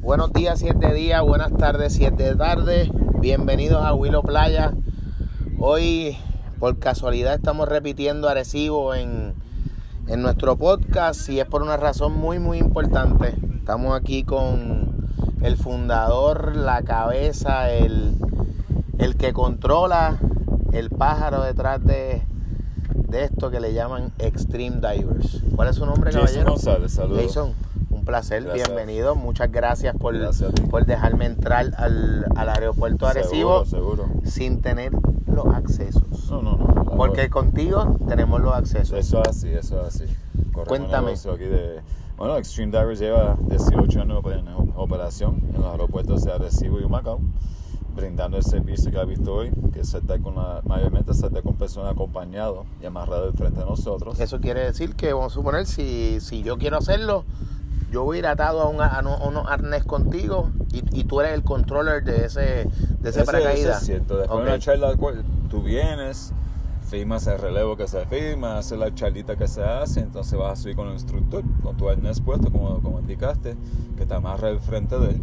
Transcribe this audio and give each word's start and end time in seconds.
Buenos 0.00 0.32
días, 0.32 0.58
siete 0.58 0.94
días, 0.94 1.22
buenas 1.22 1.52
tardes, 1.52 1.92
siete 1.92 2.34
tarde. 2.34 2.90
Bienvenidos 3.20 3.84
a 3.84 3.92
Willow 3.92 4.22
Playa. 4.22 4.72
Hoy, 5.58 6.16
por 6.58 6.78
casualidad, 6.78 7.34
estamos 7.34 7.68
repitiendo 7.68 8.28
Arecibo 8.28 8.94
en, 8.94 9.34
en 10.08 10.22
nuestro 10.22 10.56
podcast 10.56 11.28
y 11.28 11.38
es 11.38 11.46
por 11.46 11.60
una 11.62 11.76
razón 11.76 12.16
muy, 12.16 12.38
muy 12.38 12.56
importante. 12.58 13.34
Estamos 13.56 13.94
aquí 13.94 14.24
con 14.24 15.10
el 15.42 15.58
fundador, 15.58 16.56
la 16.56 16.80
cabeza, 16.82 17.70
el, 17.70 18.14
el 18.98 19.16
que 19.16 19.34
controla 19.34 20.18
el 20.72 20.88
pájaro 20.88 21.42
detrás 21.42 21.84
de, 21.84 22.22
de 22.94 23.24
esto 23.24 23.50
que 23.50 23.60
le 23.60 23.74
llaman 23.74 24.12
Extreme 24.18 24.76
Divers. 24.76 25.42
¿Cuál 25.54 25.68
es 25.68 25.76
su 25.76 25.84
nombre, 25.84 26.10
Jason 26.10 26.26
caballero? 26.26 26.50
González, 26.52 26.92
saludos. 26.92 27.22
Jason, 27.22 27.52
placer, 28.10 28.42
Gracias. 28.42 28.66
bienvenido. 28.66 29.14
Muchas 29.14 29.52
gracias 29.52 29.96
por, 29.96 30.18
Gracias 30.18 30.50
por 30.68 30.84
dejarme 30.84 31.26
entrar 31.26 31.70
al, 31.76 32.26
al 32.34 32.48
aeropuerto 32.48 33.04
de 33.06 33.12
Arecibo 33.12 33.64
Seguro, 33.64 34.04
seguro. 34.04 34.20
sin 34.24 34.60
tener 34.60 34.90
los 35.28 35.46
accesos. 35.54 36.28
No, 36.28 36.42
no, 36.42 36.56
no. 36.56 36.84
Porque 36.96 37.30
contigo 37.30 37.96
tenemos 38.08 38.40
los 38.40 38.52
accesos. 38.52 38.98
Eso 38.98 39.22
es 39.22 39.28
así, 39.28 39.48
eso 39.50 39.80
es 39.80 39.94
así. 39.94 40.04
Corremos 40.52 40.66
Cuéntame. 40.66 41.12
Aquí 41.12 41.44
de, 41.44 41.80
bueno, 42.16 42.36
Extreme 42.36 42.76
Divers 42.76 42.98
lleva 42.98 43.38
18 43.42 44.00
años 44.00 44.24
en 44.26 44.72
operación 44.74 45.40
en 45.54 45.62
los 45.62 45.70
aeropuertos 45.70 46.24
de 46.24 46.32
Arecibo 46.32 46.80
y 46.80 46.82
Humacao, 46.82 47.20
brindando 47.94 48.38
el 48.38 48.42
servicio 48.42 48.90
que 48.90 48.98
ha 48.98 49.04
visto 49.04 49.32
hoy, 49.32 49.52
que 49.72 49.84
se 49.84 49.98
está 49.98 50.18
con 50.18 50.34
la, 50.34 50.62
mayormente 50.64 51.14
se 51.14 51.26
está 51.26 51.42
con 51.42 51.54
personas 51.54 51.92
acompañadas 51.92 52.66
y 52.82 52.86
amarradas 52.86 53.36
frente 53.36 53.62
a 53.62 53.66
nosotros. 53.66 54.18
Eso 54.18 54.40
quiere 54.40 54.64
decir 54.64 54.96
que, 54.96 55.12
vamos 55.12 55.32
a 55.32 55.34
suponer, 55.36 55.66
si, 55.66 56.18
si 56.18 56.42
yo 56.42 56.58
quiero 56.58 56.76
hacerlo, 56.76 57.24
yo 57.90 58.04
voy 58.04 58.16
a 58.16 58.20
ir 58.20 58.26
atado 58.26 58.60
a, 58.62 58.68
un, 58.68 58.80
a 58.80 58.86
a 58.86 59.00
unos 59.28 59.46
arnés 59.48 59.84
contigo 59.84 60.50
y, 60.72 61.00
y 61.00 61.04
tú 61.04 61.20
eres 61.20 61.34
el 61.34 61.42
controller 61.42 62.02
de 62.04 62.26
ese, 62.26 62.40
de 62.40 63.10
ese 63.10 63.20
Eso- 63.22 63.24
paracaídas. 63.26 63.58
eso 63.70 63.78
es 63.80 63.86
cierto. 63.86 64.16
Después 64.18 64.38
de 64.38 64.44
una 64.50 64.58
charla, 64.58 64.94
cu- 64.96 65.22
tú 65.48 65.62
vienes, 65.62 66.32
firmas 66.88 67.26
el 67.26 67.38
relevo 67.38 67.76
que 67.76 67.86
se 67.88 68.04
firma, 68.06 68.58
haces 68.58 68.78
la 68.78 68.94
charlita 68.94 69.36
que 69.36 69.46
se 69.48 69.62
hace, 69.62 70.00
entonces 70.00 70.38
vas 70.38 70.58
a 70.58 70.62
subir 70.62 70.76
con 70.76 70.88
el 70.88 70.94
instructor, 70.94 71.42
con 71.62 71.76
tu 71.76 71.88
arnés 71.88 72.20
puesto, 72.20 72.50
como, 72.50 72.80
como 72.82 73.00
indicaste, 73.00 73.56
que 73.96 74.06
te 74.06 74.14
amarra 74.14 74.48
al 74.48 74.60
frente 74.60 74.98
de 74.98 75.10
él. 75.10 75.20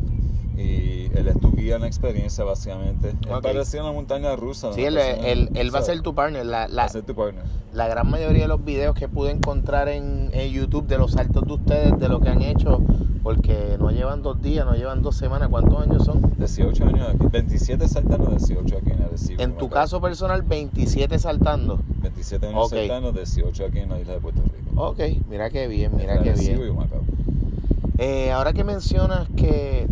Y 0.57 1.11
él 1.15 1.27
es 1.27 1.39
tu 1.39 1.51
guía 1.51 1.75
en 1.75 1.81
la 1.81 1.87
experiencia, 1.87 2.43
básicamente. 2.43 3.09
Ok. 3.29 3.35
Es 3.35 3.39
parecido 3.41 3.83
a 3.83 3.85
una 3.85 3.93
montaña 3.93 4.35
rusa. 4.35 4.73
Sí, 4.73 4.83
él, 4.83 4.97
él- 4.97 5.49
él 5.53 5.73
va 5.75 5.79
a 5.79 5.83
ser 5.83 6.01
tu 6.01 6.15
partner. 6.15 6.45
La, 6.45 6.61
Va 6.61 6.67
la, 6.67 6.83
a 6.85 6.89
ser 6.89 7.03
tu 7.03 7.13
partner. 7.13 7.43
la 7.73 7.87
gran 7.87 8.09
mayoría 8.09 8.41
de 8.43 8.47
los 8.47 8.63
videos 8.65 8.95
que 8.95 9.07
pude 9.07 9.31
encontrar 9.31 9.87
en, 9.87 10.29
en 10.33 10.51
YouTube 10.51 10.87
de 10.87 10.97
los 10.97 11.11
saltos 11.11 11.45
de 11.45 11.53
ustedes, 11.53 11.99
de 11.99 12.09
lo 12.09 12.19
que 12.21 12.29
han 12.29 12.41
hecho, 12.41 12.81
porque 13.21 13.75
no 13.79 13.91
llevan 13.91 14.23
dos 14.23 14.41
días, 14.41 14.65
no 14.65 14.73
llevan 14.73 15.03
dos 15.03 15.15
semanas, 15.15 15.49
¿cuántos 15.49 15.79
años 15.79 16.03
son? 16.03 16.33
18 16.37 16.85
años 16.85 17.07
aquí, 17.09 17.25
27 17.31 17.87
saltando, 17.87 18.31
18 18.31 18.77
aquí 18.77 18.89
en 18.91 19.01
Arecibo. 19.03 19.41
En 19.43 19.57
tu 19.57 19.69
caso 19.69 20.01
personal, 20.01 20.41
27 20.41 21.19
saltando. 21.19 21.79
27 22.01 22.47
años 22.47 22.65
Ok. 22.65 22.73
saltando, 22.77 23.11
18 23.11 23.65
aquí 23.65 23.79
en 23.79 23.89
la 23.89 23.99
isla 23.99 24.13
de 24.13 24.19
Puerto 24.21 24.41
Rico. 24.41 24.81
Ok, 24.81 24.99
mira 25.29 25.49
qué 25.51 25.67
bien, 25.67 25.91
mira 25.95 26.19
qué 26.23 26.31
bien. 26.33 26.61
y. 26.63 28.01
Eh, 28.01 28.31
ahora 28.31 28.53
que 28.53 28.63
mencionas 28.63 29.27
que 29.35 29.87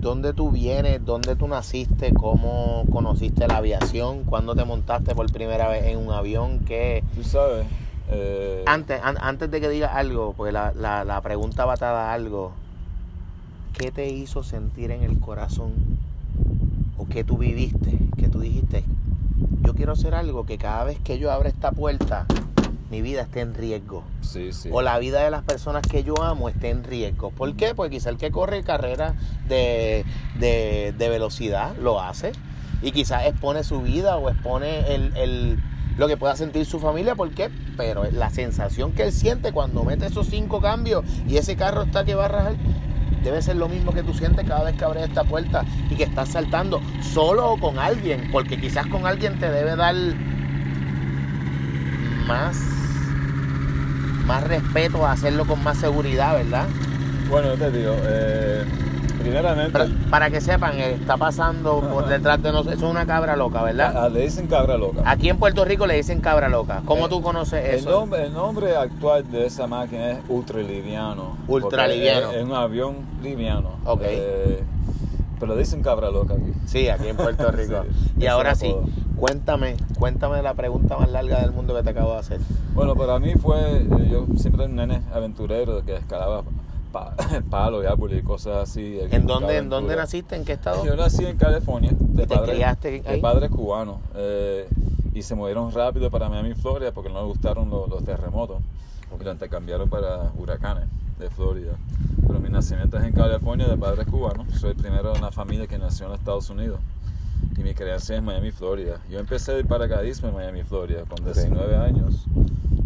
dónde 0.00 0.32
tú 0.32 0.50
vienes, 0.50 1.04
dónde 1.04 1.36
tú 1.36 1.48
naciste, 1.48 2.12
cómo 2.14 2.84
conociste 2.92 3.46
la 3.48 3.56
aviación, 3.58 4.24
cuándo 4.24 4.54
te 4.54 4.64
montaste 4.64 5.14
por 5.14 5.30
primera 5.32 5.68
vez 5.68 5.84
en 5.86 5.98
un 5.98 6.12
avión, 6.12 6.60
qué... 6.60 7.02
Tú 7.14 7.22
sabes. 7.24 7.66
eh, 8.10 8.62
Antes, 8.66 9.00
an- 9.02 9.18
antes 9.20 9.50
de 9.50 9.60
que 9.60 9.68
digas 9.68 9.90
algo, 9.94 10.34
porque 10.36 10.52
la, 10.52 10.72
la, 10.74 11.04
la 11.04 11.20
pregunta 11.20 11.64
va 11.64 11.74
atada 11.74 12.10
a 12.10 12.14
algo, 12.14 12.52
¿qué 13.76 13.90
te 13.90 14.08
hizo 14.08 14.42
sentir 14.42 14.90
en 14.90 15.02
el 15.02 15.18
corazón? 15.20 15.72
¿O 16.96 17.06
qué 17.06 17.24
tú 17.24 17.38
viviste? 17.38 17.98
Que 18.16 18.28
tú 18.28 18.40
dijiste, 18.40 18.84
yo 19.62 19.74
quiero 19.74 19.92
hacer 19.92 20.14
algo 20.14 20.46
que 20.46 20.58
cada 20.58 20.84
vez 20.84 20.98
que 21.00 21.18
yo 21.18 21.30
abra 21.30 21.48
esta 21.48 21.70
puerta, 21.72 22.26
mi 22.90 23.02
vida 23.02 23.22
esté 23.22 23.40
en 23.40 23.54
riesgo. 23.54 24.02
Sí, 24.22 24.52
sí. 24.52 24.68
o 24.72 24.82
la 24.82 24.98
vida 24.98 25.22
de 25.22 25.30
las 25.30 25.42
personas 25.42 25.82
que 25.82 26.04
yo 26.04 26.22
amo 26.22 26.48
esté 26.48 26.70
en 26.70 26.84
riesgo. 26.84 27.30
¿Por 27.30 27.54
qué? 27.56 27.74
Porque 27.74 27.96
quizá 27.96 28.10
el 28.10 28.16
que 28.16 28.30
corre 28.30 28.62
carreras 28.62 29.14
de, 29.48 30.04
de- 30.38 30.94
de 30.96 31.08
velocidad 31.08 31.74
lo 31.76 32.00
hace 32.00 32.32
y 32.82 32.92
quizás 32.92 33.26
expone 33.26 33.64
su 33.64 33.82
vida 33.82 34.16
o 34.16 34.28
expone 34.30 34.94
el, 34.94 35.16
el- 35.16 35.58
lo 35.96 36.06
que 36.08 36.16
pueda 36.16 36.36
sentir 36.36 36.64
su 36.64 36.78
familia. 36.78 37.14
¿Por 37.14 37.30
qué? 37.32 37.50
Pero 37.76 38.04
la 38.10 38.30
sensación 38.30 38.92
que 38.92 39.02
él 39.04 39.12
siente 39.12 39.52
cuando 39.52 39.82
mete 39.84 40.06
esos 40.06 40.28
cinco 40.28 40.60
cambios 40.60 41.04
y 41.26 41.36
ese 41.38 41.56
carro 41.56 41.82
está 41.82 42.04
que 42.04 42.14
va 42.14 42.26
a 42.26 42.28
rajar. 42.28 42.54
Debe 43.24 43.42
ser 43.42 43.56
lo 43.56 43.68
mismo 43.68 43.92
que 43.92 44.04
tú 44.04 44.14
sientes 44.14 44.46
cada 44.46 44.62
vez 44.62 44.76
que 44.76 44.84
abres 44.84 45.08
esta 45.08 45.24
puerta 45.24 45.64
y 45.90 45.96
que 45.96 46.04
estás 46.04 46.28
saltando 46.28 46.80
solo 47.02 47.50
o 47.52 47.58
con 47.58 47.78
alguien, 47.80 48.28
porque 48.30 48.60
quizás 48.60 48.86
con 48.86 49.06
alguien 49.06 49.40
te 49.40 49.50
debe 49.50 49.74
dar 49.74 49.94
más 52.26 52.56
más 54.28 54.44
respeto 54.46 55.04
a 55.06 55.12
hacerlo 55.12 55.46
con 55.46 55.64
más 55.64 55.78
seguridad, 55.78 56.34
¿verdad? 56.36 56.66
Bueno, 57.30 57.48
yo 57.48 57.54
te 57.56 57.70
digo, 57.70 57.94
eh, 58.04 58.62
primeramente, 59.20 59.72
Para, 59.72 59.88
para 60.10 60.30
que 60.30 60.40
sepan, 60.40 60.78
eh, 60.78 60.92
está 60.92 61.16
pasando 61.16 61.80
por 61.80 62.06
detrás 62.08 62.40
de 62.42 62.52
nosotros. 62.52 62.76
Eso 62.76 62.86
es 62.86 62.90
una 62.90 63.06
cabra 63.06 63.36
loca, 63.36 63.62
¿verdad? 63.62 64.04
a- 64.04 64.08
le 64.10 64.20
dicen 64.22 64.46
cabra 64.46 64.76
loca. 64.76 65.02
Aquí 65.06 65.28
en 65.30 65.38
Puerto 65.38 65.64
Rico 65.64 65.86
le 65.86 65.94
dicen 65.94 66.20
cabra 66.20 66.48
loca. 66.50 66.82
¿Cómo 66.84 67.06
Eh, 67.06 67.08
tú 67.08 67.22
conoces 67.22 67.64
El 67.64 67.74
eso? 67.76 67.90
nombre, 67.90 68.24
el 68.26 68.32
nombre 68.34 68.76
actual 68.76 69.30
de 69.30 69.46
esa 69.46 69.66
máquina 69.66 70.10
es 70.12 70.18
ultraliviano. 70.28 71.36
Ultraliviano. 71.48 72.30
Es, 72.30 72.36
es 72.36 72.44
un 72.44 72.52
avión 72.54 72.96
liviano. 73.22 73.70
Ok. 73.84 74.02
Eh, 74.04 74.62
pero 75.38 75.54
le 75.54 75.60
dicen 75.60 75.82
cabra 75.82 76.10
loca 76.10 76.34
aquí. 76.34 76.52
Sí, 76.66 76.88
aquí 76.88 77.08
en 77.08 77.16
Puerto 77.16 77.50
Rico. 77.52 77.82
Sí, 77.82 78.12
y 78.20 78.26
ahora 78.26 78.54
sí, 78.54 78.74
cuéntame, 79.16 79.76
cuéntame 79.98 80.42
la 80.42 80.54
pregunta 80.54 80.96
más 80.98 81.10
larga 81.10 81.40
del 81.40 81.52
mundo 81.52 81.74
que 81.74 81.82
te 81.82 81.90
acabo 81.90 82.12
de 82.12 82.18
hacer. 82.18 82.40
Bueno, 82.74 82.94
para 82.94 83.18
mí 83.18 83.34
fue, 83.34 83.78
eh, 83.82 84.08
yo 84.10 84.26
siempre 84.36 84.66
un 84.66 84.76
nene 84.76 85.00
aventurero 85.12 85.84
que 85.84 85.96
escalaba 85.96 86.42
pa- 86.92 87.14
palos 87.50 87.84
y 87.84 87.86
árboles 87.86 88.20
y 88.20 88.22
cosas 88.22 88.68
así. 88.70 88.98
¿En 89.10 89.26
dónde, 89.26 89.56
¿En 89.56 89.68
dónde 89.68 89.96
naciste? 89.96 90.36
¿En 90.36 90.44
qué 90.44 90.52
estado? 90.54 90.84
Yo 90.84 90.96
nací 90.96 91.24
en 91.24 91.36
California, 91.36 91.90
de, 91.98 92.22
¿Y 92.22 92.26
te 92.26 92.34
padre- 92.34 92.52
criaste 92.54 93.00
de 93.02 93.08
ahí? 93.08 93.20
padres 93.20 93.50
cubanos. 93.50 93.96
eh, 94.14 94.68
y 95.14 95.22
se 95.22 95.34
movieron 95.34 95.72
rápido 95.72 96.10
para 96.10 96.28
Miami, 96.28 96.54
Florida, 96.54 96.92
porque 96.92 97.08
no 97.10 97.16
les 97.20 97.26
gustaron 97.28 97.68
lo- 97.70 97.86
los 97.88 98.04
terremotos. 98.04 98.58
Y 99.20 99.24
lo 99.24 99.32
intercambiaron 99.32 99.88
para 99.88 100.30
huracanes 100.36 100.84
de 101.18 101.30
Florida. 101.30 101.72
Pero 102.26 102.40
mi 102.40 102.48
nacimiento 102.48 102.98
es 102.98 103.04
en 103.04 103.12
California, 103.12 103.66
de 103.66 103.76
padres 103.76 104.06
cubanos. 104.06 104.46
Soy 104.58 104.70
el 104.70 104.76
primero 104.76 105.12
de 105.12 105.18
una 105.18 105.30
familia 105.30 105.66
que 105.66 105.78
nació 105.78 106.06
en 106.06 106.12
Estados 106.12 106.50
Unidos. 106.50 106.80
Y 107.56 107.60
mi 107.62 107.74
crianza 107.74 108.14
es 108.16 108.22
Miami, 108.22 108.50
Florida. 108.50 109.00
Yo 109.10 109.18
empecé 109.18 109.56
el 109.58 109.64
paracaidismo 109.66 110.28
en 110.28 110.34
Miami, 110.34 110.62
Florida, 110.62 111.02
con 111.08 111.24
19 111.24 111.76
años. 111.76 112.26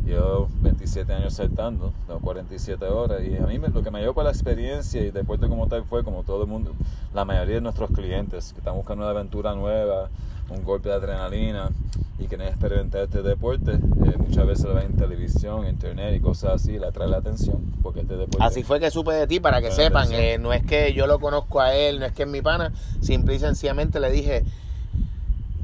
Llevo 0.04 0.48
27 0.62 1.12
años 1.12 1.34
saltando, 1.34 1.92
tengo 2.06 2.20
47 2.20 2.84
horas. 2.86 3.22
Y 3.22 3.36
a 3.36 3.46
mí 3.46 3.58
me- 3.58 3.68
lo 3.68 3.82
que 3.82 3.90
me 3.90 4.00
llevó 4.00 4.14
para 4.14 4.26
la 4.26 4.32
experiencia 4.32 5.00
y 5.02 5.10
deporte 5.10 5.48
como 5.48 5.68
tal 5.68 5.84
fue, 5.84 6.02
como 6.04 6.22
todo 6.22 6.42
el 6.42 6.48
mundo, 6.48 6.72
la 7.14 7.24
mayoría 7.24 7.56
de 7.56 7.60
nuestros 7.60 7.90
clientes 7.90 8.52
que 8.52 8.58
están 8.58 8.74
buscando 8.74 9.04
una 9.04 9.10
aventura 9.12 9.54
nueva, 9.54 10.08
un 10.50 10.64
golpe 10.64 10.88
de 10.88 10.94
adrenalina 10.96 11.70
y 12.18 12.26
quieren 12.26 12.48
experimentar 12.48 13.02
este 13.02 13.22
deporte, 13.22 13.72
eh, 13.72 14.16
muchas 14.18 14.46
veces 14.46 14.64
lo 14.66 14.74
ven 14.74 14.86
en 14.86 14.96
televisión, 14.96 15.66
internet 15.66 16.14
y 16.16 16.20
cosas 16.20 16.54
así, 16.54 16.78
le 16.78 16.86
atrae 16.86 17.08
la 17.08 17.18
atención. 17.18 17.60
Porque 17.82 18.00
este 18.00 18.16
deporte. 18.16 18.44
Así 18.44 18.62
fue 18.62 18.78
que 18.78 18.90
supe 18.90 19.12
de 19.12 19.26
ti, 19.26 19.40
para 19.40 19.60
que 19.60 19.70
sepan. 19.72 20.08
eh, 20.12 20.38
no 20.38 20.52
es 20.52 20.64
que 20.64 20.92
yo 20.92 21.06
lo 21.06 21.18
conozco 21.18 21.60
a 21.60 21.74
él, 21.74 21.98
no 21.98 22.06
es 22.06 22.12
que 22.12 22.22
es 22.22 22.28
mi 22.28 22.42
pana. 22.42 22.72
Simple 23.00 23.34
y 23.34 23.38
sencillamente 23.38 23.98
le 23.98 24.10
dije, 24.10 24.44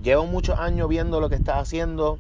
llevo 0.03 0.27
muchos 0.27 0.59
años 0.59 0.89
viendo 0.89 1.21
lo 1.21 1.29
que 1.29 1.37
estás 1.37 1.57
haciendo. 1.57 2.19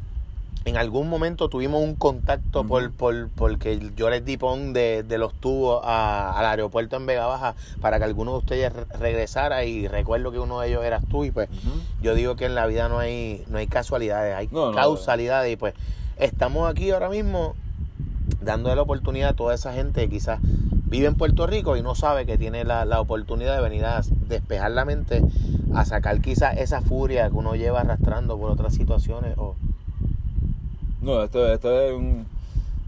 En 0.68 0.76
algún 0.76 1.08
momento 1.08 1.48
tuvimos 1.48 1.82
un 1.82 1.94
contacto 1.94 2.64
por, 2.64 2.90
por, 2.92 3.28
porque 3.30 3.80
yo 3.96 4.10
les 4.10 4.24
di 4.24 4.36
pon 4.36 4.72
de, 4.72 5.02
de 5.02 5.18
los 5.18 5.32
tubos 5.34 5.80
a- 5.84 6.38
al 6.38 6.44
aeropuerto 6.46 6.96
en 6.96 7.06
Vega 7.06 7.26
Baja 7.26 7.54
para 7.80 7.98
que 7.98 8.04
alguno 8.04 8.32
de 8.32 8.38
ustedes 8.38 8.72
re- 8.72 8.84
regresara 8.98 9.64
y 9.64 9.88
recuerdo 9.88 10.30
que 10.30 10.38
uno 10.38 10.60
de 10.60 10.68
ellos 10.68 10.84
eras 10.84 11.02
tú 11.10 11.24
y 11.24 11.30
pues 11.30 11.48
yo 12.02 12.14
digo 12.14 12.36
que 12.36 12.46
en 12.46 12.54
la 12.54 12.66
vida 12.66 12.88
no 12.88 12.98
hay, 12.98 13.44
no 13.48 13.58
hay 13.58 13.66
casualidades, 13.66 14.34
hay 14.36 14.48
No, 14.52 14.66
no, 14.70 14.74
causalidades 14.76 15.52
y 15.52 15.56
pues 15.56 15.74
estamos 16.18 16.70
aquí 16.70 16.90
ahora 16.90 17.08
mismo 17.08 17.54
dándole 18.42 18.76
la 18.76 18.82
oportunidad 18.82 19.30
a 19.30 19.32
toda 19.34 19.54
esa 19.54 19.72
gente 19.72 20.02
que 20.02 20.10
quizás 20.10 20.38
vive 20.42 21.06
en 21.06 21.14
Puerto 21.14 21.46
Rico 21.46 21.76
y 21.76 21.82
no 21.82 21.94
sabe 21.94 22.26
que 22.26 22.38
tiene 22.38 22.64
la, 22.64 22.84
la 22.84 23.00
oportunidad 23.00 23.56
de 23.56 23.62
venir 23.62 23.84
a 23.84 24.02
despejar 24.28 24.70
la 24.72 24.84
mente, 24.84 25.22
a 25.74 25.84
sacar 25.84 26.20
quizás 26.20 26.56
esa 26.58 26.80
furia 26.82 27.28
que 27.28 27.34
uno 27.36 27.54
lleva 27.56 27.80
arrastrando 27.80 28.38
por 28.38 28.50
otras 28.50 28.74
situaciones 28.74 29.34
o 29.38 29.54
No, 31.00 31.22
esto, 31.22 31.46
esto 31.52 31.80
es 31.80 31.94
un, 31.94 32.26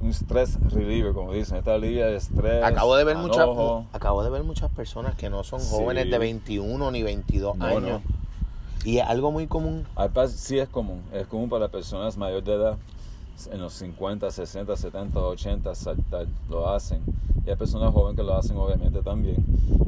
un 0.00 0.10
stress 0.10 0.58
reliever, 0.70 1.12
como 1.12 1.32
dicen. 1.32 1.58
Esta 1.58 1.74
alivia 1.74 2.06
de 2.06 2.16
estrés. 2.16 2.62
acabo 2.64 2.96
de 2.96 3.04
ver 3.04 3.16
muchas 3.16 3.46
acabo 3.92 4.22
de 4.24 4.30
ver 4.30 4.42
muchas 4.42 4.70
personas 4.70 5.14
que 5.14 5.30
no 5.30 5.44
son 5.44 5.60
Sí. 5.60 5.68
jóvenes 5.70 6.10
de 6.10 6.18
21 6.18 6.90
ni 6.90 7.02
22 7.02 7.56
No, 7.56 7.64
años 7.64 8.02
y 8.84 8.98
es 8.98 9.06
algo 9.06 9.30
muy 9.30 9.46
común 9.46 9.86
sí 10.28 10.58
es 10.58 10.68
común, 10.68 11.02
es 11.12 11.26
común 11.26 11.50
para 11.50 11.68
personas 11.68 12.16
mayores 12.16 12.44
de 12.46 12.54
edad 12.54 12.76
en 13.52 13.60
los 13.60 13.72
50, 13.74 14.30
60, 14.30 14.76
70, 14.76 15.18
80 15.18 15.74
saltar, 15.74 16.26
lo 16.50 16.68
hacen. 16.68 17.00
Y 17.46 17.48
hay 17.50 17.56
personas 17.56 17.92
jóvenes 17.92 18.16
que 18.18 18.22
lo 18.22 18.34
hacen 18.36 18.54
obviamente 18.58 19.00
también. 19.02 19.36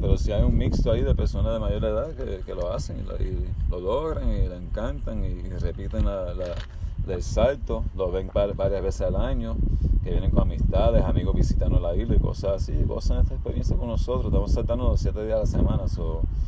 Pero 0.01 0.17
si 0.17 0.31
hay 0.31 0.41
un 0.41 0.57
mixto 0.57 0.91
ahí 0.91 1.01
de 1.01 1.13
personas 1.13 1.53
de 1.53 1.59
mayor 1.59 1.83
edad 1.85 2.09
que, 2.15 2.41
que 2.43 2.55
lo 2.55 2.73
hacen 2.73 2.99
y 2.99 3.03
lo, 3.03 3.15
y 3.17 3.45
lo 3.69 3.79
logran 3.79 4.27
y 4.29 4.47
le 4.47 4.55
encantan 4.57 5.23
y, 5.23 5.43
repiten 5.59 6.05
la, 6.05 6.33
la, 6.33 6.45
el 7.07 7.23
salto, 7.23 7.83
lo 7.95 8.11
ven 8.11 8.29
varias 8.33 8.81
veces 8.81 9.01
al 9.01 9.15
año, 9.15 9.55
que 10.03 10.11
vienen 10.11 10.31
con 10.31 10.43
amistades, 10.43 11.03
amigos 11.03 11.35
visitando 11.35 11.79
la 11.79 11.95
isla 11.95 12.15
y 12.15 12.19
cosas 12.19 12.63
así, 12.63 12.73
gozan 12.85 13.21
esta 13.21 13.33
experiencia 13.33 13.75
con 13.77 13.87
nosotros. 13.87 14.25
Estamos 14.25 14.51
saltando 14.51 14.89
los 14.89 14.99
siete 14.99 15.25
días 15.25 15.37
a 15.37 15.39
la 15.39 15.45
semana. 15.45 15.83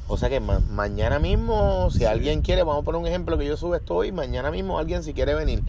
O 0.07 0.17
sea 0.17 0.29
que 0.29 0.39
mañana 0.39 1.19
mismo, 1.19 1.89
si 1.91 2.05
alguien 2.05 2.41
quiere, 2.41 2.63
vamos 2.63 2.81
a 2.81 2.85
poner 2.85 3.01
un 3.01 3.07
ejemplo 3.07 3.37
que 3.37 3.45
yo 3.45 3.57
sube 3.57 3.77
esto 3.77 3.95
hoy, 3.95 4.11
mañana 4.11 4.51
mismo 4.51 4.77
alguien 4.77 5.03
si 5.03 5.13
quiere 5.13 5.33
venir 5.35 5.63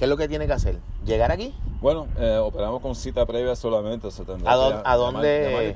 ¿Qué 0.00 0.06
es 0.06 0.08
lo 0.08 0.16
que 0.16 0.28
tiene 0.28 0.46
que 0.46 0.54
hacer? 0.54 0.78
¿Llegar 1.04 1.30
aquí? 1.30 1.54
Bueno, 1.82 2.06
eh, 2.18 2.38
operamos 2.38 2.80
con 2.80 2.94
cita 2.94 3.26
previa 3.26 3.54
solamente. 3.54 4.08
¿A, 4.46 4.96
dónde? 4.96 5.74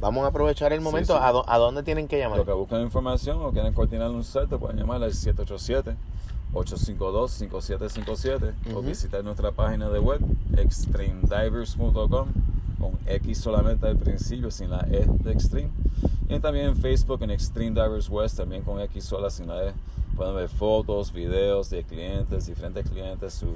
Vamos 0.00 0.24
a 0.24 0.28
aprovechar 0.28 0.72
el 0.72 0.80
momento. 0.80 1.14
¿A, 1.14 1.58
dónde 1.58 1.82
tienen 1.82 2.08
que 2.08 2.18
llamar? 2.18 2.38
Lo 2.38 2.46
que 2.46 2.52
buscan 2.52 2.80
información 2.80 3.42
o 3.42 3.52
quieren 3.52 3.74
coordinar 3.74 4.08
un 4.08 4.24
salto, 4.24 4.58
pueden 4.58 4.78
llamar 4.78 5.02
al 5.02 5.12
787-852-5757 6.64 8.54
o 8.74 8.82
visitar 8.82 9.22
nuestra 9.24 9.52
página 9.52 9.88
de 9.88 9.98
web 9.98 10.20
extremedivers.com 10.56 12.28
con 12.78 12.98
X 13.06 13.38
solamente 13.38 13.86
al 13.86 13.96
principio, 13.96 14.50
sin 14.50 14.70
la 14.70 14.86
E 14.90 15.06
de 15.06 15.32
Extreme. 15.32 15.70
Y 16.28 16.38
también 16.40 16.66
en 16.66 16.76
Facebook 16.76 17.22
en 17.22 17.30
Extreme 17.30 17.70
Divers 17.70 18.08
West, 18.10 18.36
también 18.36 18.62
con 18.62 18.80
X 18.80 19.04
sola, 19.04 19.30
sin 19.30 19.46
la 19.46 19.68
E 19.68 19.72
Pueden 20.16 20.34
ver 20.34 20.48
fotos, 20.48 21.12
videos 21.12 21.68
de 21.68 21.84
clientes, 21.84 22.46
diferentes 22.46 22.88
clientes, 22.88 23.34
sus 23.34 23.50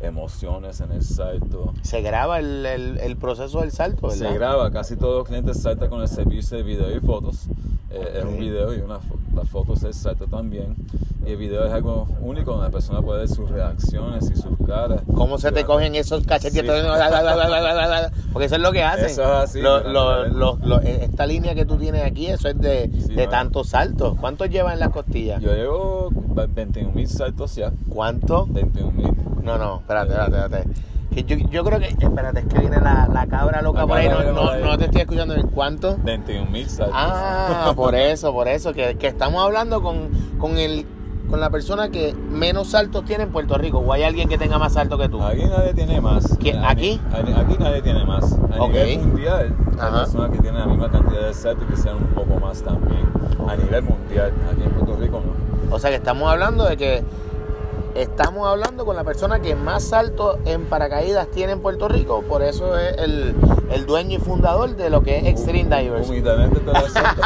emociones 0.00 0.80
en 0.80 0.92
el 0.92 1.02
salto. 1.02 1.72
¿Se 1.82 2.02
graba 2.02 2.38
el, 2.38 2.66
el, 2.66 3.16
proceso 3.16 3.60
del 3.60 3.72
salto? 3.72 4.10
Se 4.10 4.32
graba, 4.32 4.70
casi 4.70 4.96
todos 4.96 5.18
los 5.18 5.28
clientes 5.28 5.60
saltan 5.62 5.88
con 5.88 6.02
el 6.02 6.08
servicio 6.08 6.56
de 6.56 6.62
video 6.62 6.94
y 6.94 7.00
fotos. 7.00 7.46
Eh, 7.90 8.18
es 8.18 8.24
un 8.24 8.38
video 8.38 8.74
y 8.74 8.80
una, 8.80 8.98
las 9.34 9.48
fotos 9.48 9.80
del 9.80 9.94
salto 9.94 10.26
también. 10.26 10.76
Y 11.24 11.30
el 11.30 11.36
video 11.36 11.64
es 11.64 11.72
algo 11.72 12.06
único 12.20 12.52
donde 12.52 12.66
la 12.66 12.72
persona 12.72 13.00
puede 13.00 13.20
ver 13.20 13.28
sus 13.28 13.48
reacciones 13.48 14.30
y 14.30 14.36
sus 14.36 14.56
caras. 14.66 15.02
¿Cómo 15.14 15.38
se 15.38 15.50
te 15.52 15.64
cogen 15.64 15.94
esos 15.94 16.26
cachetes? 16.26 16.62
Porque 18.32 18.46
eso 18.46 18.56
es 18.56 18.60
lo 18.60 18.72
que 18.72 18.82
hacen. 18.82 19.06
Eso 19.06 19.22
es 19.22 19.28
así. 19.28 19.60
Eh, 19.60 20.98
esta 21.02 21.26
línea 21.26 21.54
que 21.54 21.64
tú 21.64 21.76
tienes 21.76 22.04
aquí, 22.04 22.26
eso 22.26 22.48
es 22.48 22.58
de, 22.60 22.88
de 22.88 23.26
tantos 23.28 23.68
saltos. 23.70 24.16
¿Cuántos 24.20 24.50
llevan 24.50 24.74
en 24.74 24.80
las 24.80 24.90
costillas? 24.90 25.40
Yo 25.42 25.54
llevo 25.54 26.10
21 26.12 26.92
mil 26.92 27.08
saltos 27.08 27.54
ya. 27.56 27.72
¿Cuánto? 27.88 28.46
21 28.46 28.92
mil. 28.92 29.16
No, 29.42 29.58
no, 29.58 29.82
espérate, 29.86 30.12
espérate, 30.12 30.36
espérate. 30.36 31.26
Yo, 31.26 31.36
yo, 31.48 31.64
creo 31.64 31.78
que, 31.78 31.86
espérate, 31.86 32.40
es 32.40 32.46
que 32.46 32.58
viene 32.58 32.78
la, 32.78 33.08
la 33.10 33.26
cabra 33.26 33.62
loca 33.62 33.86
por 33.86 33.96
ahí, 33.96 34.08
no, 34.08 34.22
no, 34.32 34.56
no, 34.56 34.76
te 34.76 34.84
estoy 34.84 35.00
escuchando 35.02 35.34
en 35.34 35.46
cuánto. 35.46 35.96
21 36.02 36.50
mil 36.50 36.68
saltos. 36.68 36.94
Ah, 36.94 37.72
por 37.74 37.94
eso, 37.94 38.32
por 38.32 38.48
eso, 38.48 38.74
que, 38.74 38.96
que 38.96 39.06
estamos 39.06 39.42
hablando 39.42 39.80
con, 39.80 40.10
con 40.38 40.58
el 40.58 40.84
con 41.28 41.40
la 41.40 41.50
persona 41.50 41.88
que 41.88 42.14
menos 42.14 42.68
saltos 42.68 43.04
tiene 43.04 43.24
en 43.24 43.32
Puerto 43.32 43.58
Rico? 43.58 43.78
¿O 43.78 43.92
hay 43.92 44.04
alguien 44.04 44.28
que 44.28 44.38
tenga 44.38 44.58
más 44.58 44.74
saltos 44.74 45.00
que 45.00 45.08
tú? 45.08 45.20
Aquí 45.22 45.44
nadie 45.44 45.74
tiene 45.74 46.00
más. 46.00 46.32
¿Aquí? 46.32 47.00
Aquí 47.12 47.56
nadie 47.58 47.82
tiene 47.82 48.04
más. 48.04 48.32
A 48.32 48.68
nivel 48.68 48.98
mundial, 49.00 49.54
hay 49.80 49.90
personas 49.90 50.30
que 50.30 50.38
tienen 50.38 50.60
la 50.60 50.66
misma 50.66 50.90
cantidad 50.90 51.26
de 51.26 51.34
saltos 51.34 51.64
y 51.68 51.72
que 51.72 51.76
sean 51.76 51.96
un 51.96 52.14
poco 52.14 52.38
más 52.38 52.62
también. 52.62 53.08
A 53.48 53.56
nivel 53.56 53.82
mundial, 53.82 54.32
aquí 54.52 54.62
en 54.62 54.70
Puerto 54.70 54.96
Rico 54.96 55.22
no. 55.24 55.74
O 55.74 55.78
sea 55.78 55.90
que 55.90 55.96
estamos 55.96 56.30
hablando 56.30 56.64
de 56.64 56.76
que 56.76 57.04
estamos 57.96 58.46
hablando 58.46 58.84
con 58.84 58.96
la 58.96 59.04
persona 59.04 59.40
que 59.40 59.54
más 59.54 59.84
saltos 59.84 60.38
en 60.44 60.64
paracaídas 60.66 61.28
tiene 61.30 61.52
en 61.52 61.60
Puerto 61.60 61.88
Rico. 61.88 62.22
Por 62.22 62.42
eso 62.42 62.78
es 62.78 62.96
el, 62.98 63.34
el 63.70 63.86
dueño 63.86 64.18
y 64.18 64.20
fundador 64.20 64.76
de 64.76 64.90
lo 64.90 65.02
que 65.02 65.18
es 65.18 65.24
Extreme 65.26 65.64
Divers. 65.64 66.08
Humildemente 66.08 66.60
te 66.60 66.66
lo 66.66 66.76
acepto. 66.76 67.22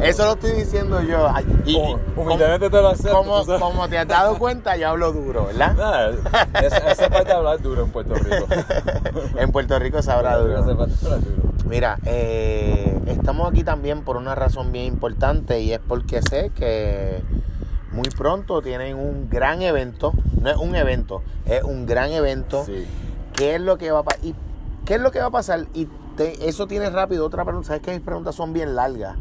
eso 0.02 0.24
lo 0.26 0.32
estoy 0.32 0.52
diciendo 0.52 1.00
yo. 1.02 1.28
Y, 1.64 1.76
humildemente 2.16 2.70
te 2.70 2.82
lo 2.82 2.88
acepto. 2.88 3.16
Como, 3.16 3.44
como, 3.58 3.88
te 3.88 3.98
has 3.98 4.08
dado 4.08 4.38
cuenta, 4.38 4.76
yo 4.76 4.88
hablo 4.88 5.12
duro, 5.12 5.46
¿verdad? 5.46 5.74
Nada, 5.74 6.10
esa, 6.62 7.08
parte 7.08 7.28
de 7.28 7.32
hablar 7.32 7.60
duro 7.60 7.84
en 7.84 7.90
Puerto 7.90 8.14
Rico. 8.14 8.46
en 9.38 9.50
Puerto 9.50 9.78
Rico 9.78 10.02
se 10.02 10.10
habla 10.10 10.36
duro. 10.36 10.64
Mira, 11.66 11.98
eh, 12.06 12.98
estamos 13.06 13.50
aquí 13.50 13.62
también 13.64 14.02
por 14.02 14.16
una 14.16 14.34
razón 14.34 14.72
bien 14.72 14.86
importante 14.86 15.60
y 15.60 15.72
es 15.72 15.80
porque 15.86 16.22
sé 16.22 16.50
que 16.54 17.22
muy 17.98 18.10
pronto 18.10 18.62
tienen 18.62 18.96
un 18.96 19.28
gran 19.28 19.60
evento, 19.60 20.12
no 20.40 20.50
es 20.50 20.56
un 20.56 20.76
evento, 20.76 21.22
es 21.46 21.64
un 21.64 21.84
gran 21.84 22.12
evento. 22.12 22.64
¿Qué 23.34 23.56
es 23.56 23.60
lo 23.60 23.76
que 23.76 23.90
va 23.90 24.00
a 24.00 24.02
pasar? 24.04 24.20
¿Qué 24.84 24.94
es 24.94 25.00
lo 25.00 25.10
que 25.10 25.18
va 25.18 25.26
a 25.26 25.30
pasar? 25.30 25.66
Y 25.74 25.88
eso 26.40 26.68
tiene 26.68 26.90
rápido 26.90 27.26
otra 27.26 27.44
pregunta. 27.44 27.68
Sabes 27.68 27.82
que 27.82 27.90
mis 27.90 28.00
preguntas 28.00 28.36
son 28.36 28.52
bien 28.52 28.76
largas. 28.76 29.16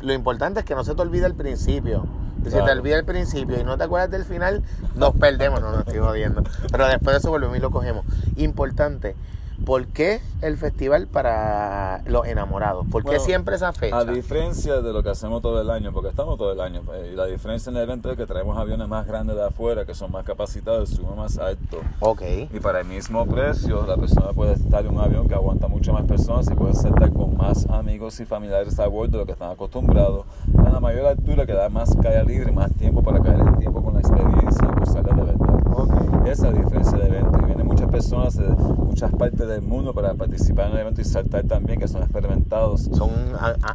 lo 0.00 0.12
importante 0.12 0.60
es 0.60 0.66
que 0.66 0.74
no 0.74 0.84
se 0.84 0.94
te 0.94 1.02
olvide 1.02 1.26
el 1.26 1.34
principio. 1.34 2.06
Si 2.44 2.50
se 2.50 2.62
te 2.62 2.70
olvida 2.70 2.96
el 2.96 3.04
principio 3.04 3.58
y 3.58 3.64
no 3.64 3.76
te 3.78 3.84
acuerdas 3.84 4.10
del 4.10 4.24
final, 4.24 4.62
nos 4.94 5.16
perdemos. 5.16 5.60
No, 5.60 5.72
nos 5.72 5.80
estoy 5.80 5.98
jodiendo. 5.98 6.44
Pero 6.70 6.86
después 6.86 7.14
de 7.14 7.18
eso 7.18 7.30
volvemos 7.30 7.56
y 7.56 7.60
lo 7.60 7.70
cogemos. 7.70 8.04
Importante. 8.36 9.16
¿Por 9.64 9.86
qué 9.86 10.20
el 10.42 10.56
festival 10.56 11.06
para 11.06 12.02
los 12.06 12.26
enamorados? 12.26 12.86
¿Por 12.90 13.04
qué 13.04 13.18
siempre 13.18 13.56
esa 13.56 13.72
fecha? 13.72 13.98
A 13.98 14.04
diferencia 14.04 14.80
de 14.80 14.92
lo 14.92 15.02
que 15.02 15.10
hacemos 15.10 15.42
todo 15.42 15.60
el 15.60 15.70
año, 15.70 15.92
porque 15.92 16.08
estamos 16.08 16.36
todo 16.38 16.52
el 16.52 16.60
año, 16.60 16.82
eh, 16.94 17.10
y 17.12 17.16
la 17.16 17.26
diferencia 17.26 17.70
en 17.70 17.76
el 17.76 17.84
evento 17.84 18.10
es 18.10 18.16
que 18.16 18.26
traemos 18.26 18.56
aviones 18.58 18.86
más 18.86 19.06
grandes 19.06 19.36
de 19.36 19.44
afuera, 19.44 19.84
que 19.84 19.94
son 19.94 20.12
más 20.12 20.24
capacitados, 20.24 20.90
suben 20.90 21.16
más 21.16 21.38
alto. 21.38 21.80
Ok. 22.00 22.22
Y 22.52 22.60
para 22.60 22.80
el 22.80 22.86
mismo 22.86 23.26
precio, 23.26 23.86
la 23.86 23.96
persona 23.96 24.32
puede 24.32 24.52
estar 24.52 24.84
en 24.84 24.94
un 24.94 25.00
avión 25.00 25.26
que 25.26 25.34
aguanta 25.34 25.68
mucho 25.68 25.92
más 25.92 26.04
personas 26.04 26.48
y 26.50 26.54
puede 26.54 26.72
estar 26.72 27.12
con 27.12 27.36
más 27.36 27.66
amigos 27.70 28.20
y 28.20 28.26
familiares 28.26 28.78
a 28.78 28.86
bordo 28.86 29.12
de 29.12 29.18
lo 29.18 29.26
que 29.26 29.32
están 29.32 29.50
acostumbrados. 29.50 30.26
A 30.58 30.70
la 30.70 30.80
mayor 30.80 31.06
altura 31.06 31.46
que 31.46 31.52
da 31.52 31.68
más 31.68 31.96
calle 32.02 32.24
libre, 32.24 32.52
más 32.52 32.72
tiempo 32.74 33.02
para 33.02 33.20
caer 33.20 33.40
en 33.40 33.58
tiempo 33.58 33.82
con 33.82 33.94
la 33.94 34.00
experiencia 34.00 34.68
y 34.70 34.78
gozarla 34.78 35.14
de 35.14 35.22
verdad. 35.22 35.66
Okay. 35.72 36.32
Esa 36.32 36.48
es 36.48 36.54
la 36.54 36.62
diferencia 36.62 36.98
del 36.98 37.06
evento. 37.14 37.38
Y 37.40 37.44
vienen 37.44 37.65
muchas 37.76 37.90
personas 37.90 38.36
de 38.36 38.48
muchas 38.48 39.12
partes 39.12 39.46
del 39.46 39.60
mundo 39.60 39.92
para 39.92 40.14
participar 40.14 40.68
en 40.68 40.72
el 40.72 40.78
evento 40.78 41.02
y 41.02 41.04
saltar 41.04 41.44
también, 41.44 41.78
que 41.78 41.86
son 41.86 42.02
experimentados. 42.02 42.88
Son 42.92 43.10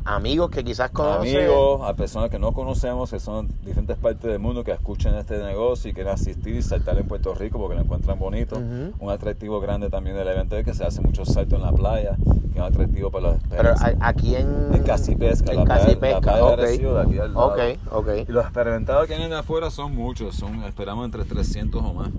amigos 0.06 0.50
que 0.50 0.63
quizás 0.63 0.89
conocen. 0.89 1.36
Amigos, 1.36 1.81
a 1.83 1.94
personas 1.94 2.31
que 2.31 2.39
no 2.39 2.51
conocemos, 2.51 3.12
que 3.12 3.19
son 3.19 3.48
diferentes 3.63 3.98
partes 3.98 4.24
del 4.24 4.39
mundo 4.39 4.63
que 4.63 4.71
escuchan 4.71 5.13
este 5.15 5.38
negocio 5.38 5.92
y 5.92 5.94
quieren 5.94 6.13
asistir 6.13 6.56
y 6.56 6.63
saltar 6.63 6.98
en 6.98 7.07
Puerto 7.07 7.36
Rico 7.36 7.59
porque 7.59 7.75
lo 7.75 7.81
encuentran 7.81 8.18
bonito. 8.18 8.57
Un 9.00 9.12
atractivo 9.12 9.59
grande 9.59 9.92
también 9.92 10.15
del 10.15 10.27
evento 10.27 10.57
es 10.57 10.65
que 10.65 10.74
se 10.74 10.83
hace 10.83 11.01
muchos 11.01 11.27
saltos 11.27 11.59
en 11.59 11.65
la 11.65 11.71
playa, 11.71 12.15
que 12.15 12.50
es 12.53 12.56
un 12.56 12.63
atractivo 12.63 13.12
para 13.12 13.33
los 13.33 13.38
Pero 13.50 13.75
aquí 14.00 14.36
en... 14.36 14.74
En 14.74 14.81
Casi 14.83 15.15
Pesca, 15.15 15.53
en 15.53 15.63
Casi 15.63 15.96
Pesca, 15.96 16.43
ok. 16.43 16.60
De 16.60 17.01
aquí 17.01 17.20
al 17.20 17.34
lado. 17.36 17.55
Ok, 17.91 18.10
Y 18.27 18.31
los 18.31 18.46
experimentados 18.46 19.05
que 19.05 19.13
vienen 19.13 19.29
de 19.29 19.38
afuera 19.38 19.70
son 19.70 19.96
muchos, 19.96 20.36
son 20.36 20.63
esperamos 20.63 21.05
entre 21.05 21.24
300 21.24 21.84
o 21.84 21.93
más. 21.93 22.10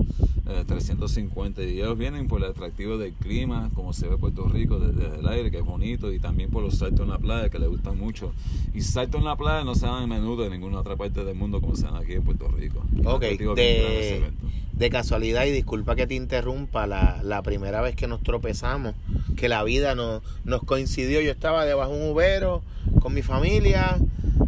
350 0.66 1.62
eh, 1.62 1.70
y 1.70 1.80
ellos 1.80 1.96
vienen 1.96 2.28
por 2.28 2.42
el 2.42 2.50
atractivo 2.50 2.98
del 2.98 3.12
clima, 3.12 3.70
como 3.74 3.92
se 3.92 4.08
ve 4.08 4.16
Puerto 4.16 4.48
Rico 4.48 4.78
desde, 4.78 5.18
el 5.18 5.28
aire, 5.28 5.50
que 5.50 5.58
es 5.58 5.64
bonito, 5.64 6.12
y 6.12 6.18
también 6.18 6.50
por 6.50 6.62
los 6.62 6.78
saltos 6.78 7.00
en 7.00 7.10
la 7.10 7.18
playa, 7.18 7.48
que 7.48 7.58
les 7.58 7.68
gustan 7.68 7.98
mucho. 7.98 8.32
Y 8.74 8.82
saltos 8.82 9.20
en 9.20 9.26
la 9.26 9.36
playa 9.36 9.64
no 9.64 9.74
se 9.74 9.86
dan 9.86 10.04
a 10.04 10.06
menudo 10.06 10.44
en 10.44 10.52
ninguna 10.52 10.80
otra 10.80 10.96
parte 10.96 11.24
del 11.24 11.34
mundo 11.34 11.60
como 11.60 11.76
se 11.76 11.84
dan 11.84 11.96
aquí 11.96 12.12
en 12.12 12.22
Puerto 12.22 12.48
Rico. 12.48 12.84
Ok, 13.04 13.22
de, 13.22 14.30
de, 14.72 14.90
casualidad, 14.90 15.44
y 15.46 15.50
disculpa 15.50 15.96
que 15.96 16.06
te 16.06 16.14
interrumpa, 16.14 16.86
la, 16.86 17.20
la, 17.22 17.42
primera 17.42 17.80
vez 17.80 17.94
que 17.94 18.06
nos 18.06 18.22
tropezamos, 18.22 18.94
que 19.36 19.48
la 19.48 19.62
vida 19.64 19.94
nos, 19.94 20.22
nos 20.44 20.62
coincidió, 20.62 21.20
yo 21.20 21.30
estaba 21.30 21.64
debajo 21.64 21.92
de 21.92 22.04
un 22.04 22.10
ubero 22.12 22.62
con 23.00 23.14
mi 23.14 23.22
familia, 23.22 23.98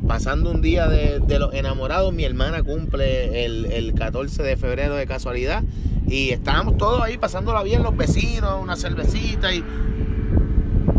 pasando 0.07 0.51
un 0.51 0.61
día 0.61 0.89
de, 0.89 1.21
los 1.39 1.55
enamorados, 1.55 2.13
mi 2.13 2.25
hermana 2.25 2.63
cumple 2.63 3.45
el, 3.45 3.67
el, 3.67 3.95
14 3.95 4.43
de 4.43 4.57
febrero 4.57 4.95
de 4.95 5.07
casualidad 5.07 5.63
y 6.07 6.31
estábamos 6.31 6.77
todos 6.77 7.03
ahí 7.03 7.19
pasándola 7.19 7.63
bien, 7.63 7.83
los 7.83 7.97
vecinos, 7.97 8.63
una 8.63 8.77
cervecita 8.77 9.53
y, 9.53 9.65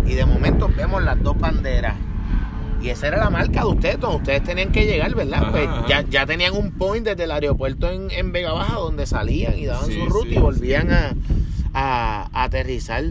y 0.05 0.13
de 0.13 0.25
momento 0.25 0.69
vemos 0.75 1.03
las 1.03 1.21
dos 1.21 1.37
banderas. 1.39 1.95
Y 2.81 2.89
esa 2.89 3.07
era 3.07 3.17
la 3.17 3.29
marca 3.31 3.61
de 3.61 3.67
ustedes, 3.67 3.99
donde 3.99 4.17
ustedes 4.17 4.43
tenían 4.43 4.71
que 4.71 4.85
llegar, 4.85 5.15
¿verdad? 5.15 5.49
pues 5.49 5.67
Ya, 5.87 6.01
ya, 6.01 6.25
tenían 6.25 6.53
un 6.53 6.71
point 6.71 7.03
desde 7.03 7.23
el 7.23 7.31
aeropuerto 7.31 7.89
en, 7.89 8.11
en 8.11 8.31
Vega 8.31 8.51
Baja 8.51 8.75
donde 8.75 9.07
salían 9.07 9.57
y 9.57 9.65
daban 9.65 9.89
su 9.89 10.05
ruta 10.05 10.29
y 10.29 10.37
volvían 10.37 10.91
a, 10.91 11.15
a, 11.73 12.29
aterrizar. 12.43 13.03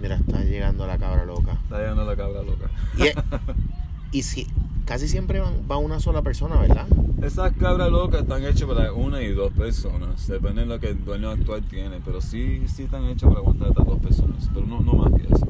Mira, 0.00 0.16
está 0.16 0.42
llegando 0.44 0.86
la 0.86 0.98
cabra 0.98 1.24
loca. 1.24 1.52
Está 1.62 1.78
llegando 1.78 2.04
la 2.04 2.16
cabra 2.16 2.42
loca. 2.42 2.70
Y, 2.98 3.04
si, 4.20 4.46
casi 4.84 5.08
siempre 5.08 5.40
van, 5.40 5.54
va 5.70 5.78
una 5.78 5.98
sola 5.98 6.20
persona, 6.20 6.56
¿verdad? 6.56 6.86
Esas 7.22 7.52
cabras 7.52 7.90
locas 7.90 8.22
están 8.22 8.44
hechas 8.44 8.68
para 8.68 8.92
una 8.92 9.22
y 9.22 9.32
dos 9.32 9.52
personas, 9.52 10.26
depende 10.26 10.62
de 10.62 10.66
lo 10.66 10.78
que 10.78 10.88
el 10.88 11.02
dueño 11.02 11.30
actual 11.30 11.62
tiene, 11.62 12.00
pero 12.04 12.20
sí, 12.20 12.64
sí 12.66 12.82
están 12.82 13.06
hechas 13.06 13.30
para 13.30 13.40
aguantar 13.40 13.68
a 13.68 13.84
dos 13.84 14.00
personas, 14.00 14.50
pero 14.52 14.66
no, 14.66 14.80
no 14.80 14.92
más 14.92 15.12
que 15.12 15.32
eso. 15.32 15.46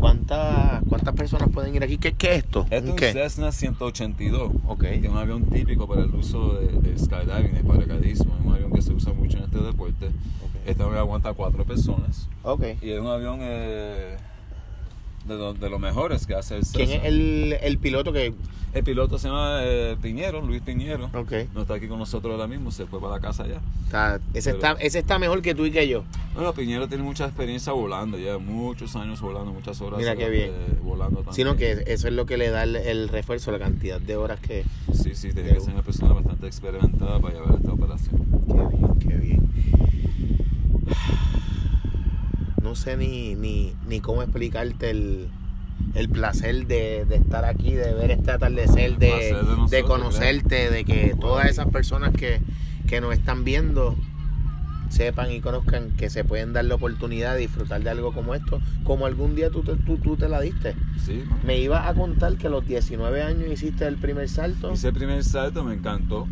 ¿Cuántas, 0.00 0.82
¿Cuántas 0.88 1.14
personas 1.14 1.48
pueden 1.50 1.74
ir 1.74 1.84
aquí? 1.84 1.96
¿Qué, 1.96 2.12
qué 2.12 2.32
es 2.32 2.38
esto? 2.38 2.66
es 2.70 2.82
un 2.82 2.98
Cessna 2.98 3.52
182, 3.52 4.52
okay. 4.66 5.00
que 5.00 5.06
es 5.06 5.12
un 5.12 5.18
avión 5.18 5.44
típico 5.44 5.86
para 5.86 6.02
el 6.02 6.14
uso 6.14 6.54
de, 6.54 6.66
de 6.68 6.98
skydiving, 6.98 7.54
de 7.54 7.64
paracaidismo, 7.64 8.34
es 8.38 8.44
un 8.44 8.54
avión 8.54 8.72
que 8.72 8.82
se 8.82 8.92
usa 8.92 9.12
mucho 9.12 9.38
en 9.38 9.44
este 9.44 9.58
deporte. 9.58 10.10
Este 10.66 10.82
avión 10.82 10.98
aguanta 10.98 11.32
cuatro 11.34 11.64
personas. 11.64 12.28
Ok. 12.42 12.64
Y 12.82 12.90
es 12.90 13.00
un 13.00 13.06
avión 13.06 13.38
eh, 13.42 14.16
de, 15.30 15.38
lo- 15.38 15.54
de 15.54 15.70
los 15.70 15.80
mejores 15.80 16.26
que 16.26 16.34
hace 16.34 16.56
el 16.56 16.62
¿Quién 16.66 16.88
Cessna. 16.88 17.02
es 17.02 17.04
el, 17.12 17.56
el 17.62 17.78
piloto 17.78 18.12
que...? 18.12 18.34
El 18.72 18.84
piloto 18.84 19.18
se 19.18 19.26
llama 19.26 19.58
eh, 19.64 19.96
Piñero, 20.00 20.40
Luis 20.42 20.62
Piñero. 20.62 21.06
Ok. 21.12 21.32
No 21.54 21.62
está 21.62 21.74
aquí 21.74 21.88
con 21.88 21.98
nosotros 21.98 22.32
ahora 22.32 22.46
mismo, 22.46 22.70
se 22.70 22.86
fue 22.86 23.00
para 23.00 23.14
la 23.14 23.20
casa 23.20 23.44
ya. 23.44 23.60
Está- 23.86 24.20
ese, 24.32 24.54
Pero- 24.54 24.56
está, 24.74 24.84
ese 24.84 24.98
está 25.00 25.18
mejor 25.18 25.42
que 25.42 25.56
tú 25.56 25.66
y 25.66 25.72
que 25.72 25.88
yo. 25.88 26.04
Bueno, 26.34 26.52
Piñero 26.52 26.86
tiene 26.86 27.02
mucha 27.02 27.24
experiencia 27.24 27.72
volando, 27.72 28.16
lleva 28.16 28.38
muchos 28.38 28.94
años 28.94 29.20
volando, 29.20 29.50
muchas 29.52 29.80
horas 29.80 29.98
Mira 29.98 30.14
qué 30.14 30.26
eh, 30.26 30.30
bien. 30.30 30.52
volando 30.84 31.16
también. 31.16 31.34
Sino 31.34 31.56
que 31.56 31.82
eso 31.88 32.06
es 32.06 32.14
lo 32.14 32.26
que 32.26 32.36
le 32.36 32.50
da 32.50 32.62
el, 32.62 32.76
el 32.76 33.08
refuerzo, 33.08 33.50
la 33.50 33.58
cantidad 33.58 34.00
de 34.00 34.14
horas 34.16 34.38
que... 34.38 34.62
Sí, 34.92 35.16
sí, 35.16 35.32
tiene 35.32 35.48
que- 35.48 35.54
que 35.56 35.60
ser 35.62 35.72
una 35.74 35.82
persona 35.82 36.12
bastante 36.12 36.46
experimentada 36.46 37.18
para 37.18 37.34
llevar 37.34 37.56
esta 37.56 37.72
operación. 37.72 38.24
Qué 38.46 38.76
bien, 38.76 38.98
qué 39.00 39.16
bien. 39.16 39.50
No 42.70 42.76
sé 42.76 42.96
ni, 42.96 43.34
ni, 43.34 43.74
ni 43.88 43.98
cómo 43.98 44.22
explicarte 44.22 44.90
el, 44.90 45.26
el 45.96 46.08
placer 46.08 46.68
de, 46.68 47.04
de 47.04 47.16
estar 47.16 47.44
aquí, 47.44 47.72
de 47.72 47.92
ver 47.94 48.12
este 48.12 48.30
atardecer, 48.30 48.96
de, 48.96 49.08
de 49.08 49.32
nosotros, 49.32 49.70
de 49.72 49.82
conocerte, 49.82 50.70
de 50.70 50.84
que 50.84 51.16
todas 51.20 51.50
esas 51.50 51.66
personas 51.66 52.12
que, 52.12 52.40
que 52.86 53.00
nos 53.00 53.12
están 53.12 53.42
viendo 53.42 53.96
sepan 54.88 55.32
y 55.32 55.40
conozcan 55.40 55.90
que 55.96 56.10
se 56.10 56.22
pueden 56.22 56.52
dar 56.52 56.64
la 56.66 56.76
oportunidad 56.76 57.34
de 57.34 57.40
disfrutar 57.40 57.82
de 57.82 57.90
algo 57.90 58.12
como 58.12 58.36
esto, 58.36 58.60
como 58.84 59.04
algún 59.04 59.34
día 59.34 59.50
tú 59.50 59.64
te, 59.64 59.74
tú, 59.74 59.98
tú 59.98 60.16
te 60.16 60.28
la 60.28 60.40
diste. 60.40 60.76
Sí. 61.04 61.24
Me 61.44 61.58
ibas 61.58 61.88
a 61.88 61.94
contar 61.94 62.36
que 62.36 62.46
a 62.46 62.50
los 62.50 62.64
19 62.64 63.20
años 63.20 63.50
hiciste 63.50 63.84
el 63.84 63.96
primer 63.96 64.28
salto. 64.28 64.72
Hice 64.72 64.86
el 64.86 64.94
primer 64.94 65.24
salto, 65.24 65.64
me 65.64 65.74
encantó. 65.74 66.28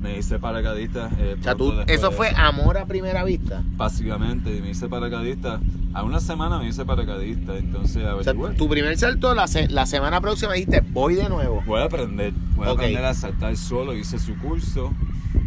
Me 0.00 0.16
hice 0.18 0.38
paracaidista. 0.38 1.10
eh, 1.18 1.36
O 1.38 1.42
sea, 1.42 1.54
tú, 1.54 1.72
eso 1.86 2.12
fue 2.12 2.30
amor 2.36 2.78
a 2.78 2.86
primera 2.86 3.24
vista. 3.24 3.62
Pasivamente, 3.76 4.60
me 4.60 4.70
hice 4.70 4.88
paracaidista. 4.88 5.60
A 5.94 6.04
una 6.04 6.20
semana 6.20 6.58
me 6.58 6.68
hice 6.68 6.84
paracaidista, 6.84 7.56
entonces 7.56 7.96
O 8.04 8.22
sea, 8.22 8.32
averigüé. 8.32 8.54
tu 8.54 8.68
primer 8.68 8.96
salto 8.96 9.34
la, 9.34 9.48
se- 9.48 9.68
la 9.68 9.86
semana 9.86 10.20
próxima 10.20 10.52
dijiste, 10.52 10.82
voy 10.92 11.14
de 11.14 11.28
nuevo. 11.28 11.62
Voy 11.66 11.80
a 11.80 11.84
aprender, 11.84 12.32
voy 12.54 12.68
a 12.68 12.70
aprender 12.72 13.04
a 13.04 13.14
saltar 13.14 13.56
solo. 13.56 13.94
Hice 13.94 14.18
su 14.18 14.36
curso 14.38 14.92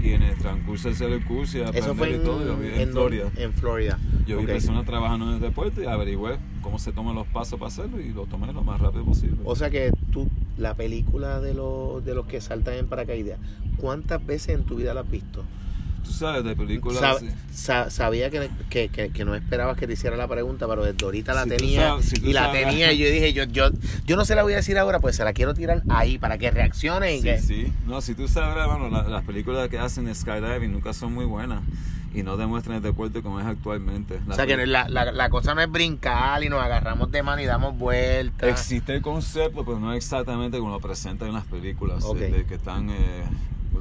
y 0.03 0.09
en 0.13 0.23
el 0.23 0.35
transcurso 0.37 0.89
de 0.89 0.95
hacer 0.95 1.11
el 1.13 1.23
curso 1.23 1.59
y 1.59 1.61
aprender 1.61 1.83
Eso 1.83 1.95
fue 1.95 2.09
y 2.11 2.17
todo, 2.19 2.45
yo 2.45 2.57
viví 2.57 2.73
en, 2.75 2.81
en 2.81 2.89
Florida. 2.91 3.31
En 3.37 3.53
Florida. 3.53 3.99
Yo 4.27 4.39
vi 4.39 4.45
personas 4.47 4.85
trabajando 4.85 5.27
en 5.29 5.35
el 5.35 5.39
deporte 5.39 5.83
y 5.83 5.85
averigüé 5.85 6.37
cómo 6.61 6.77
se 6.79 6.91
toman 6.91 7.15
los 7.15 7.27
pasos 7.27 7.59
para 7.59 7.67
hacerlo 7.69 7.99
y 8.01 8.09
lo 8.11 8.25
tomé 8.25 8.51
lo 8.51 8.63
más 8.63 8.81
rápido 8.81 9.05
posible. 9.05 9.37
O 9.45 9.55
sea 9.55 9.69
que 9.69 9.91
tú, 10.11 10.27
la 10.57 10.73
película 10.75 11.39
de 11.39 11.53
los, 11.53 12.03
de 12.05 12.13
los 12.15 12.25
que 12.27 12.41
saltan 12.41 12.75
en 12.75 12.87
paracaídas, 12.87 13.39
¿cuántas 13.77 14.25
veces 14.25 14.55
en 14.55 14.63
tu 14.63 14.75
vida 14.75 14.93
la 14.93 15.01
has 15.01 15.09
visto? 15.11 15.43
Tú 16.03 16.11
sabes, 16.13 16.43
de 16.43 16.55
películas 16.55 16.99
Sab- 17.01 17.15
así. 17.17 17.27
sa- 17.53 17.89
sabía 17.91 18.29
que, 18.31 18.49
que, 18.69 18.89
que- 18.89 19.11
que 19.11 19.23
no 19.23 19.35
esperabas 19.35 19.77
que 19.77 19.85
te 19.87 19.93
hiciera 19.93 20.17
la 20.17 20.27
pregunta, 20.27 20.67
pero 20.67 20.83
desde 20.83 21.05
ahorita 21.05 21.33
la 21.33 21.43
Si 21.43 21.49
tenía 21.49 21.89
sabes- 21.89 22.05
si 22.09 22.27
y 22.29 22.33
la 22.33 22.45
sabes- 22.47 22.65
tenía 22.67 22.91
y 22.91 22.97
yo 22.97 23.09
dije, 23.09 23.33
yo, 23.33 23.43
yo, 23.45 23.69
yo 24.05 24.15
no 24.15 24.25
se 24.25 24.33
la 24.35 24.41
voy 24.43 24.53
a 24.53 24.57
decir 24.57 24.77
ahora, 24.79 24.99
pues 24.99 25.15
se 25.15 25.23
la 25.23 25.31
quiero 25.33 25.53
tirar 25.53 25.83
ahí 25.89 26.17
para 26.17 26.37
que 26.39 26.49
reaccione 26.51 27.15
y 27.15 27.17
Sí, 27.19 27.23
que... 27.23 27.39
sí. 27.39 27.73
No, 27.85 28.01
si 28.01 28.15
tú 28.15 28.27
sabes, 28.27 28.65
bueno, 28.65 28.89
la- 28.89 29.07
las 29.07 29.23
películas 29.23 29.69
que 29.69 29.77
hacen 29.77 30.13
skydiving 30.13 30.71
nunca 30.71 30.91
son 30.93 31.13
muy 31.13 31.25
buenas 31.25 31.61
y 32.13 32.23
no 32.23 32.35
demuestran 32.37 32.77
el 32.77 32.83
deporte 32.83 33.21
como 33.21 33.39
es 33.39 33.45
actualmente. 33.45 34.19
O 34.29 34.33
sea 34.33 34.45
que 34.45 34.65
la, 34.67 34.89
la, 34.89 35.11
la 35.11 35.29
cosa 35.29 35.55
no 35.55 35.61
es 35.61 35.71
brincar 35.71 36.43
y 36.43 36.49
nos 36.49 36.61
agarramos 36.61 37.11
de 37.11 37.23
mano 37.23 37.41
y 37.41 37.45
damos 37.45 37.77
vueltas. 37.77 38.49
Existe 38.49 38.95
el 38.95 39.01
concepto, 39.01 39.63
pero 39.65 39.79
no 39.79 39.93
exactamente 39.93 40.57
como 40.59 40.71
lo 40.71 40.79
presentan 40.79 41.29
en 41.29 41.33
las 41.35 41.45
películas 41.45 42.03
de 42.13 42.45
que 42.45 42.55
están 42.55 42.89
eh, 42.89 43.23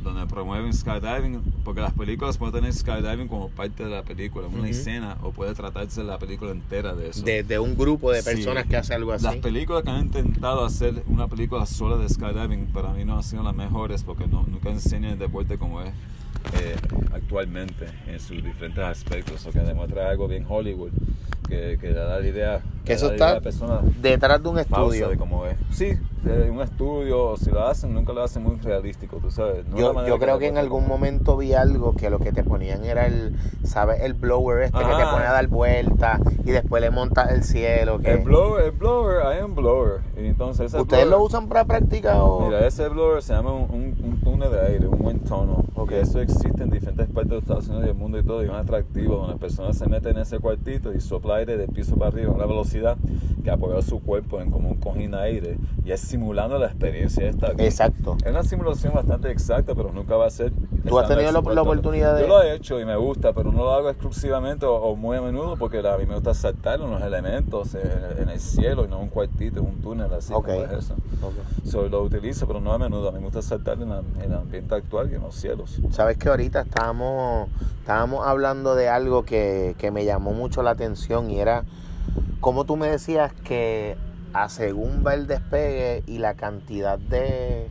donde 0.03 0.27
promueven 0.27 0.73
skydiving, 0.73 1.43
porque 1.63 1.83
las 1.83 1.93
películas 1.93 2.39
pueden 2.39 2.55
tener 2.55 2.73
skydiving 2.73 3.29
como 3.29 3.49
parte 3.51 3.85
de 3.85 3.91
la 3.91 4.03
película, 4.03 4.47
una 4.47 4.67
escena, 4.69 5.19
o 5.23 5.31
puede 5.33 5.53
tratarse 5.53 6.03
la 6.03 6.19
película 6.19 6.53
entera 6.53 6.95
de 6.95 7.11
eso. 7.11 7.23
de, 7.23 7.43
de 7.43 7.59
un 7.59 7.77
grupo 7.77 8.11
de 8.11 8.23
Sí. 8.23 8.31
personas 8.31 8.65
que 8.67 8.77
hace 8.79 8.95
algo 8.95 9.13
así. 9.13 9.25
Las 9.25 9.37
películas 9.37 9.83
que 9.83 9.91
han 9.91 10.01
intentado 10.01 10.65
hacer 10.65 11.03
una 11.07 11.29
película 11.29 11.67
sola 11.67 11.97
de 11.97 12.09
skydiving 12.09 12.69
para 12.69 12.91
mí 12.95 13.05
no 13.05 13.17
han 13.17 13.23
sido 13.23 13.43
las 13.43 13.55
mejores 13.55 14.03
porque 14.03 14.27
no, 14.27 14.45
nunca 14.49 14.71
enseñan 14.71 15.13
el 15.13 15.19
deporte 15.19 15.59
como 15.59 15.83
es 15.83 15.93
eh, 16.61 16.77
actualmente 17.13 17.87
en 18.07 18.19
sus 18.21 18.43
diferentes 18.43 18.83
aspectos 18.85 19.45
o 19.47 19.51
que 19.51 19.61
demuestra 19.61 20.11
algo 20.11 20.29
bien 20.29 20.45
Hollywood 20.49 20.91
que, 21.49 21.79
que 21.81 21.93
da 21.93 22.19
la 22.21 22.27
idea 22.27 22.61
Que 22.85 22.93
eso 22.95 23.07
da 23.07 23.13
la 23.13 23.17
idea 23.17 23.27
a 23.27 23.29
está 23.31 23.35
la 23.35 23.41
persona 23.41 23.81
Detrás 24.01 24.43
de 24.43 24.49
un 24.49 24.59
estudio. 24.59 25.09
de 25.09 25.17
cómo 25.17 25.47
es 25.47 25.57
sí 25.71 25.93
un 26.25 26.61
estudio 26.61 27.37
si 27.37 27.51
lo 27.51 27.67
hacen 27.67 27.95
nunca 27.95 28.13
lo 28.13 28.23
hacen 28.23 28.43
muy 28.43 28.57
realístico 28.57 29.17
tú 29.17 29.31
sabes 29.31 29.67
No 29.69 29.79
Yo, 29.79 30.07
yo 30.07 30.19
creo 30.19 30.39
que 30.39 30.49
en 30.49 30.59
algún 30.59 30.87
momento 30.87 31.37
vi 31.37 31.55
algo 31.55 31.95
que 31.95 32.11
lo 32.11 32.19
que 32.19 32.33
te 32.33 32.45
ponían 32.45 32.85
era 32.85 33.07
el, 33.07 33.35
¿sabes? 33.65 34.03
El 34.03 34.15
blower 34.15 34.65
este 34.65 34.79
que 34.79 34.85
te 34.85 34.91
pone 34.91 35.25
a 35.25 35.33
dar 35.33 35.47
vueltas 35.49 36.21
y 36.45 36.51
después 36.51 36.83
le 36.83 36.91
montas 36.91 37.31
el 37.31 37.43
cielo. 37.45 37.99
El 38.03 38.19
blower 38.19 38.65
el 38.65 38.71
blower 38.73 39.23
I 39.35 39.41
am 39.43 39.55
blower 39.55 40.01
y 40.17 40.27
entonces 40.27 40.67
ese 40.67 40.81
¿Ustedes 40.81 41.07
blower- 41.07 41.11
lo 41.11 41.23
usan 41.23 41.49
para 41.49 41.65
práctica 41.65 42.23
o...? 42.23 42.47
Mira, 42.47 42.67
ese 42.67 42.89
blower 42.89 43.23
se 43.23 43.33
llama 43.33 43.53
un, 43.53 43.63
un, 43.71 43.97
un 44.05 44.21
túnel 44.21 44.51
de 44.51 44.61
aire, 44.67 44.87
un 44.87 44.99
wind 45.05 45.27
tunnel. 45.27 45.65
Ok. 45.75 45.93
Y 45.93 45.95
eso 45.95 46.21
existe 46.21 46.63
en 46.63 46.71
diferentes 46.71 47.07
partes 47.09 47.31
de 47.31 47.35
los 47.37 47.43
Estados 47.45 47.69
Unidos 47.69 47.87
y 47.87 47.89
el 47.91 47.95
mundo 47.95 48.19
y 48.19 48.23
todo. 48.23 48.43
Y 48.43 48.45
es 48.47 48.51
un 48.51 48.57
atractivo 48.57 49.15
donde 49.17 49.31
las 49.33 49.39
personas 49.41 49.79
se 49.79 49.87
meten 49.89 50.17
en 50.17 50.23
ese 50.23 50.39
cuartito 50.39 50.93
y 50.93 51.01
sopla 51.01 51.37
aire 51.37 51.57
del 51.57 51.69
piso 51.71 51.97
para 51.97 52.09
arriba 52.09 52.31
a 52.31 52.35
una 52.35 52.47
velocidad 52.47 52.97
que 53.43 53.51
apoya 53.51 53.81
su 53.83 54.01
cuerpo 54.03 54.41
en 54.41 54.51
como 54.51 54.69
un 54.69 54.77
cojín 54.77 55.13
de 55.13 55.19
aire. 55.21 55.59
Y 55.85 55.93
es 55.93 56.01
simulando 56.11 56.59
la 56.59 56.67
experiencia 56.67 57.29
esta. 57.29 57.53
Exacto. 57.59 58.17
Es 58.25 58.31
una 58.31 58.43
simulación 58.43 58.93
bastante 58.95 59.31
exacta, 59.31 59.75
pero 59.75 59.93
nunca 59.93 60.17
va 60.17 60.27
a 60.27 60.31
ser. 60.31 60.53
¿Tú 60.87 60.99
has 60.99 61.07
tenido 61.09 61.31
la- 61.31 61.39
oportunidad 61.63 62.17
de- 62.17 62.23
Yo 62.23 62.27
lo 62.29 62.43
he 62.43 62.55
hecho 62.55 62.81
y 62.81 62.85
me 62.85 62.97
gusta, 62.97 63.33
pero 63.33 63.53
no 63.53 63.59
lo 63.65 63.73
hago 63.73 63.89
exclusivamente 63.91 64.67
o, 64.67 64.75
o 64.75 64.97
muy 64.97 65.17
a 65.17 65.21
menudo 65.23 65.57
porque 65.57 65.79
a 65.79 65.97
mí 65.99 66.07
me 66.07 66.15
gusta 66.15 66.35
saltar 66.35 66.81
en 66.81 66.91
los 66.91 67.01
elementos, 67.03 67.75
en, 67.75 68.23
en 68.23 68.29
el 68.29 68.41
cielo 68.41 68.85
y 68.85 68.89
no 68.89 68.99
un 68.99 69.09
cuartito, 69.09 69.63
un 69.63 69.81
túnel 69.81 70.13
así 70.13 70.33
Ok. 70.33 70.47
como 70.47 70.61
es 70.63 70.73
eso. 70.73 70.95
So, 71.65 71.89
lo 71.89 72.03
utilizo, 72.03 72.47
pero 72.47 72.61
no 72.61 72.73
a 72.73 72.79
menudo. 72.79 73.09
A 73.09 73.13
mí 73.13 73.19
me 73.19 73.25
gusta 73.27 73.43
saltar 73.43 73.81
en, 73.81 73.91
la- 73.91 74.03
en 74.17 74.23
el 74.23 74.35
ambiente 74.35 74.75
actual 74.75 75.11
y 75.13 75.15
en 75.15 75.23
los 75.23 75.35
cielos. 75.37 75.79
Sabes 75.91 76.17
que 76.19 76.29
ahorita 76.29 76.63
estábamos, 76.63 77.49
estábamos 77.81 78.27
hablando 78.27 78.75
de 78.75 78.89
algo 78.89 79.25
que, 79.25 79.75
que 79.79 79.91
me 79.91 80.05
llamó 80.05 80.33
mucho 80.33 80.63
la 80.63 80.71
atención 80.71 81.31
y 81.31 81.39
era 81.39 81.65
como 82.41 82.65
tú 82.65 82.77
me 82.77 82.89
decías 82.91 83.33
que 83.45 83.97
a 84.33 84.49
según 84.49 85.03
va 85.07 85.15
el 85.15 85.27
despegue 85.27 86.03
y 86.07 86.19
la 86.19 86.35
cantidad 86.35 86.99
de, 86.99 87.69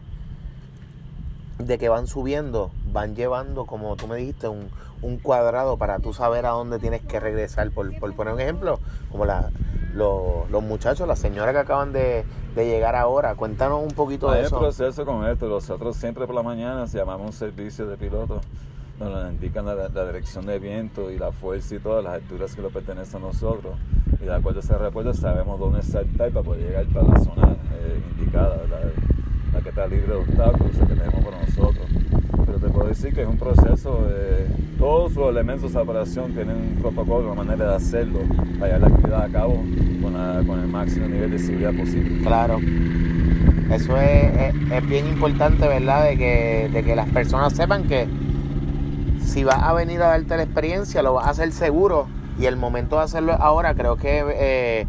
de 1.58 1.78
que 1.78 1.90
van 1.90 2.08
subiendo, 2.08 2.72
van 2.92 3.16
llevando, 3.16 3.66
como 3.66 3.96
tú 3.96 4.08
me 4.08 4.18
dijiste, 4.18 4.48
un, 4.48 4.70
un 5.02 5.18
cuadrado 5.18 5.78
para 5.78 6.00
tú 6.00 6.14
saber 6.14 6.46
a 6.46 6.50
dónde 6.50 6.80
tienes 6.80 7.02
que 7.02 7.20
regresar. 7.20 7.72
Por, 7.72 7.98
por 8.00 8.14
poner 8.16 8.34
un 8.34 8.42
ejemplo, 8.42 8.80
como 9.12 9.26
la, 9.26 9.50
los, 9.94 10.50
los 10.50 10.64
muchachos, 10.64 11.08
las 11.08 11.20
señoras 11.20 11.54
que 11.54 11.60
acaban 11.60 11.94
de, 11.94 12.26
de 12.56 12.66
llegar 12.66 12.96
ahora. 12.96 13.36
Cuéntanos 13.36 13.82
un 13.82 13.92
poquito 13.92 14.30
Hay 14.30 14.42
de 14.42 14.48
eso. 14.48 14.60
proceso 14.60 15.06
con 15.06 15.26
esto. 15.28 15.48
Nosotros 15.48 15.96
siempre 15.96 16.26
por 16.26 16.36
la 16.36 16.44
mañana 16.44 16.86
llamamos 16.86 17.28
un 17.28 17.34
servicio 17.34 17.88
de 17.88 17.98
piloto 17.98 18.42
nos 19.08 19.32
indican 19.32 19.66
la, 19.66 20.06
dirección 20.06 20.46
de 20.46 20.60
viento 20.60 21.10
y 21.12 21.18
la 21.18 21.32
fuerza 21.32 21.76
y 21.76 21.80
todas 21.80 22.04
las 22.04 22.16
alturas 22.16 22.54
que 22.54 22.62
le 22.62 22.70
pertenecen 22.70 23.24
a 23.24 23.28
nosotros. 23.28 23.76
Y 24.22 24.26
de 24.26 24.34
acuerdo 24.34 24.60
a 24.60 24.64
ese 24.64 24.78
reporte 24.78 25.14
sabemos 25.14 25.60
dónde 25.60 25.82
saltar 25.82 26.32
para 26.32 26.44
poder 26.44 26.68
llegar 26.68 26.86
para 26.88 27.08
la 27.08 27.20
zona 27.20 27.56
eh, 27.74 28.02
indicada, 28.18 28.58
la, 28.70 29.62
que 29.62 29.70
está 29.70 29.88
libre 29.88 30.08
de 30.08 30.16
obstáculos, 30.16 30.72
que 30.72 30.86
tenemos 30.86 31.24
para 31.24 31.42
nosotros. 31.42 31.86
Pero 32.46 32.60
te 32.60 32.70
puedo 32.70 32.88
decir 32.88 33.14
que 33.14 33.22
es 33.22 33.28
un 33.28 33.38
proceso, 33.38 34.06
eh, 34.10 34.48
todos 34.78 35.16
los 35.16 35.30
elementos 35.30 35.72
de 35.74 35.80
operación 35.80 36.34
tienen 36.34 36.56
un 36.56 36.82
protocolo, 36.82 37.32
una 37.32 37.44
manera 37.44 37.70
de 37.70 37.76
hacerlo 37.76 38.20
para 38.60 38.74
llevar 38.74 38.82
la 38.82 38.88
actividad 38.88 39.24
a 39.24 39.30
cabo 39.30 39.64
con, 40.02 40.60
el 40.60 40.68
máximo 40.68 41.08
nivel 41.08 41.32
de 41.32 41.40
seguridad 41.40 41.74
posible. 41.74 42.22
Claro. 42.24 42.60
Eso 43.72 43.96
es, 43.98 44.88
bien 44.88 45.08
importante, 45.08 45.68
¿verdad? 45.68 46.10
De 46.10 46.18
que 46.18 46.96
las 46.96 47.08
personas 47.10 47.54
sepan 47.54 47.84
que 47.84 48.08
si 49.30 49.44
vas 49.44 49.62
a 49.62 49.74
venir 49.74 50.02
a 50.02 50.08
darte 50.08 50.36
la 50.38 50.44
experiencia, 50.44 51.02
lo 51.04 51.14
vas 51.14 51.28
a 51.28 51.30
hacer 51.32 51.52
seguro. 51.52 52.08
Y 52.40 52.46
el 52.46 52.56
momento 52.58 52.98
de 52.98 53.04
hacerlo 53.04 53.34
ahora, 53.34 53.74
creo 53.76 53.96
que 53.98 54.24
eh, 54.28 54.88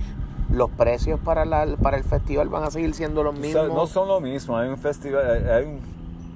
los 0.52 0.70
precios 0.70 1.18
para, 1.20 1.44
la, 1.44 1.66
para 1.82 1.96
el 1.96 2.04
festival 2.04 2.48
van 2.48 2.64
a 2.64 2.70
seguir 2.70 2.94
siendo 2.94 3.22
los 3.22 3.34
mismos. 3.38 3.68
no 3.68 3.86
son 3.86 4.08
lo 4.08 4.20
mismo, 4.20 4.56
hay 4.56 4.68
un 4.68 4.78
festival, 4.78 5.48
hay, 5.50 5.64
un 5.64 5.80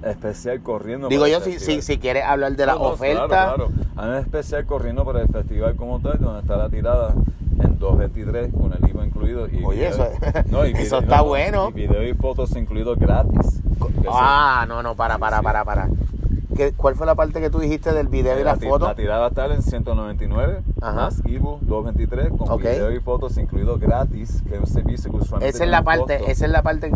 especial 0.07 0.61
corriendo. 0.61 1.07
Digo 1.07 1.25
yo, 1.27 1.39
si, 1.39 1.57
si, 1.59 1.81
si 1.81 1.97
quieres 1.97 2.23
hablar 2.25 2.55
de 2.55 2.65
la 2.65 2.73
No, 2.73 2.79
no, 2.79 2.85
oferta, 2.89 3.27
Claro, 3.27 3.67
claro. 3.67 3.71
Hay 3.95 4.09
un 4.09 4.15
especial 4.15 4.65
corriendo 4.65 5.03
para 5.05 5.21
el 5.21 5.29
festival 5.29 5.75
como 5.75 5.99
tal, 5.99 6.19
donde 6.19 6.41
está 6.41 6.57
la 6.57 6.69
tirada 6.69 7.13
en 7.61 7.79
2.23 7.79 8.51
con 8.51 8.73
el 8.73 8.89
IVA 8.89 9.05
incluido. 9.05 9.47
Y 9.47 9.63
Oye, 9.63 9.89
video- 9.89 9.89
eso- 9.89 10.63
eso 10.77 10.99
está 10.99 11.21
bueno. 11.21 11.69
Y 11.69 11.73
video 11.73 12.03
y 12.03 12.13
fotos 12.13 12.55
incluidos 12.57 12.99
gratis. 12.99 13.61
Ah, 14.09 14.65
no, 14.67 14.83
no, 14.83 14.95
para, 14.95 15.17
para, 15.17 15.41
para, 15.41 15.63
para. 15.63 15.87
¿Qué- 16.55 16.71
¿Cuál 16.73 16.95
fue 16.95 17.05
la 17.05 17.15
parte 17.15 17.41
que 17.41 17.49
tú 17.49 17.59
dijiste 17.59 17.91
del 17.93 18.07
video 18.07 18.39
y 18.39 18.43
la, 18.43 18.55
la 18.55 18.59
foto? 18.59 18.85
la 18.85 18.95
tirada 18.95 19.27
estar 19.27 19.51
en 19.51 19.61
199 19.61 20.61
Ajá. 20.81 20.93
más 20.95 21.21
IVU 21.25 21.59
223 21.61 22.29
con 22.29 22.49
Ok. 22.49 22.61
video 22.61 22.91
y 22.91 22.99
fotos 22.99 23.37
incluidos 23.37 23.79
gratis, 23.79 24.41
que 24.47 24.55
es 24.55 24.59
un 24.61 24.67
servicio 24.67 25.11
que 25.11 25.17
usualmente 25.17 25.49
Esa 25.55 25.63
es 25.65 25.69
la 25.69 25.83
parte, 25.83 26.17
costo. 26.17 26.31
esa 26.31 26.45
es 26.45 26.51
la 26.51 26.61
parte 26.63 26.91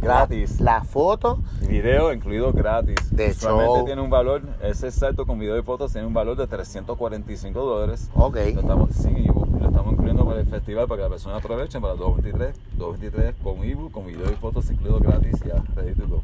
Gratis. 0.00 0.60
La, 0.60 0.74
la 0.76 0.84
foto 0.84 1.40
Video 1.68 2.12
incluido 2.12 2.52
gratis. 2.52 2.94
De 3.10 3.30
Usualmente 3.30 3.74
show. 3.78 3.84
tiene 3.84 4.00
un 4.00 4.10
valor, 4.10 4.42
ese 4.62 4.92
salto 4.92 5.26
con 5.26 5.40
video 5.40 5.58
y 5.58 5.62
fotos 5.62 5.90
tiene 5.92 6.06
un 6.06 6.14
valor 6.14 6.36
de 6.36 6.46
345 6.46 7.60
dólares. 7.60 8.08
Ok. 8.14 8.36
Lo 8.54 8.60
estamos 8.60 8.90
sin 8.94 9.16
ebook 9.16 9.48
y 9.56 9.60
lo 9.60 9.66
estamos 9.68 9.92
incluyendo 9.94 10.24
para 10.24 10.38
el 10.40 10.46
festival 10.46 10.86
para 10.86 10.98
que 10.98 11.02
la 11.02 11.08
persona 11.10 11.36
aprovechen 11.38 11.80
para 11.82 11.94
223, 11.94 12.54
223 12.78 13.34
con 13.42 13.64
ebook, 13.64 13.90
con 13.90 14.06
video 14.06 14.30
y 14.30 14.34
fotos 14.36 14.70
incluido 14.70 15.00
gratis 15.00 15.40
ya, 15.44 15.62
ready 15.74 15.94
to 15.94 16.06
go. 16.06 16.22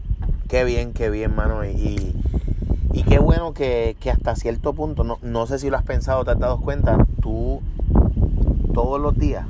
Qué 0.49 0.63
bien, 0.63 0.93
qué 0.93 1.11
bien, 1.11 1.35
mano. 1.35 1.65
Y, 1.65 1.71
y 1.71 2.15
qué 3.03 3.19
bueno 3.19 3.53
que, 3.53 3.97
que 4.01 4.11
hasta 4.11 4.37
cierto 4.37 4.73
punto, 4.73 5.05
no, 5.05 5.19
no 5.23 5.47
sé 5.47 5.59
si 5.59 5.69
lo 5.71 5.77
has 5.77 5.83
pensado, 5.83 6.25
te 6.25 6.31
has 6.31 6.39
dado 6.39 6.61
cuenta, 6.61 7.07
tú 7.21 7.61
todos 8.73 9.01
los 9.01 9.19
días, 9.19 9.47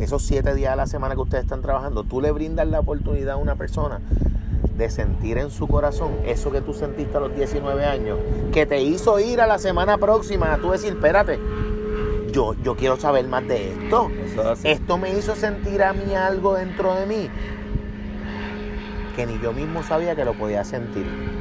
esos 0.00 0.22
siete 0.22 0.54
días 0.54 0.72
a 0.72 0.76
la 0.76 0.86
semana 0.86 1.14
que 1.14 1.20
ustedes 1.20 1.44
están 1.44 1.62
trabajando, 1.62 2.04
tú 2.04 2.20
le 2.20 2.30
brindas 2.32 2.66
la 2.66 2.80
oportunidad 2.80 3.34
a 3.34 3.36
una 3.36 3.56
persona 3.56 4.00
de 4.76 4.90
sentir 4.90 5.38
en 5.38 5.50
su 5.50 5.66
corazón 5.66 6.12
eso 6.24 6.52
que 6.52 6.60
tú 6.60 6.72
sentiste 6.72 7.16
a 7.16 7.20
los 7.20 7.34
19 7.34 7.84
años, 7.84 8.18
que 8.52 8.66
te 8.66 8.80
hizo 8.82 9.18
ir 9.18 9.40
a 9.40 9.46
la 9.46 9.58
semana 9.58 9.98
próxima 9.98 10.52
a 10.54 10.58
tú 10.58 10.70
decir, 10.70 10.92
espérate, 10.92 11.38
yo, 12.32 12.54
yo 12.62 12.76
quiero 12.76 12.96
saber 12.96 13.26
más 13.26 13.46
de 13.48 13.72
esto. 13.72 14.10
Esto 14.62 14.98
me 14.98 15.16
hizo 15.16 15.34
sentir 15.34 15.82
a 15.82 15.92
mí 15.92 16.14
algo 16.14 16.54
dentro 16.54 16.94
de 16.94 17.06
mí 17.06 17.30
que 19.18 19.26
ni 19.26 19.40
yo 19.40 19.52
mismo 19.52 19.82
sabía 19.82 20.14
que 20.14 20.24
lo 20.24 20.32
podía 20.34 20.62
sentir. 20.62 21.37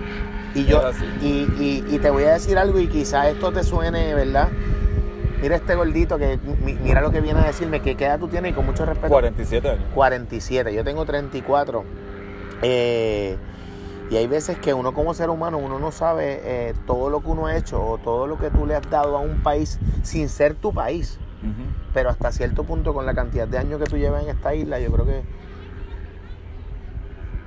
Y 0.58 0.66
yo, 0.66 0.82
y, 1.22 1.28
y- 1.60 1.86
y 1.90 2.00
te 2.00 2.10
voy 2.10 2.24
a 2.24 2.34
decir 2.34 2.58
algo 2.58 2.80
y 2.80 2.88
quizás 2.88 3.28
esto 3.28 3.52
te 3.52 3.64
suene, 3.64 4.14
¿verdad? 4.14 4.50
Mira 5.42 5.56
este 5.56 5.76
gordito 5.76 6.18
que 6.18 6.40
mi- 6.66 6.74
mira 6.74 7.00
lo 7.02 7.12
que 7.12 7.22
viene 7.22 7.40
a 7.40 7.46
decirme, 7.46 7.82
que 7.82 7.96
qué 7.96 8.06
edad 8.06 8.20
tú 8.20 8.28
tienes 8.28 8.52
y 8.52 8.56
con 8.56 8.66
mucho 8.66 8.86
respeto. 8.86 9.10
47 9.10 9.70
años. 9.70 9.84
47, 9.94 10.74
yo 10.74 10.84
tengo 10.84 11.06
34. 11.06 11.84
Eh, 12.64 13.38
y 14.10 14.16
hay 14.16 14.26
veces 14.28 14.58
que 14.58 14.74
uno 14.74 14.94
como 14.94 15.14
ser 15.14 15.30
humano, 15.30 15.58
uno 15.58 15.80
no 15.80 15.92
sabe 15.92 16.40
eh, 16.44 16.74
todo 16.88 17.10
lo 17.10 17.22
que 17.22 17.28
uno 17.28 17.46
ha 17.48 17.56
hecho 17.58 17.84
o 17.86 17.98
todo 17.98 18.26
lo 18.26 18.38
que 18.40 18.50
tú 18.50 18.66
le 18.66 18.76
has 18.76 18.90
dado 18.90 19.18
a 19.18 19.20
un 19.20 19.44
país 19.44 19.80
sin 20.04 20.30
ser 20.30 20.56
tu 20.56 20.74
país. 20.74 21.20
Pero 21.94 22.10
hasta 22.10 22.32
cierto 22.32 22.64
punto, 22.64 22.94
con 22.94 23.06
la 23.06 23.14
cantidad 23.14 23.48
de 23.48 23.58
años 23.60 23.80
que 23.80 23.86
tú 23.86 23.98
llevas 23.98 24.24
en 24.24 24.30
esta 24.30 24.56
isla, 24.56 24.80
yo 24.80 24.92
creo 24.92 25.06
que. 25.06 25.22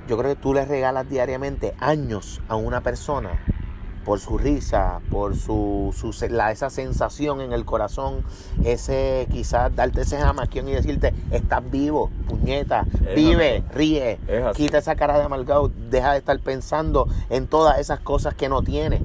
Yo 0.07 0.17
creo 0.17 0.35
que 0.35 0.41
tú 0.41 0.53
le 0.53 0.65
regalas 0.65 1.09
diariamente 1.09 1.73
años 1.79 2.41
a 2.47 2.55
una 2.55 2.81
persona 2.81 3.39
por 4.03 4.19
su 4.19 4.37
risa, 4.37 4.99
por 5.11 5.35
su, 5.35 5.93
su 5.95 6.11
la, 6.29 6.51
esa 6.51 6.69
sensación 6.69 7.39
en 7.41 7.53
el 7.53 7.65
corazón, 7.65 8.23
ese 8.63 9.27
quizás 9.31 9.75
darte 9.75 10.01
ese 10.01 10.17
jamaquión 10.17 10.67
y 10.67 10.73
decirte, 10.73 11.13
estás 11.29 11.61
vivo, 11.69 12.09
puñeta, 12.27 12.85
Es 13.05 13.15
vive, 13.15 13.57
así. 13.57 13.77
ríe, 13.77 14.19
Es 14.27 14.55
quita 14.55 14.79
esa 14.79 14.95
cara 14.95 15.17
de 15.19 15.25
amargado, 15.25 15.71
deja 15.89 16.13
de 16.13 16.17
estar 16.17 16.39
pensando 16.39 17.07
en 17.29 17.47
todas 17.47 17.79
esas 17.79 17.99
cosas 17.99 18.33
que 18.33 18.49
no 18.49 18.63
tienes. 18.63 19.01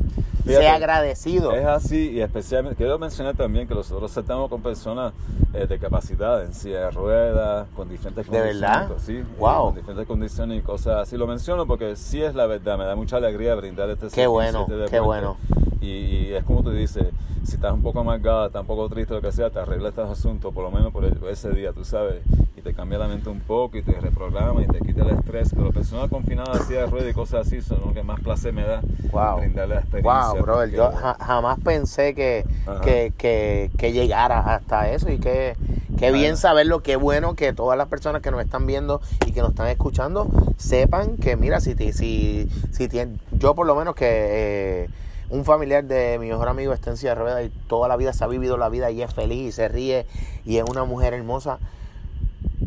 Fíjate, 0.47 0.65
sea 0.65 0.75
agradecido. 0.75 1.53
Es 1.53 1.67
así 1.67 2.11
y 2.13 2.21
especialmente, 2.21 2.77
quiero 2.77 2.99
mencionar 2.99 3.35
también 3.37 3.67
que 3.69 3.75
nosotros 3.75 4.17
estamos 4.17 4.49
con 4.49 4.63
personas 4.63 5.13
eh, 5.55 5.67
de 5.67 5.79
capacidad 5.79 6.43
en 6.45 6.55
silla 6.55 6.87
de 6.87 6.91
ruedas, 6.93 7.67
con 7.75 7.89
diferentes 7.89 8.27
¿De 8.27 8.31
condiciones. 8.31 8.61
verdad? 8.61 8.89
pues, 8.89 9.03
Sí, 9.03 9.23
Wow. 9.39 9.65
Con 9.67 9.75
diferentes 9.77 10.07
condiciones 10.07 10.59
y 10.59 10.63
cosas 10.63 10.97
así. 11.03 11.17
Lo 11.17 11.27
menciono 11.27 11.67
porque 11.67 11.97
sí 11.97 12.23
es 12.23 12.35
la 12.35 12.47
verdad, 12.47 12.79
me 12.79 12.85
da 12.85 12.95
mucha 12.97 13.17
alegría 13.17 13.55
brindar 13.55 13.91
este 13.91 14.09
Qué 14.09 14.27
bueno, 14.27 14.67
este 14.69 14.91
qué 14.91 15.01
bueno. 15.01 15.37
Y, 15.81 15.87
y 15.89 16.35
es 16.35 16.43
como 16.45 16.63
tú 16.63 16.71
dices, 16.71 17.07
si 17.45 17.55
estás 17.55 17.73
un 17.73 17.83
poco 17.83 18.01
amargada, 18.01 18.47
estás 18.47 18.61
un 18.63 18.67
poco 18.67 18.89
triste, 18.89 19.15
lo 19.15 19.21
que 19.21 19.31
sea, 19.31 19.51
te 19.51 19.59
arregla 19.61 19.91
estos 19.91 20.11
asuntos, 20.11 20.53
por 20.53 20.65
lo 20.65 20.71
menos 20.71 20.93
por, 20.93 21.05
el- 21.05 21.17
ese 21.31 21.51
día, 21.51 21.73
tú 21.73 21.85
sabes, 21.85 22.23
y 22.57 22.61
te 22.61 22.75
cambia 22.75 22.99
la 22.99 23.07
mente 23.07 23.29
un 23.29 23.39
poco 23.41 23.77
y 23.77 23.83
te 23.83 23.93
reprograma 23.93 24.63
y 24.63 24.67
te 24.67 24.79
quita 24.81 25.03
el 25.03 25.11
estrés. 25.11 25.51
Pero 25.55 25.71
personas 25.71 26.09
confinadas 26.11 26.63
así 26.63 26.73
de 26.73 26.87
ruedas 26.87 27.11
y 27.11 27.15
cosas 27.15 27.47
así 27.47 27.61
son 27.63 27.81
lo 27.87 27.93
que 27.95 28.03
más 28.03 28.19
placer 28.21 28.53
me 28.53 28.65
da 28.65 28.81
Wow. 29.13 29.39
brindar 29.39 29.69
la 29.69 29.77
experiencia. 29.77 30.36
Brother, 30.41 30.71
yo 30.71 30.91
ja- 30.93 31.17
jamás 31.21 31.59
pensé 31.65 32.15
que, 32.15 32.45
que, 32.83 33.13
que, 33.17 33.71
que 33.77 33.93
llegara 33.93 34.55
hasta 34.55 34.89
eso 34.91 35.11
y 35.11 35.19
que, 35.19 35.57
que 35.99 36.11
bien 36.13 36.37
saberlo, 36.37 36.83
qué 36.83 36.97
bueno 36.97 37.35
que 37.35 37.53
todas 37.53 37.77
las 37.79 37.89
personas 37.89 38.23
que 38.23 38.31
nos 38.31 38.41
están 38.43 38.67
viendo 38.67 39.01
y 39.27 39.33
que 39.33 39.41
nos 39.41 39.51
están 39.51 39.69
escuchando 39.69 40.27
sepan 40.57 41.17
que, 41.17 41.37
mira, 41.37 41.61
si, 41.61 41.75
si, 41.93 42.49
si 42.73 42.89
tien- 42.89 43.19
yo 43.33 43.55
por 43.55 43.67
lo 43.67 43.75
menos 43.75 43.95
que 43.95 44.07
eh, 44.09 44.89
un 45.31 45.45
familiar 45.45 45.85
de 45.85 46.19
mi 46.21 46.29
mejor 46.29 46.49
amigo 46.49 46.73
está 46.73 46.91
en 46.91 46.97
silla 46.97 47.15
de 47.15 47.21
ruedas 47.21 47.45
y 47.47 47.49
toda 47.69 47.89
la 47.89 47.97
vida 47.97 48.13
se 48.13 48.23
ha 48.23 48.27
vivido 48.29 48.57
la 48.57 48.69
vida 48.69 48.91
y 48.91 49.03
es 49.03 49.13
feliz 49.13 49.49
y 49.49 49.53
se 49.53 49.69
ríe 49.69 50.07
y 50.45 50.59
es 50.59 50.65
una 50.71 50.85
mujer 50.85 51.15
hermosa, 51.15 51.59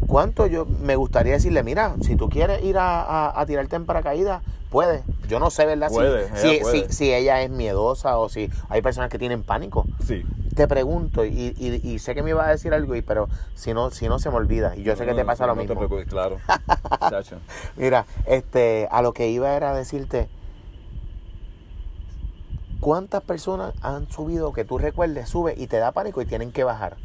¿Cuánto 0.08 0.45
yo 0.47 0.65
me 0.65 0.95
gustaría 0.95 1.34
decirle, 1.34 1.63
mira, 1.63 1.95
si 2.02 2.15
tú 2.15 2.30
quieres 2.30 2.63
ir 2.63 2.78
a, 2.78 3.02
a- 3.02 3.39
a 3.41 3.45
tirarte 3.45 3.75
en 3.75 3.86
paracaídas, 3.86 4.43
puedes. 4.69 5.02
Yo 5.28 5.39
no 5.39 5.49
sé, 5.49 5.65
¿verdad? 5.65 5.89
Si- 5.89 5.97
ella 5.99 6.30
si, 6.36 6.60
puede. 6.62 6.88
si- 6.89 6.93
si 6.93 7.13
ella 7.13 7.41
es 7.41 7.49
miedosa 7.49 8.17
o 8.19 8.30
si 8.30 8.49
hay 8.69 8.82
personas 8.82 9.10
que 9.10 9.17
tienen 9.17 9.43
pánico. 9.43 9.86
Sí. 10.06 10.23
Te 10.56 10.67
pregunto 10.67 11.25
y, 11.25 11.56
y- 11.58 11.82
y 11.84 11.99
sé 11.99 12.13
que 12.15 12.21
me 12.21 12.32
iba 12.32 12.45
a 12.45 12.49
decir 12.52 12.73
algo, 12.73 12.95
y, 12.95 13.02
pero 13.02 13.30
si 13.56 13.73
no, 13.73 13.89
si 13.91 14.08
no 14.08 14.19
se 14.19 14.30
me 14.30 14.36
olvida. 14.36 14.75
Y 14.75 14.84
yo 14.84 14.95
sé 14.95 15.06
que 15.06 15.12
No, 15.12 15.17
te 15.17 15.23
no, 15.23 15.28
pasa 15.28 15.47
lo 15.47 15.56
no 15.56 15.62
mismo. 15.62 15.73
te 15.73 15.78
preocupes, 15.88 16.08
claro. 16.08 16.38
Mira, 17.78 18.06
este, 18.25 18.88
a 18.91 19.02
lo 19.02 19.13
que 19.13 19.30
iba 19.30 19.54
era 19.56 19.73
decirte, 19.73 20.28
¿cuántas 22.80 23.23
personas 23.23 23.73
han 23.82 24.10
subido 24.12 24.54
que 24.54 24.65
tú 24.65 24.78
recuerdes, 24.78 25.30
sube 25.30 25.54
y 25.58 25.67
te 25.67 25.78
da 25.78 25.91
pánico 25.91 26.21
y 26.21 26.25
tienen 26.25 26.52
que 26.52 26.63
bajar? 26.63 26.97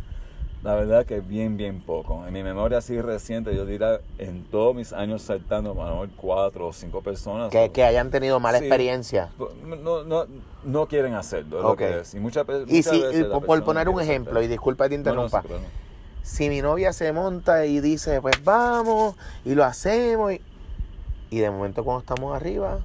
La 0.64 0.74
verdad 0.74 1.04
que 1.04 1.20
bien, 1.20 1.58
bien 1.58 1.80
poco. 1.82 2.26
En 2.26 2.32
mi 2.32 2.42
memoria 2.42 2.78
así 2.78 2.98
reciente, 2.98 3.54
yo 3.54 3.66
diría, 3.66 4.00
en 4.16 4.44
todos 4.44 4.74
mis 4.74 4.94
años 4.94 5.20
saltando, 5.20 5.72
a 5.72 5.74
lo 5.74 5.90
mejor 5.90 6.08
cuatro 6.16 6.68
o 6.68 6.72
cinco 6.72 7.02
personas. 7.02 7.50
Que, 7.50 7.70
que 7.70 7.84
hayan 7.84 8.10
tenido 8.10 8.40
mala 8.40 8.58
Sí. 8.58 8.64
experiencia. 8.64 9.28
No, 9.82 10.04
no, 10.04 10.24
no 10.64 10.86
quieren 10.86 11.12
hacerlo, 11.12 11.58
es 11.58 11.64
Ok. 11.66 11.70
lo 11.70 11.76
que 11.76 12.00
es. 12.00 12.14
Y 12.14 12.18
muchas, 12.18 12.46
Y 12.66 12.82
si, 12.82 12.98
veces 12.98 13.20
y 13.20 13.24
por, 13.24 13.62
poner 13.62 13.90
un 13.90 14.00
ejemplo, 14.00 14.40
y 14.42 14.48
disculpa 14.48 14.88
que 14.88 14.96
te 14.96 15.04
No, 15.04 15.14
no, 15.14 15.26
interrumpa, 15.26 15.42
sí, 15.42 15.64
si 16.22 16.48
mi 16.48 16.62
novia 16.62 16.94
se 16.94 17.12
monta 17.12 17.66
y 17.66 17.80
dice, 17.80 18.22
pues 18.22 18.42
vamos, 18.42 19.16
y 19.44 19.54
lo 19.54 19.64
hacemos, 19.64 20.32
y, 20.32 20.40
y 21.28 21.40
de 21.40 21.50
momento 21.50 21.84
cuando 21.84 22.00
estamos 22.00 22.34
arriba, 22.34 22.78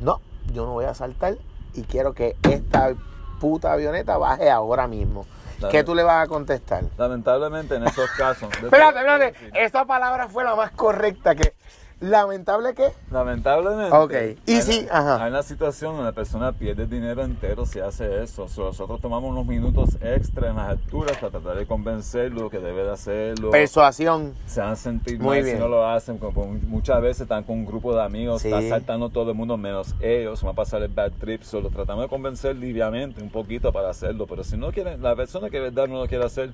no, 0.00 0.20
yo 0.52 0.66
no 0.66 0.72
voy 0.72 0.86
a 0.86 0.94
saltar 0.94 1.36
y 1.74 1.82
quiero 1.82 2.12
que 2.12 2.34
esta 2.42 2.92
puta 3.40 3.72
avioneta 3.72 4.18
baje 4.18 4.50
ahora 4.50 4.88
mismo. 4.88 5.26
¿Qué 5.68 5.84
tú 5.84 5.94
le 5.94 6.02
vas 6.02 6.24
a 6.24 6.28
contestar? 6.28 6.84
Lamentablemente 6.96 7.74
en 7.74 7.84
esos 7.84 8.08
casos. 8.10 8.48
Espérate, 8.62 8.98
espérate, 8.98 9.34
esa 9.54 9.84
palabra 9.84 10.28
fue 10.28 10.44
la 10.44 10.54
más 10.54 10.70
correcta 10.70 11.34
que... 11.34 11.54
¿Lamentable 12.00 12.74
qué? 12.74 12.88
Lamentablemente. 13.10 13.94
Ok, 13.94 14.12
y 14.46 14.54
hay 14.54 14.62
sí, 14.62 14.86
ajá. 14.90 15.22
Hay 15.22 15.30
una 15.30 15.42
situación 15.42 15.92
donde 15.92 16.06
la 16.10 16.12
persona 16.14 16.50
pierde 16.52 16.86
dinero 16.86 17.22
entero 17.22 17.66
si 17.66 17.78
hace 17.80 18.22
eso. 18.22 18.48
So, 18.48 18.64
nosotros 18.66 19.00
tomamos 19.02 19.30
unos 19.30 19.44
minutos 19.44 19.98
extra 20.00 20.48
en 20.48 20.56
las 20.56 20.70
alturas 20.70 21.18
para 21.18 21.30
tratar 21.32 21.56
de 21.58 21.66
convencerlo 21.66 22.48
que 22.48 22.58
debe 22.58 22.84
de 22.84 22.90
hacerlo. 22.92 23.50
Persuasión. 23.50 24.34
se 24.46 24.60
van 24.60 24.70
a 24.72 24.76
sentir 24.76 25.18
Muy 25.18 25.36
mal 25.36 25.44
bien. 25.44 25.56
si 25.56 25.60
no 25.62 25.68
lo 25.68 25.86
hacen. 25.86 26.16
como- 26.16 26.32
como 26.32 26.52
muchas 26.68 27.02
veces 27.02 27.22
están 27.22 27.44
con 27.44 27.58
un 27.58 27.66
grupo 27.66 27.94
de 27.94 28.02
amigos, 28.02 28.40
Sí. 28.42 28.48
está 28.48 28.66
saltando 28.66 29.10
todo 29.10 29.30
el 29.32 29.36
mundo 29.36 29.56
menos 29.58 29.94
ellos, 30.00 30.44
va 30.44 30.50
a 30.50 30.54
pasar 30.54 30.82
el 30.82 30.88
bad 30.88 31.12
trip. 31.20 31.42
Solo 31.42 31.68
tratamos 31.68 32.04
de 32.04 32.08
convencer 32.08 32.56
liviamente 32.56 33.22
un 33.22 33.28
poquito 33.30 33.72
para 33.72 33.90
hacerlo. 33.90 34.26
Pero 34.26 34.42
si 34.42 34.56
no 34.56 34.72
quieren, 34.72 35.02
la 35.02 35.14
persona 35.16 35.50
que 35.50 35.58
de 35.58 35.64
verdad 35.64 35.86
no 35.86 36.00
lo 36.00 36.06
quiere 36.08 36.24
hacer, 36.24 36.50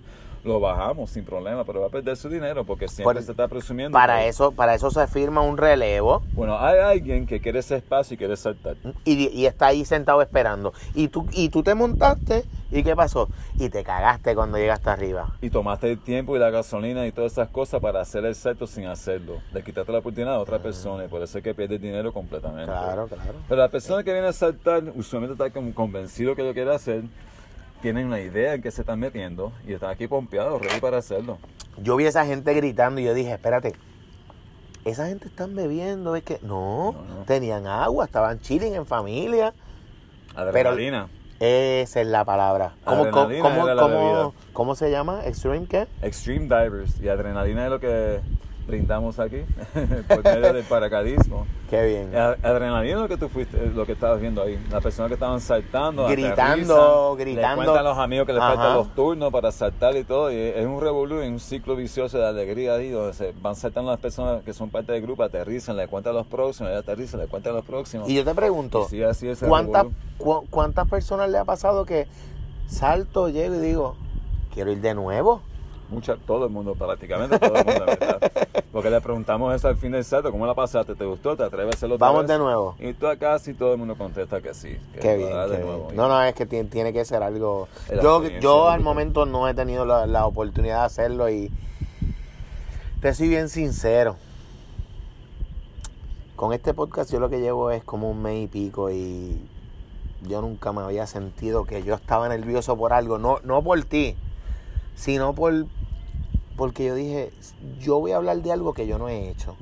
lo 0.47 0.61
bajamos 0.61 1.11
sin 1.11 1.25
problema, 1.25 1.65
pero 1.65 1.81
va 1.81 1.87
a 1.89 1.91
perder 1.91 2.17
su 2.17 2.29
dinero 2.29 2.65
porque 2.65 2.89
siempre 2.89 3.15
Por- 3.15 3.23
se 3.23 3.31
está 3.33 3.49
presumiendo. 3.49 3.93
Para 3.97 4.21
que- 4.21 4.29
eso, 4.29 4.53
para 4.53 4.75
eso 4.75 4.91
se 4.91 5.07
firma 5.07 5.41
un 5.43 5.57
relevo 5.57 6.23
Bueno, 6.33 6.59
hay 6.59 6.79
alguien 6.79 7.27
que 7.27 7.41
quiere 7.41 7.59
ese 7.59 7.77
espacio 7.77 8.15
y 8.15 8.19
quiere 8.19 8.37
saltar. 8.37 8.77
y, 9.05 9.29
y 9.29 9.47
está 9.47 9.67
ahí 9.69 9.85
sentado 9.85 10.23
esperando. 10.23 10.73
Y 10.95 11.09
tú, 11.09 11.27
y 11.33 11.49
tú 11.49 11.63
te 11.63 11.75
montaste, 11.75 12.45
¿y 12.71 12.83
qué 12.83 12.95
pasó? 12.97 13.29
Y 13.59 13.69
te 13.69 13.83
cagaste 13.85 14.35
cuando 14.35 14.59
llegaste 14.59 14.89
arriba. 14.91 15.35
Y 15.41 15.51
tomaste 15.51 15.91
el 15.91 15.99
tiempo 15.99 16.37
y 16.37 16.39
la 16.39 16.51
gasolina 16.51 17.07
y 17.07 17.13
todas 17.13 17.33
esas 17.33 17.49
cosas 17.49 17.81
para 17.81 18.01
hacer 18.01 18.25
el 18.25 18.35
salto 18.35 18.67
sin 18.67 18.87
hacerlo. 18.87 19.39
Le 19.53 19.63
quitaste 19.63 19.93
la 19.93 19.99
oportunidad 19.99 20.35
a 20.35 20.39
otra 20.39 20.59
persona 20.59 21.05
y 21.05 21.09
por 21.09 21.23
eso 21.23 21.39
es 21.39 21.45
que 21.45 21.55
pierde 21.55 21.79
dinero 21.79 22.13
completamente. 22.13 22.67
Claro, 22.67 23.07
claro. 23.09 23.33
Pero 23.49 23.61
la 23.61 23.69
persona 23.69 24.03
que 24.05 24.13
viene 24.13 24.29
a 24.29 24.33
saltar, 24.33 24.83
usualmente 24.95 25.43
está 25.43 25.51
convencido 25.75 26.35
que 26.37 26.43
lo 26.43 26.53
quiere 26.53 26.75
hacer, 26.75 27.03
tienen 27.81 28.07
una 28.07 28.21
idea 28.21 28.55
en 28.55 28.63
qué 28.63 28.71
se 28.71 28.83
están 28.83 28.99
metiendo 28.99 29.53
y 29.67 29.73
están 29.75 29.91
aquí 29.91 30.07
pompeados, 30.07 30.61
ready 30.61 30.81
para 30.81 30.99
hacerlo. 30.99 31.39
Yo 31.83 31.97
vi 31.97 32.07
a 32.07 32.09
esa 32.09 32.25
gente 32.27 32.53
gritando 32.55 33.01
y 33.01 33.05
yo 33.05 33.15
dije, 33.15 33.33
espérate, 33.33 33.75
esa 34.85 35.07
gente 35.07 35.29
están 35.29 35.55
bebiendo, 35.55 36.17
es 36.17 36.23
que 36.23 36.39
no, 36.43 36.93
No, 36.93 37.15
no. 37.17 37.25
tenían 37.27 37.67
agua, 37.67 38.05
estaban 38.05 38.41
chilling 38.41 38.75
en 38.75 38.87
familia. 38.87 39.53
Adrenalina. 40.35 41.09
Esa 41.39 42.01
es 42.01 42.07
la 42.07 42.25
palabra. 42.25 42.75
¿Cómo, 42.85 43.11
cómo, 43.11 43.29
cómo, 43.43 43.67
la 43.67 44.31
cómo 44.55 44.75
se 44.75 44.91
llama? 44.91 45.27
¿Extreme 45.27 45.67
qué? 45.67 45.87
Extreme 46.01 46.45
divers. 46.45 46.99
Y 47.01 47.09
adrenalina 47.09 47.65
es 47.65 47.71
lo 47.71 47.79
que 47.81 48.21
brindamos 48.67 49.19
aquí 49.21 49.43
por 50.09 50.25
medio 50.25 50.53
del 50.53 50.65
paracaidismo. 50.65 51.47
Qué 51.71 51.85
bien. 51.87 52.17
Adrenalina 52.17 53.01
lo 53.01 53.09
que 53.09 53.17
tú 53.17 53.29
fuiste, 53.29 53.67
lo 53.75 53.87
que 53.87 53.93
estabas 53.93 54.21
viendo 54.21 54.43
ahí. 54.43 54.59
Las 54.71 54.83
personas 54.83 55.09
que 55.09 55.15
estaban 55.15 55.41
saltando, 55.41 56.07
Gritando, 56.09 57.17
gritando. 57.19 57.49
Le 57.49 57.55
cuentan 57.57 57.87
a 57.87 57.89
los 57.91 57.99
amigos 57.99 58.27
que 58.27 58.33
les 58.33 58.43
faltan 58.43 58.75
los 58.75 58.95
turnos 58.95 59.33
para 59.33 59.51
saltar 59.53 59.97
y 59.97 60.05
todo. 60.05 60.31
Y 60.33 60.37
es 60.37 60.65
un 60.67 60.81
revolú, 60.81 61.21
un 61.21 61.41
ciclo 61.41 61.77
vicioso 61.77 62.19
de 62.19 62.27
alegría 62.27 62.75
ahí, 62.75 62.91
donde 62.91 63.13
se 63.15 63.33
van 63.41 63.55
saltando 63.57 63.91
las 63.91 64.01
personas 64.01 64.43
que 64.45 64.53
son 64.53 64.71
parte 64.71 64.93
del 64.93 65.03
grupo, 65.03 65.23
aterrizan, 65.23 65.77
le 65.77 65.89
cuentan 65.89 66.13
a 66.15 66.19
los 66.19 66.27
próximos, 66.27 66.73
aterrizan, 66.73 67.21
le 67.21 67.27
cuentan 67.27 67.53
a 67.53 67.57
los 67.57 67.65
próximos. 67.65 68.09
Y 68.09 68.15
yo 68.15 68.25
te 68.25 68.35
pregunto, 68.35 68.87
así 69.09 69.29
¿cuántas, 69.49 69.87
cu- 70.19 70.45
¿cuántas 70.51 70.89
personas 70.89 71.31
le 71.31 71.39
ha 71.39 71.45
pasado 71.45 71.85
que 71.85 72.07
salto, 72.67 73.29
llego 73.29 73.55
y 73.55 73.59
digo, 73.59 73.97
quiero 74.55 74.71
ir 74.73 74.81
de 74.81 74.95
nuevo? 74.95 75.43
Mucha, 75.89 76.17
todo 76.17 76.47
el 76.47 76.51
mundo, 76.53 76.75
prácticamente 76.75 77.39
todo 77.39 77.55
el 77.57 77.65
mundo, 77.65 77.85
verdad. 77.87 78.19
Porque 78.73 78.91
le 78.91 79.01
preguntamos 79.01 79.55
eso 79.55 79.69
al 79.69 79.77
fin 79.77 79.93
del 79.93 80.05
salto, 80.05 80.31
¿cómo 80.33 80.47
la 80.47 80.55
pasaste? 80.55 80.95
¿Te 80.95 81.05
gustó? 81.05 81.37
¿Te 81.37 81.45
atreves 81.45 81.75
a 81.75 81.77
hacerlo 81.77 81.95
otra 81.95 82.09
Vamos 82.09 82.23
vez? 82.23 82.31
de 82.31 82.39
nuevo. 82.39 82.75
Y 82.79 82.93
tú 82.93 83.07
casi 83.19 83.55
todo 83.55 83.73
el 83.73 83.79
mundo 83.79 83.97
contesta 83.97 84.41
que 84.43 84.53
sí. 84.53 84.77
Que 84.95 85.01
Qué 85.01 85.17
bien, 85.17 85.31
qué 85.31 85.59
nuevo. 85.59 85.85
bien. 85.85 85.97
No, 85.97 86.09
no, 86.09 86.23
es 86.23 86.35
que 86.35 86.45
tiene, 86.45 86.69
tiene 86.69 86.93
que 86.93 87.05
ser 87.05 87.23
algo... 87.23 87.69
Yo, 88.03 88.23
yo 88.41 88.69
al 88.69 88.81
momento 88.81 89.25
no 89.25 89.49
he 89.49 89.55
tenido 89.55 89.85
la, 89.87 90.07
la 90.07 90.27
oportunidad 90.27 90.81
de 90.81 90.87
hacerlo 90.87 91.31
y 91.31 91.51
te 93.01 93.15
soy 93.15 93.29
bien 93.29 93.49
sincero. 93.49 94.17
Con 96.35 96.53
este 96.53 96.75
podcast 96.75 97.11
yo 97.11 97.19
lo 97.21 97.31
que 97.31 97.41
llevo 97.41 97.71
es 97.71 97.83
como 97.83 98.11
un 98.11 98.21
mes 98.21 98.45
y 98.45 98.47
pico 98.47 98.91
y 98.91 99.41
yo 100.23 100.43
nunca 100.43 100.73
me 100.73 100.83
había 100.83 101.07
sentido 101.07 101.65
que 101.65 101.83
yo 101.83 101.95
estaba 101.95 102.29
nervioso 102.29 102.77
por 102.77 102.93
algo, 102.93 103.17
no, 103.17 103.39
no 103.45 103.63
por 103.63 103.83
ti, 103.85 104.17
sino 104.95 105.35
por 105.35 105.67
porque 106.57 106.85
yo 106.87 106.95
dije, 106.95 107.33
yo 107.81 107.99
voy 108.01 108.13
a 108.13 108.17
hablar 108.17 108.43
de 108.43 108.53
algo 108.53 108.73
que 108.73 108.87
yo 108.87 108.99
no 108.99 109.09
he 109.09 109.29
hecho. 109.31 109.55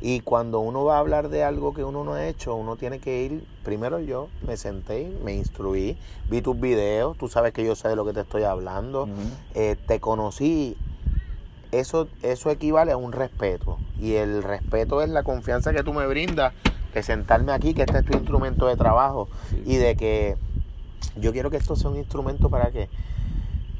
Y 0.00 0.20
cuando 0.20 0.60
uno 0.60 0.84
va 0.84 0.96
a 0.96 1.00
hablar 1.00 1.28
de 1.28 1.42
algo 1.42 1.74
que 1.74 1.82
uno 1.82 2.04
no 2.04 2.12
ha 2.14 2.26
hecho, 2.28 2.54
uno 2.54 2.76
tiene 2.76 3.00
que 3.00 3.22
ir, 3.24 3.44
primero 3.64 3.98
yo 3.98 4.28
me 4.46 4.56
senté, 4.56 5.12
me 5.24 5.34
instruí, 5.34 5.96
vi 6.30 6.40
tus 6.40 6.58
videos, 6.60 7.16
tú 7.18 7.26
sabes 7.28 7.52
que 7.52 7.64
yo 7.64 7.74
sé 7.74 7.88
de 7.88 7.96
lo 7.96 8.04
que 8.04 8.12
te 8.12 8.20
estoy 8.20 8.44
hablando, 8.44 9.08
eh, 9.54 9.74
te 9.86 9.98
conocí, 9.98 10.76
eso, 11.72 12.08
eso 12.22 12.50
equivale 12.50 12.92
a 12.92 12.96
un 12.96 13.12
respeto. 13.12 13.78
Y 13.98 14.14
el 14.14 14.42
respeto 14.42 15.02
es 15.02 15.08
la 15.10 15.22
confianza 15.24 15.72
que 15.72 15.82
tú 15.82 15.92
me 15.92 16.06
brindas 16.06 16.54
de 16.94 17.02
sentarme 17.02 17.52
aquí, 17.52 17.74
que 17.74 17.82
este 17.82 17.98
es 17.98 18.04
tu 18.04 18.16
instrumento 18.16 18.66
de 18.66 18.76
trabajo, 18.76 19.28
Sí. 19.50 19.62
y 19.66 19.76
de 19.76 19.96
que 19.96 20.36
yo 21.20 21.32
quiero 21.32 21.50
que 21.50 21.56
esto 21.56 21.74
sea 21.76 21.90
un 21.90 21.96
instrumento 21.96 22.48
para 22.48 22.70
que 22.70 22.88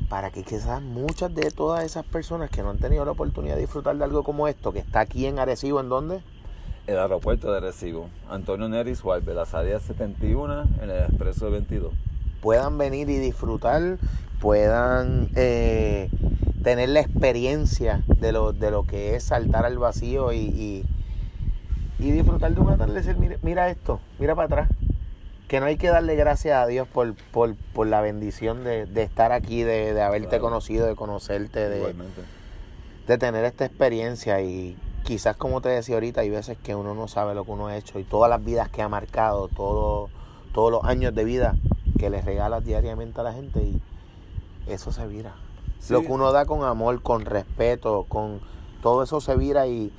para 0.09 0.31
que 0.31 0.43
quizás 0.43 0.81
muchas 0.81 1.35
de 1.35 1.51
todas 1.51 1.85
esas 1.85 2.05
personas 2.05 2.51
que 2.51 2.63
no 2.63 2.71
han 2.71 2.79
tenido 2.79 3.05
la 3.05 3.11
oportunidad 3.13 3.57
de 3.57 3.63
disfrutar 3.63 3.97
de 3.97 4.05
algo 4.05 4.23
como 4.23 4.49
esto, 4.49 4.73
que 4.73 4.79
está 4.79 5.01
aquí 5.01 5.27
en 5.27 5.39
Arecibo, 5.39 5.81
¿en 5.81 5.89
dónde? 5.89 6.21
El 6.87 6.99
aeropuerto 6.99 7.53
de 7.53 7.61
Recibo. 7.61 8.09
Antonio 8.31 8.69
Neris 8.69 9.03
Juárez, 9.03 9.27
la 9.35 9.45
salida 9.45 9.79
71 9.79 10.63
en 10.83 10.91
el 10.91 11.03
expreso 11.05 11.51
22. 11.51 11.93
puedan 12.41 12.79
venir 12.79 13.11
y 13.11 13.19
disfrutar, 13.19 13.99
puedan 14.41 15.29
eh, 15.37 16.09
tener 16.63 16.89
la 16.89 17.01
experiencia 17.01 18.03
de 18.07 18.33
lo, 18.33 18.53
de 18.55 18.71
lo 18.71 18.85
que 18.85 19.17
es 19.17 19.25
saltar 19.25 19.67
al 19.67 19.77
vacío 19.77 20.33
y, 20.33 20.39
y, 20.39 20.85
y 21.99 22.11
disfrutar 22.13 22.55
de 22.55 22.61
un 22.61 22.71
atardecer. 22.71 23.17
Mira, 23.19 23.37
mira 23.43 23.69
esto, 23.69 24.01
mira 24.19 24.35
para 24.35 24.47
atrás. 24.47 24.71
Que 25.49 25.61
no 25.61 25.67
hay 25.67 25.77
que 25.79 25.89
darle 25.89 26.15
gracias 26.15 26.63
a 26.63 26.67
Dios 26.67 26.87
por, 26.87 27.15
por, 27.33 27.57
por 27.73 27.87
la 27.87 28.01
bendición 28.03 28.65
de, 28.65 28.85
de 28.87 29.03
estar 29.03 29.33
aquí, 29.33 29.63
de, 29.63 29.95
de 29.95 30.03
haberte 30.03 30.29
Claro. 30.29 30.45
conocido, 30.45 30.87
de 30.87 30.95
conocerte, 30.95 31.69
de, 31.69 31.79
Igualmente. 31.79 32.21
de 33.07 33.19
tener 33.19 33.45
esta 33.47 33.65
experiencia 33.65 34.41
y 34.43 34.77
quizás 35.05 35.37
como 35.37 35.63
te 35.63 35.71
decía 35.71 35.95
ahorita 35.97 36.21
hay 36.21 36.29
veces 36.29 36.59
que 36.59 36.75
uno 36.75 36.95
no 36.95 37.09
sabe 37.09 37.35
lo 37.35 37.45
que 37.45 37.51
uno 37.53 37.69
ha 37.69 37.77
hecho 37.79 37.99
y 37.99 38.05
todas 38.05 38.29
las 38.29 38.45
vidas 38.45 38.69
que 38.69 38.83
ha 38.83 38.89
marcado, 38.91 39.49
todo, 39.49 40.11
todos 40.53 40.71
los 40.71 40.85
años 40.85 41.15
de 41.15 41.25
vida 41.25 41.55
que 41.99 42.11
le 42.11 42.21
regalas 42.21 42.63
diariamente 42.63 43.19
a 43.21 43.25
la 43.25 43.33
gente 43.33 43.61
y 43.63 43.81
eso 44.67 44.93
se 44.93 45.07
vira. 45.07 45.35
Sí. 45.79 45.95
Lo 45.95 46.03
que 46.03 46.13
uno 46.13 46.31
da 46.31 46.45
con 46.45 46.63
amor, 46.63 47.01
con 47.03 47.25
respeto, 47.25 48.05
con 48.07 48.41
todo 48.83 49.03
eso 49.03 49.23
se 49.23 49.35
vira 49.35 49.67
y 49.67 49.91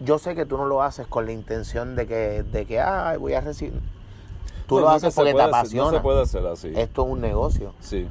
yo 0.00 0.18
sé 0.18 0.34
que 0.34 0.46
tú 0.46 0.56
no 0.56 0.64
lo 0.64 0.82
haces 0.82 1.06
con 1.06 1.26
la 1.26 1.32
intención 1.32 1.96
de 1.96 2.06
que, 2.06 2.42
de 2.44 2.64
que 2.64 2.80
ay, 2.80 3.18
voy 3.18 3.34
a 3.34 3.42
recibir. 3.42 3.78
Tú 4.68 4.76
No, 4.76 4.82
lo 4.82 4.90
haces 4.90 5.14
porque 5.14 5.32
te 5.32 5.40
hacer- 5.40 5.48
apasiona. 5.54 5.90
No 5.90 5.96
se 5.96 6.00
puede 6.02 6.22
hacer 6.22 6.46
así. 6.46 6.72
Esto 6.76 7.04
es 7.06 7.12
un 7.12 7.20
negocio. 7.20 7.72
Sí. 7.80 8.06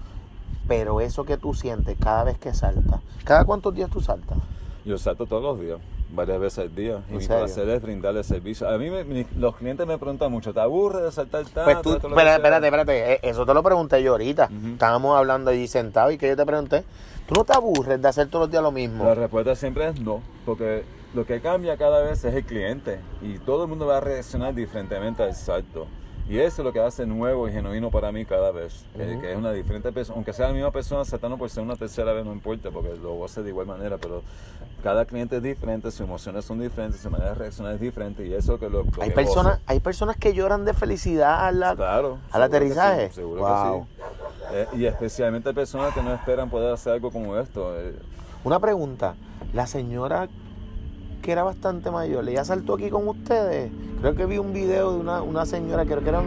Pero 0.68 1.00
eso 1.00 1.24
que 1.24 1.38
tú 1.38 1.54
sientes 1.54 1.96
cada 2.02 2.24
vez 2.26 2.38
que 2.40 2.54
saltas, 2.54 3.00
¿cada 3.24 3.46
cuántos 3.46 3.74
días 3.74 3.90
tú 3.90 4.02
saltas? 4.02 4.38
Yo 4.84 4.98
salto 4.98 5.26
todos 5.26 5.44
los 5.44 5.60
días, 5.60 5.80
varias 6.14 6.40
veces 6.40 6.60
al 6.60 6.76
día. 6.76 7.02
Y 7.10 7.14
¿En 7.14 7.18
mi 7.20 7.26
placer 7.28 7.70
es 7.70 7.82
brindarle 7.82 8.24
servicio. 8.24 8.68
A 8.68 8.78
mí 8.78 8.90
me- 8.90 9.26
los 9.38 9.56
clientes 9.56 9.86
me 9.86 9.98
preguntan 9.98 10.32
mucho, 10.32 10.54
¿te 10.54 10.60
aburre 10.60 11.04
de 11.04 11.12
saltar 11.12 11.44
tanto? 11.46 11.64
Pues 11.64 11.82
tú, 11.84 11.94
espérate, 11.94 12.22
sea?" 12.24 12.36
espérate, 12.38 12.66
espérate, 12.68 13.14
eh, 13.14 13.20
eso 13.24 13.46
te 13.46 13.54
lo 13.54 13.62
pregunté 13.64 14.02
yo 14.02 14.14
ahorita. 14.14 14.50
Estábamos 14.74 15.16
hablando 15.18 15.52
allí 15.52 15.68
sentados 15.68 16.12
y 16.14 16.18
que 16.18 16.28
yo 16.28 16.36
te 16.36 16.46
pregunté, 16.46 16.84
¿tú 17.28 17.36
no 17.36 17.44
te 17.46 17.54
aburres 17.54 18.02
de 18.02 18.08
hacer 18.08 18.28
todos 18.30 18.44
los 18.46 18.52
días 18.52 18.64
lo 18.64 18.72
mismo? 18.72 19.04
La 19.06 19.14
respuesta 19.16 19.56
siempre 19.56 19.88
es 19.90 20.00
no, 20.02 20.22
porque 20.46 20.84
lo 21.14 21.26
que 21.26 21.40
cambia 21.40 21.78
cada 21.78 22.02
vez 22.02 22.24
es 22.26 22.34
el 22.34 22.44
cliente 22.46 23.00
y 23.22 23.38
todo 23.40 23.64
el 23.64 23.70
mundo 23.70 23.86
va 23.88 23.98
a 23.98 24.02
reaccionar 24.02 24.54
diferentemente 24.56 25.22
al 25.24 25.36
salto. 25.36 25.88
Y 26.30 26.40
eso 26.40 26.62
es 26.62 26.66
lo 26.66 26.74
que 26.74 26.82
hace 26.82 27.06
nuevo 27.06 27.48
y 27.48 27.54
genuino 27.54 27.90
para 27.90 28.12
mí 28.12 28.26
cada 28.26 28.52
vez, 28.52 28.84
que- 28.96 29.12
Ujú. 29.14 29.22
que 29.22 29.32
es 29.32 29.38
una 29.38 29.52
diferente 29.54 29.92
persona, 29.94 30.16
aunque 30.18 30.34
sea 30.34 30.48
la 30.48 30.54
misma 30.54 30.72
persona 30.72 31.06
saltando 31.06 31.38
por 31.38 31.50
ser 31.50 31.64
una 31.64 31.78
tercera 31.78 32.12
vez, 32.12 32.26
no 32.26 32.34
importa, 32.34 32.70
porque 32.70 32.96
lo 33.02 33.24
hacer 33.24 33.44
de 33.44 33.50
igual 33.52 33.66
manera, 33.68 33.98
pero 33.98 34.24
cada 34.84 35.06
cliente 35.06 35.38
es 35.38 35.44
diferente, 35.44 35.90
sus 35.90 36.02
emociones 36.02 36.44
son 36.44 36.60
diferentes, 36.60 37.00
su 37.00 37.10
manera 37.10 37.30
de 37.30 37.36
reaccionar 37.36 37.76
es 37.76 37.80
diferente 37.80 38.26
y 38.28 38.34
eso 38.34 38.60
que 38.60 38.70
lo, 38.70 38.84
lo 38.84 39.02
hay 39.04 39.10
que 39.10 39.16
personas, 39.16 39.60
hay 39.68 39.80
personas 39.80 40.18
que 40.18 40.34
lloran 40.34 40.66
de 40.66 40.74
felicidad 40.74 41.46
al, 41.48 41.60
la- 41.62 41.76
Claro. 41.76 42.18
al 42.32 42.44
aterrizaje. 42.44 43.08
sí, 43.08 43.16
seguro 43.16 43.42
Wow. 43.44 43.86
que 43.86 43.86
sí. 43.86 44.02
Eh, 44.54 44.68
y 44.80 44.86
especialmente 44.86 45.54
personas 45.54 45.94
que 45.94 46.02
no 46.02 46.14
esperan 46.14 46.50
poder 46.50 46.74
hacer 46.74 46.94
algo 46.94 47.10
como 47.12 47.38
esto. 47.38 47.74
eh, 47.80 47.96
Una 48.44 48.60
pregunta, 48.60 49.16
la 49.54 49.66
señora 49.66 50.28
que 51.28 51.34
era 51.34 51.44
bastante 51.44 51.92
mayor, 51.92 52.26
¿ella 52.30 52.46
saltó 52.46 52.76
aquí 52.76 52.90
con 52.90 53.06
ustedes? 53.06 53.70
Creo 54.00 54.16
que 54.16 54.26
vi 54.26 54.38
un 54.38 54.54
video 54.54 54.94
de 54.94 55.00
una, 55.00 55.22
una 55.22 55.46
señora, 55.46 55.84
creo 55.84 56.02
que 56.02 56.08
eran 56.08 56.24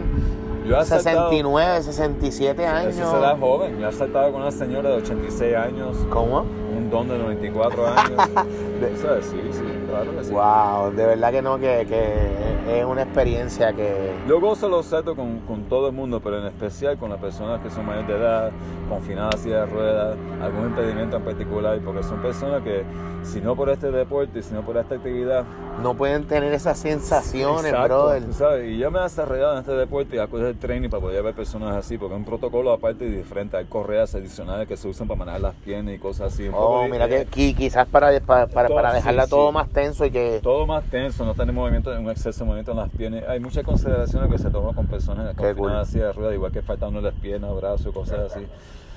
yo 0.63 0.79
he 0.79 0.85
saltado- 0.85 1.31
69, 1.31 1.81
67 1.81 2.67
años. 2.67 2.93
Ese 2.93 3.03
será 3.03 3.35
joven. 3.35 3.79
Yo 3.79 3.89
he 3.89 3.91
saltado 3.93 4.31
con 4.31 4.41
una 4.43 4.51
señora 4.51 4.89
de 4.89 4.97
86 4.97 5.55
años, 5.55 5.97
¿Cómo? 6.11 6.41
un 6.77 6.91
don 6.91 7.07
de 7.09 7.17
94 7.17 7.87
años. 7.87 8.21
¿Sabes? 9.01 9.25
Sí, 9.25 9.41
sí, 9.51 9.63
claro 9.91 10.15
que 10.17 10.23
sí. 10.23 10.31
Wow, 10.31 10.91
de 10.91 11.05
verdad 11.05 11.31
que 11.31 11.41
no, 11.41 11.59
que, 11.59 11.85
que 11.87 12.79
es 12.79 12.85
una 12.85 13.03
experiencia 13.03 13.73
que... 13.73 14.11
Yo 14.27 14.39
gozo 14.39 14.69
los 14.69 14.85
saltos 14.85 15.15
con, 15.15 15.39
con 15.41 15.63
todo 15.63 15.87
el 15.87 15.93
mundo, 15.93 16.19
pero 16.21 16.39
en 16.39 16.47
especial 16.47 16.97
con 16.97 17.09
las 17.09 17.19
personas 17.19 17.61
que 17.61 17.69
son 17.69 17.85
mayores 17.85 18.07
de 18.07 18.15
edad, 18.15 18.51
confinadas 18.89 19.39
silla 19.41 19.61
de 19.61 19.65
ruedas, 19.67 20.17
algún 20.41 20.65
impedimento 20.67 21.17
en 21.17 21.23
particular, 21.23 21.79
porque 21.83 22.03
son 22.03 22.21
personas 22.21 22.61
que, 22.63 22.83
si 23.23 23.39
no 23.41 23.55
por 23.55 23.69
este 23.69 23.91
deporte 23.91 24.39
y 24.39 24.43
si 24.43 24.53
no 24.53 24.61
por 24.61 24.77
esta 24.77 24.95
actividad, 24.95 25.43
no 25.81 25.93
pueden 25.95 26.25
tener 26.25 26.53
esas 26.53 26.77
sensaciones, 26.79 27.65
Exacto, 27.71 27.87
brother. 27.87 28.23
tú 28.23 28.33
sabes, 28.33 28.69
y 28.71 28.77
yo 28.77 28.91
me 28.91 28.99
he 28.99 29.03
desarrollado 29.03 29.53
en 29.53 29.59
este 29.59 29.71
deporte 29.73 30.15
y 30.15 30.19
a 30.19 30.27
coger 30.27 30.55
training 30.59 30.89
para 30.89 31.01
poder 31.01 31.23
ver 31.23 31.33
personas 31.33 31.75
así, 31.75 31.97
porque 31.97 32.13
es 32.13 32.19
un 32.19 32.25
protocolo 32.25 32.71
aparte 32.71 33.05
y 33.05 33.09
diferente. 33.09 33.57
Hay 33.57 33.65
correas 33.65 34.13
adicionales 34.15 34.67
que 34.67 34.77
se 34.77 34.87
usan 34.87 35.07
para 35.07 35.19
manejar 35.19 35.41
las 35.41 35.55
piernas 35.55 35.95
y 35.95 35.97
cosas 35.97 36.33
así. 36.33 36.45
un 36.47 36.51
poco 36.53 36.81
Oh, 36.81 36.83
di- 36.85 36.91
mira 36.91 37.07
que 37.07 37.21
eh, 37.21 37.27
qui- 37.31 37.55
quizás 37.55 37.87
para, 37.87 38.19
para, 38.19 38.47
para, 38.47 38.69
para 38.69 38.89
sí, 38.91 38.95
dejarla 38.97 39.23
sí. 39.23 39.29
todo 39.29 39.51
más 39.51 39.69
tenso 39.81 40.05
y 40.05 40.11
que... 40.11 40.39
Todo 40.41 40.65
más 40.65 40.83
tenso, 40.85 41.25
no 41.25 41.33
tener 41.33 41.53
movimiento, 41.53 41.91
un 41.91 42.09
exceso 42.09 42.39
de 42.39 42.45
movimiento 42.45 42.71
en 42.71 42.77
las 42.77 42.89
piernas. 42.89 43.23
Hay 43.27 43.39
muchas 43.39 43.63
consideraciones 43.63 44.29
que 44.31 44.37
se 44.37 44.49
toman 44.49 44.73
con 44.73 44.87
personas 44.87 45.35
confinadas 45.35 45.89
así 45.89 45.99
de 45.99 46.11
ruedas, 46.13 46.33
igual 46.35 46.51
que 46.51 46.61
faltan 46.61 47.01
las 47.01 47.13
piernas, 47.15 47.55
brazos, 47.55 47.93
cosas 47.93 48.31
así. 48.31 48.45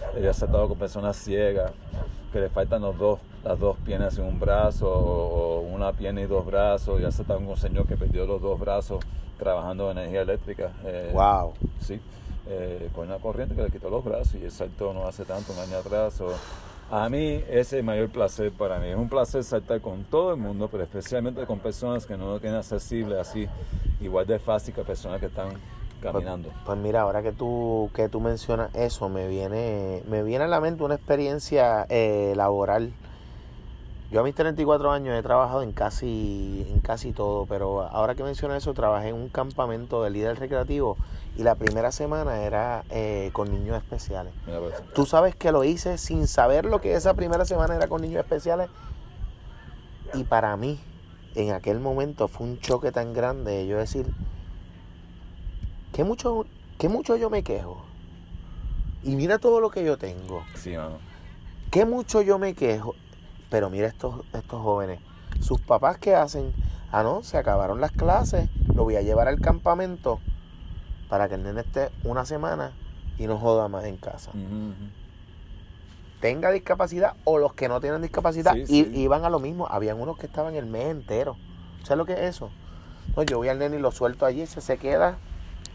Ha 0.03 0.33
tratado 0.33 0.69
con 0.69 0.79
personas 0.79 1.17
ciegas, 1.17 1.73
que 2.33 2.41
le 2.41 2.49
faltan 2.51 2.83
los 2.83 2.99
dos, 2.99 3.21
las 3.45 3.59
dos 3.59 3.77
piernas 3.85 4.19
y 4.19 4.21
un 4.21 4.39
brazo, 4.39 4.89
o, 4.91 5.61
una 5.61 5.93
pierna 5.93 6.21
y 6.21 6.27
dos 6.27 6.45
brazos. 6.45 7.01
Ya 7.01 7.11
se 7.11 7.23
está 7.23 7.35
con 7.35 7.47
un 7.49 7.57
señor 7.57 7.87
que 7.87 7.97
perdió 7.97 8.27
los 8.27 8.41
dos 8.43 8.59
brazos 8.61 9.03
trabajando 9.39 9.91
en 9.91 9.99
energía 9.99 10.23
eléctrica. 10.23 10.71
eh, 10.85 11.11
Wow. 11.15 11.55
Sí, 11.81 12.01
eh, 12.49 12.91
con 12.95 13.07
una 13.07 13.19
corriente 13.19 13.55
que 13.55 13.63
le 13.63 13.71
quitó 13.71 13.89
los 13.89 14.05
brazos 14.05 14.35
y 14.35 14.45
el 14.45 14.51
salto 14.51 14.93
no 14.93 15.07
hace 15.07 15.25
tanto, 15.25 15.53
un 15.53 15.59
año 15.61 15.79
atrás. 15.79 16.21
o- 16.21 16.33
a 17.03 17.09
mí 17.09 17.43
es 17.51 17.73
el 17.73 17.83
mayor 17.83 18.09
placer 18.09 18.53
para 18.53 18.79
mí. 18.79 18.87
Es 18.87 18.97
un 18.97 19.09
placer 19.09 19.43
saltar 19.43 19.81
con 19.81 20.05
todo 20.05 20.31
el 20.31 20.37
mundo, 20.37 20.69
pero 20.71 20.85
especialmente 20.85 21.45
con 21.45 21.59
personas 21.59 22.07
que 22.07 22.17
no 22.17 22.29
lo 22.29 22.39
tienen 22.39 22.59
accesible 22.59 23.19
así, 23.19 23.49
igual 24.01 24.29
de 24.29 24.39
fácil 24.39 24.73
que 24.73 24.83
personas 24.83 25.19
que 25.19 25.27
están 25.27 25.55
caminando. 26.01 26.51
Pues, 26.51 26.63
pues 26.65 26.79
mira, 26.79 27.01
ahora 27.01 27.21
que 27.21 27.33
tú, 27.33 27.91
que 27.95 28.09
tú 28.09 28.21
mencionas 28.21 28.73
eso, 28.77 29.09
me 29.09 29.27
viene, 29.27 30.05
me 30.09 30.23
viene 30.23 30.45
a 30.45 30.47
la 30.47 30.61
mente 30.61 30.85
una 30.85 30.95
experiencia 30.95 31.85
eh, 31.89 32.33
laboral. 32.37 32.93
Yo 34.13 34.21
a 34.21 34.23
mis 34.23 34.37
34 34.37 34.93
años 34.93 35.19
he 35.19 35.23
trabajado 35.25 35.63
en 35.63 35.73
casi, 35.73 36.65
en 36.71 36.79
casi 36.79 37.11
todo, 37.11 37.47
pero 37.47 37.83
ahora 37.83 38.15
que 38.15 38.23
mencionas 38.23 38.59
eso, 38.59 38.73
trabajé 38.73 39.09
en 39.09 39.17
un 39.17 39.29
campamento 39.31 40.05
de 40.05 40.11
líder 40.11 40.39
recreativo 40.39 40.97
y 41.37 41.43
la 41.43 41.57
primera 41.57 41.91
semana 41.91 42.43
era 42.43 42.85
eh, 42.91 43.31
con 43.33 43.51
niños 43.51 43.77
especiales. 43.77 44.33
Pues, 44.45 44.83
Tú 44.95 45.05
sabes 45.05 45.35
que 45.35 45.51
lo 45.51 45.65
hice 45.65 45.99
sin 45.99 46.29
saber 46.29 46.65
lo 46.65 46.81
que 46.81 46.95
esa 46.95 47.15
primera 47.15 47.45
semana 47.45 47.75
era 47.75 47.89
con 47.89 48.03
niños 48.03 48.21
especiales. 48.21 48.69
Y 50.15 50.25
para 50.25 50.57
mí, 50.57 50.79
en 51.35 51.53
aquel 51.53 51.81
momento 51.81 52.29
fue 52.29 52.47
un 52.47 52.61
choque 52.61 52.93
tan 52.93 53.13
grande 53.13 53.51
de 53.51 53.67
yo 53.67 53.79
decir, 53.79 54.07
¿qué 55.93 56.05
mucho, 56.05 56.47
qué 56.79 56.89
mucho 56.89 57.17
yo 57.17 57.31
me 57.31 57.43
quejo? 57.43 57.85
Y 59.03 59.17
mira 59.17 59.39
todo 59.39 59.61
lo 59.61 59.71
que 59.71 59.85
yo 59.85 59.99
tengo. 59.99 60.45
Sí, 60.55 60.77
mano. 60.77 60.99
¿Qué 61.73 61.85
mucho 61.85 62.23
yo 62.23 62.39
me 62.39 62.55
quejo? 62.55 62.95
Pero 63.51 63.71
mira 63.71 63.89
estos, 63.89 64.21
estos 64.33 64.63
jóvenes. 64.63 65.01
Sus 65.41 65.61
papás 65.61 65.99
qué 65.99 66.15
hacen, 66.15 66.53
ah 66.93 67.03
no, 67.03 67.25
se 67.25 67.37
acabaron 67.37 67.81
las 67.81 67.91
clases, 67.91 68.49
lo 68.73 68.85
voy 68.85 68.95
a 68.95 69.03
llevar 69.03 69.27
al 69.27 69.41
campamento 69.41 70.21
para 71.15 71.29
que 71.29 71.37
el 71.37 71.45
nene 71.45 71.61
esté 71.61 71.91
una 72.03 72.27
semana 72.27 72.73
y 73.19 73.29
no 73.29 73.39
joda 73.39 73.69
más 73.69 73.85
en 73.85 73.97
casa. 73.97 74.33
Tenga 76.19 76.51
discapacidad 76.51 77.15
o 77.23 77.39
los 77.39 77.55
que 77.55 77.69
no 77.69 77.81
tienen 77.81 78.03
discapacidad 78.03 78.53
Sí, 78.67 78.91
iban 78.95 79.25
a 79.25 79.31
lo 79.31 79.39
mismo. 79.39 79.69
Habían 79.71 80.01
unos 80.01 80.19
que 80.19 80.27
estaban 80.27 80.57
el 80.57 80.67
mes 80.67 80.87
entero. 80.87 81.37
¿Sabes 81.85 81.99
lo 81.99 82.05
que 82.05 82.15
es 82.15 82.19
eso? 82.19 82.51
No, 83.15 83.23
yo 83.23 83.39
voy 83.39 83.49
al 83.49 83.61
nene 83.61 83.77
y 83.77 83.79
lo 83.79 83.93
suelto 83.93 84.27
allí 84.27 84.45
se, 84.47 84.61
se 84.61 84.77
queda 84.77 85.19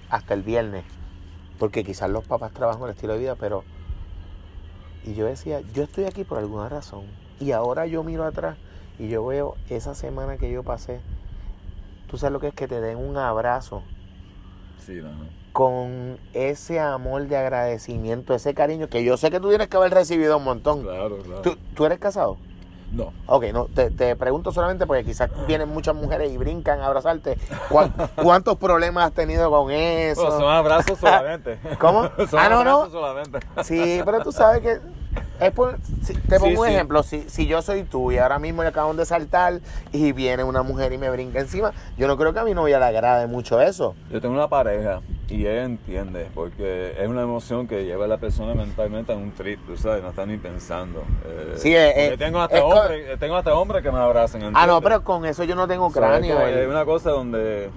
hasta 0.09 0.33
el 0.33 0.43
viernes. 0.43 0.83
Porque 1.57 1.85
quizás 1.85 2.09
los 2.09 2.25
papás 2.25 2.51
trabajan 2.51 2.83
el 2.83 2.89
estilo 2.89 3.13
de 3.13 3.19
vida, 3.19 3.35
pero... 3.35 3.63
Y 5.05 5.13
yo 5.13 5.25
decía, 5.25 5.61
yo 5.73 5.83
estoy 5.83 6.03
aquí 6.03 6.25
por 6.25 6.39
alguna 6.39 6.67
razón. 6.67 7.05
Y 7.39 7.53
ahora 7.53 7.85
yo 7.85 8.03
miro 8.03 8.25
atrás 8.25 8.57
y 8.97 9.07
yo 9.07 9.25
veo 9.25 9.55
esa 9.69 9.95
semana 9.95 10.35
que 10.35 10.51
yo 10.51 10.63
pasé. 10.63 10.99
Tú 12.09 12.17
sabes 12.17 12.33
lo 12.33 12.41
que 12.41 12.49
es 12.49 12.53
que 12.53 12.67
te 12.67 12.81
den 12.81 12.97
un 12.97 13.15
abrazo 13.15 13.83
Sí, 14.85 15.01
con 15.51 16.17
ese 16.33 16.79
amor 16.79 17.27
de 17.27 17.37
agradecimiento, 17.37 18.33
ese 18.33 18.53
cariño 18.53 18.87
que 18.87 19.03
yo 19.03 19.17
sé 19.17 19.29
que 19.31 19.39
tú 19.39 19.49
tienes 19.49 19.67
que 19.67 19.77
haber 19.77 19.91
recibido 19.93 20.37
un 20.37 20.43
montón. 20.43 20.83
Claro, 20.83 21.17
claro. 21.17 21.41
¿Tú, 21.41 21.57
tú 21.75 21.85
eres 21.85 21.99
casado? 21.99 22.37
No. 22.91 23.13
Ok, 23.27 23.45
no, 23.53 23.65
te, 23.65 23.91
te 23.91 24.15
pregunto 24.15 24.51
solamente 24.51 24.87
porque 24.87 25.03
quizás 25.03 25.29
vienen 25.45 25.69
muchas 25.69 25.93
mujeres 25.93 26.31
y 26.31 26.37
brincan 26.37 26.79
a 26.81 26.87
abrazarte. 26.87 27.37
¿Cuán- 27.69 27.93
¿Cuántos 28.15 28.57
problemas 28.57 29.05
has 29.07 29.13
tenido 29.13 29.51
con 29.51 29.69
eso? 29.69 30.21
Bueno, 30.23 30.39
son 30.39 30.49
abrazos 30.49 30.97
solamente. 30.97 31.59
¿Cómo? 31.79 32.03
son 32.29 32.39
Ah, 32.39 32.49
no, 32.49 32.63
no. 32.63 32.89
solamente. 32.89 33.39
Sí, 33.63 34.01
pero 34.05 34.23
tú 34.23 34.31
sabes 34.31 34.61
que 34.61 34.79
es 35.39 35.51
por- 35.51 35.77
si- 36.03 36.13
te 36.13 36.37
Sí, 36.37 36.43
pongo 36.43 36.61
un 36.61 36.67
sí. 36.67 36.73
ejemplo, 36.73 37.03
si, 37.03 37.29
si 37.29 37.47
yo 37.47 37.61
soy 37.61 37.83
tú 37.83 38.11
y 38.11 38.17
ahora 38.17 38.39
mismo 38.39 38.61
le 38.63 38.69
acaban 38.69 38.97
de 38.97 39.05
saltar 39.05 39.59
y 39.91 40.11
viene 40.11 40.43
una 40.43 40.63
mujer 40.63 40.91
y 40.93 40.97
me 40.97 41.09
brinca 41.09 41.39
encima, 41.39 41.71
yo 41.97 42.07
no 42.07 42.17
creo 42.17 42.33
que 42.33 42.39
a 42.39 42.43
mi 42.43 42.53
novia 42.53 42.79
le 42.79 42.85
agrade 42.85 43.27
mucho 43.27 43.61
eso. 43.61 43.95
Yo 44.11 44.19
tengo 44.21 44.35
una 44.35 44.47
pareja 44.49 45.01
y 45.29 45.41
ella 45.45 45.63
entiende, 45.63 46.27
porque 46.33 46.95
es 46.99 47.07
una 47.07 47.21
emoción 47.21 47.67
que 47.67 47.85
lleva 47.85 48.05
a 48.05 48.07
la 48.07 48.17
persona 48.17 48.53
mentalmente 48.55 49.11
a 49.13 49.15
un 49.15 49.31
trip, 49.31 49.59
tú 49.65 49.77
sabes, 49.77 50.01
no 50.03 50.09
está 50.09 50.25
ni 50.25 50.37
pensando. 50.37 51.03
Eh, 51.25 51.53
Sí, 51.57 51.73
eh, 51.75 51.91
porque 51.95 52.13
eh, 52.13 52.17
tengo 52.17 52.41
hasta 52.41 52.57
es 52.57 52.63
hombres, 52.63 53.19
tengo 53.19 53.35
hasta 53.35 53.53
hombres 53.53 53.83
que 53.83 53.91
me 53.91 53.99
abrazan. 53.99 54.41
Ah, 54.41 54.45
no, 54.45 54.49
¿entiendes? 54.77 54.81
pero 54.83 55.03
con 55.03 55.25
eso 55.25 55.43
yo 55.43 55.55
no 55.55 55.67
tengo 55.67 55.91
cráneo. 55.91 56.45
Es 56.47 56.67
una 56.67 56.83
cosa 56.85 57.11
donde 57.11 57.69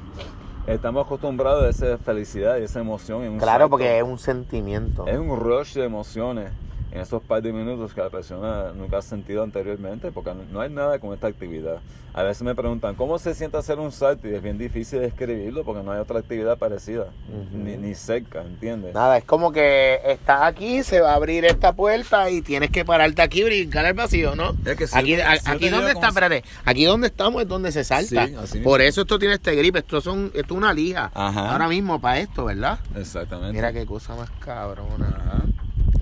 estamos 0.66 1.04
acostumbrados 1.06 1.64
a 1.64 1.68
esa 1.68 1.98
felicidad 1.98 2.56
y 2.58 2.64
esa 2.64 2.80
emoción. 2.80 3.22
en 3.24 3.32
un 3.32 3.38
Claro, 3.38 3.64
salto. 3.64 3.70
porque 3.70 3.98
es 3.98 4.02
un 4.04 4.18
sentimiento. 4.18 5.06
Es 5.06 5.18
un 5.18 5.38
rush 5.38 5.74
de 5.74 5.84
emociones 5.84 6.50
en 6.92 7.00
esos 7.00 7.22
par 7.22 7.42
de 7.42 7.52
minutos 7.52 7.94
que 7.94 8.00
la 8.02 8.10
persona 8.10 8.72
nunca 8.76 8.98
ha 8.98 9.02
sentido 9.02 9.42
anteriormente, 9.42 10.12
porque 10.12 10.32
no 10.52 10.60
hay 10.60 10.70
nada 10.70 10.98
con 10.98 11.14
esta 11.14 11.26
actividad. 11.26 11.78
A 12.14 12.22
veces 12.22 12.42
me 12.42 12.54
preguntan, 12.54 12.94
¿cómo 12.94 13.18
se 13.18 13.34
siente 13.34 13.56
hacer 13.56 13.78
un 13.78 13.90
salto? 13.90 14.28
Y 14.28 14.34
es 14.34 14.42
bien 14.42 14.58
difícil 14.58 15.00
describirlo 15.00 15.64
porque 15.64 15.82
no 15.82 15.92
hay 15.92 15.98
otra 16.00 16.18
actividad 16.18 16.58
parecida, 16.58 17.04
Ujú. 17.30 17.56
ni, 17.56 17.78
ni 17.78 17.94
cerca, 17.94 18.42
¿entiendes? 18.42 18.92
Nada, 18.92 19.16
es 19.16 19.24
como 19.24 19.50
que 19.50 19.98
estás 20.04 20.42
aquí, 20.42 20.82
se 20.82 21.00
va 21.00 21.12
a 21.12 21.14
abrir 21.14 21.46
esta 21.46 21.72
puerta 21.72 22.28
y 22.28 22.42
tienes 22.42 22.70
que 22.70 22.84
pararte 22.84 23.22
aquí 23.22 23.40
y 23.40 23.44
brincar 23.44 23.86
al 23.86 23.94
vacío, 23.94 24.36
¿no? 24.36 24.54
Es 24.66 24.76
que 24.76 24.86
si 24.86 24.98
aquí 24.98 25.16
te- 25.16 25.22
a- 25.22 25.36
si 25.38 25.50
aquí 25.50 25.70
donde 25.70 25.92
está, 25.92 26.08
espérate, 26.08 26.44
aquí 26.66 26.84
donde 26.84 27.06
estamos 27.06 27.40
es 27.40 27.48
donde 27.48 27.72
se 27.72 27.82
salta. 27.82 28.28
Sí. 28.46 28.58
Por 28.60 28.82
eso 28.82 29.00
esto 29.00 29.18
tiene 29.18 29.36
este 29.36 29.54
grip, 29.56 29.76
esto 29.76 30.02
son, 30.02 30.26
esto 30.34 30.52
es 30.54 30.58
una 30.58 30.74
lija. 30.74 31.10
Ajá. 31.14 31.52
Ahora 31.52 31.68
mismo 31.68 31.98
para 31.98 32.18
esto, 32.18 32.44
¿verdad? 32.44 32.78
Exactamente. 32.94 33.54
Mira 33.54 33.72
qué 33.72 33.86
cosa 33.86 34.14
más 34.14 34.28
cabrona. 34.38 35.08
Ajá. 35.16 35.42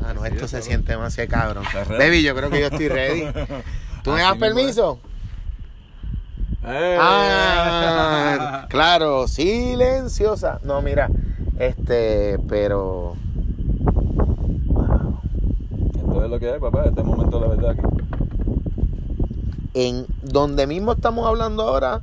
Ah, 0.04 0.14
no, 0.14 0.24
esto 0.24 0.44
es, 0.44 0.50
se 0.50 0.56
cabrón. 0.58 0.62
siente 0.62 0.92
demasiado 0.92 1.28
cabrón. 1.30 1.64
Baby, 1.98 2.22
yo 2.22 2.34
creo 2.34 2.50
que 2.50 2.60
yo 2.60 2.66
estoy 2.66 2.88
ready. 2.96 3.26
¿Tú 4.02 4.12
me 4.12 4.20
das 4.20 4.36
permiso? 4.36 4.98
¡Eh! 6.64 6.96
Ah, 7.00 8.66
claro, 8.70 9.26
silenciosa. 9.28 10.60
No, 10.62 10.82
mira, 10.82 11.08
este, 11.58 12.38
pero. 12.48 13.14
Wow. 14.66 15.20
Esto 15.96 16.24
es 16.24 16.30
lo 16.30 16.38
que 16.38 16.50
hay, 16.52 16.60
papá, 16.60 16.84
este 16.86 17.02
momento 17.02 17.40
la 17.40 17.46
verdad 17.48 17.70
aquí. 17.70 17.82
En 19.74 20.06
donde 20.22 20.66
mismo 20.66 20.92
estamos 20.92 21.26
hablando 21.26 21.62
ahora, 21.62 22.00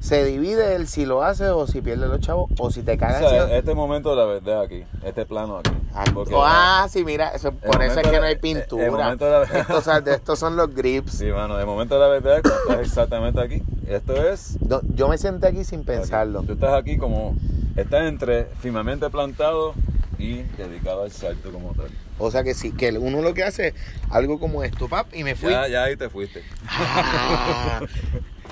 se 0.00 0.24
divide 0.24 0.74
el 0.76 0.86
si 0.86 1.04
lo 1.06 1.22
haces 1.24 1.48
o 1.48 1.66
si 1.66 1.80
pierdes 1.80 2.08
los 2.08 2.20
chavos 2.20 2.50
o 2.58 2.70
si 2.70 2.82
te 2.82 2.92
O 2.94 2.98
cagas. 2.98 3.18
sea, 3.30 3.56
este 3.56 3.74
momento 3.74 4.10
de 4.10 4.16
la 4.16 4.24
verdad 4.26 4.62
aquí, 4.62 4.84
este 5.04 5.26
plano 5.26 5.58
aquí. 5.58 5.70
Ah, 5.94 6.04
Porque- 6.14 6.34
ah, 6.36 6.86
sí, 6.88 7.04
mira, 7.04 7.30
eso, 7.30 7.52
por 7.52 7.82
eso 7.82 7.98
es 8.00 8.06
que 8.08 8.18
no 8.18 8.24
hay 8.26 8.34
el 8.34 8.38
pintura. 8.40 8.90
momento 8.90 9.24
de 9.24 9.30
la- 9.32 9.42
estos, 9.60 9.84
son- 9.84 10.08
estos 10.08 10.38
son 10.38 10.56
los 10.56 10.72
grips. 10.74 11.12
Sí, 11.18 11.26
mano, 11.26 11.56
de 11.56 11.64
momento 11.64 11.94
de 11.94 12.00
la 12.00 12.08
verdad, 12.08 12.38
estás 12.38 12.78
exactamente 12.80 13.40
aquí. 13.40 13.62
Esto 13.88 14.14
es 14.28 14.56
No, 14.60 14.80
yo 14.94 15.08
me 15.08 15.18
senté 15.18 15.48
aquí 15.48 15.64
sin 15.64 15.84
pensarlo. 15.84 16.42
Tú 16.42 16.52
estás 16.52 16.74
aquí 16.74 16.96
como, 16.96 17.34
estás 17.76 18.06
entre 18.06 18.44
firmemente 18.60 19.08
plantado 19.10 19.74
y 20.18 20.42
dedicado 20.56 21.02
al 21.02 21.10
salto 21.10 21.50
como 21.52 21.72
tal. 21.74 21.88
O 22.20 22.30
sea 22.30 22.42
que 22.44 22.54
sí, 22.54 22.72
que 22.72 22.90
uno 22.98 23.22
lo 23.22 23.32
que 23.34 23.44
hace 23.44 23.74
algo 24.10 24.38
como 24.40 24.62
esto, 24.64 24.88
pap, 24.88 25.06
y 25.14 25.22
me 25.24 25.34
fui. 25.36 25.50
Ya, 25.50 25.68
ya 25.68 25.84
ahí 25.84 25.96
te 25.96 26.08
fuiste. 26.10 26.42
Ah, 26.68 27.80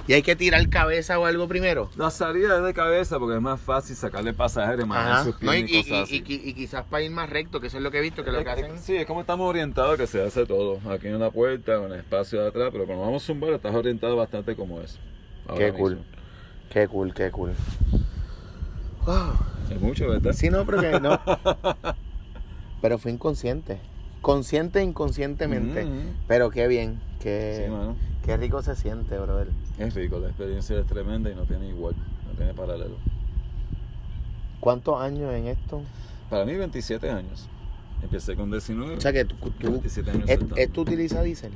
y 0.08 0.12
hay 0.12 0.22
que 0.22 0.36
tirar 0.36 0.68
cabeza 0.68 1.18
o 1.18 1.26
algo 1.26 1.48
primero. 1.48 1.90
La 1.96 2.10
salida 2.10 2.58
es 2.58 2.64
de 2.64 2.72
cabeza 2.74 3.18
porque 3.18 3.36
es 3.36 3.40
más 3.42 3.60
fácil 3.60 3.96
sacarle 3.96 4.32
pasajeros, 4.32 4.86
sus 5.24 5.42
No, 5.42 5.54
y, 5.54 5.58
y, 5.58 5.64
y- 5.64 5.82
cosas 5.82 5.88
y- 5.88 6.02
así. 6.02 6.24
y- 6.26 6.48
y 6.50 6.54
quizás 6.54 6.84
para 6.84 7.02
ir 7.02 7.10
más 7.10 7.28
recto, 7.30 7.60
que 7.60 7.66
eso 7.68 7.76
es 7.78 7.82
lo 7.82 7.90
que 7.90 7.98
he 7.98 8.02
visto, 8.02 8.24
que 8.24 8.30
lo 8.32 8.42
que 8.44 8.50
hacen. 8.50 8.74
es- 8.74 8.80
Sí, 8.82 8.96
es 8.96 9.06
como 9.06 9.20
estamos 9.20 9.48
orientados 9.48 9.96
que 9.96 10.06
se 10.06 10.22
hace 10.22 10.46
todo. 10.46 10.78
Aquí 10.90 11.08
en 11.08 11.18
la 11.18 11.30
puerta, 11.30 11.74
en 11.76 11.84
el 11.92 11.98
espacio 12.00 12.40
de 12.42 12.48
atrás, 12.48 12.68
pero 12.72 12.86
cuando 12.86 13.04
vamos 13.04 13.22
a 13.22 13.26
zumbar 13.26 13.50
estás 13.50 13.74
orientado 13.74 14.16
bastante 14.16 14.54
como 14.56 14.80
es. 14.80 14.98
ahora 15.48 15.58
Qué 15.58 15.72
mismo. 15.72 15.78
cool. 15.78 15.98
Qué 16.70 16.88
cool, 16.88 17.14
qué 17.14 17.30
cool. 17.30 17.52
Wow. 19.06 19.34
Es 19.70 19.80
mucho, 19.80 20.08
¿verdad? 20.08 20.32
Sí, 20.32 20.50
no, 20.50 20.64
pero 20.66 20.80
que 20.80 21.00
no. 21.00 21.20
Pero 22.82 22.98
fue 22.98 23.10
inconsciente. 23.10 23.80
Consciente 24.20 24.80
e 24.80 24.82
inconscientemente. 24.82 25.84
Ujú. 25.84 25.94
Pero 26.28 26.50
qué 26.50 26.68
bien. 26.68 27.00
Qué, 27.20 27.62
Sí, 27.64 27.70
mano. 27.70 27.96
Qué 28.26 28.36
rico 28.36 28.62
se 28.62 28.76
siente, 28.76 29.18
brother. 29.18 29.48
Es 29.78 29.94
rico, 29.94 30.18
la 30.18 30.28
experiencia 30.28 30.78
es 30.78 30.86
tremenda 30.86 31.30
y 31.30 31.34
no 31.34 31.44
tiene 31.44 31.68
igual, 31.68 31.94
no 32.26 32.32
tiene 32.36 32.52
paralelo. 32.52 32.96
¿Cuántos 34.60 35.00
años 35.00 35.32
en 35.32 35.46
esto? 35.46 35.80
Para 36.28 36.44
mí 36.44 36.54
27 36.54 37.08
años. 37.10 37.48
Empecé 38.02 38.36
con 38.36 38.50
19. 38.50 38.96
O 38.96 39.00
sea 39.00 39.12
que 39.12 39.24
tú, 39.24 39.36
tú, 39.58 39.70
27 39.70 40.10
años 40.10 40.22
¿es- 40.24 40.38
saltando. 40.38 40.56
¿esto 40.56 40.80
utiliza 40.80 41.22
diésel? 41.22 41.52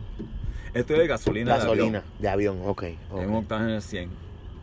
Esto 0.72 0.92
es 0.94 0.98
de 1.00 1.06
gasolina. 1.06 1.52
de 1.54 1.58
Gasolina, 1.58 1.98
avión. 1.98 2.02
de 2.20 2.28
avión, 2.28 2.58
ok. 2.64 2.84
ok. 3.10 3.20
Es 3.20 3.26
un 3.28 3.34
octane 3.34 3.72
de 3.72 3.80
100. 3.80 4.10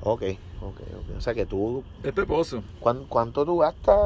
Ok, 0.02 0.22
ok, 0.62 0.80
ok. 0.80 1.17
O 1.17 1.22
sea 1.22 1.34
que 1.34 1.46
tú, 1.46 1.84
Es 2.04 2.13
peposo. 2.13 2.63
¿cuán- 2.80 3.04
¿cuánto 3.10 3.46
tú 3.46 3.58
gastas? 3.58 3.98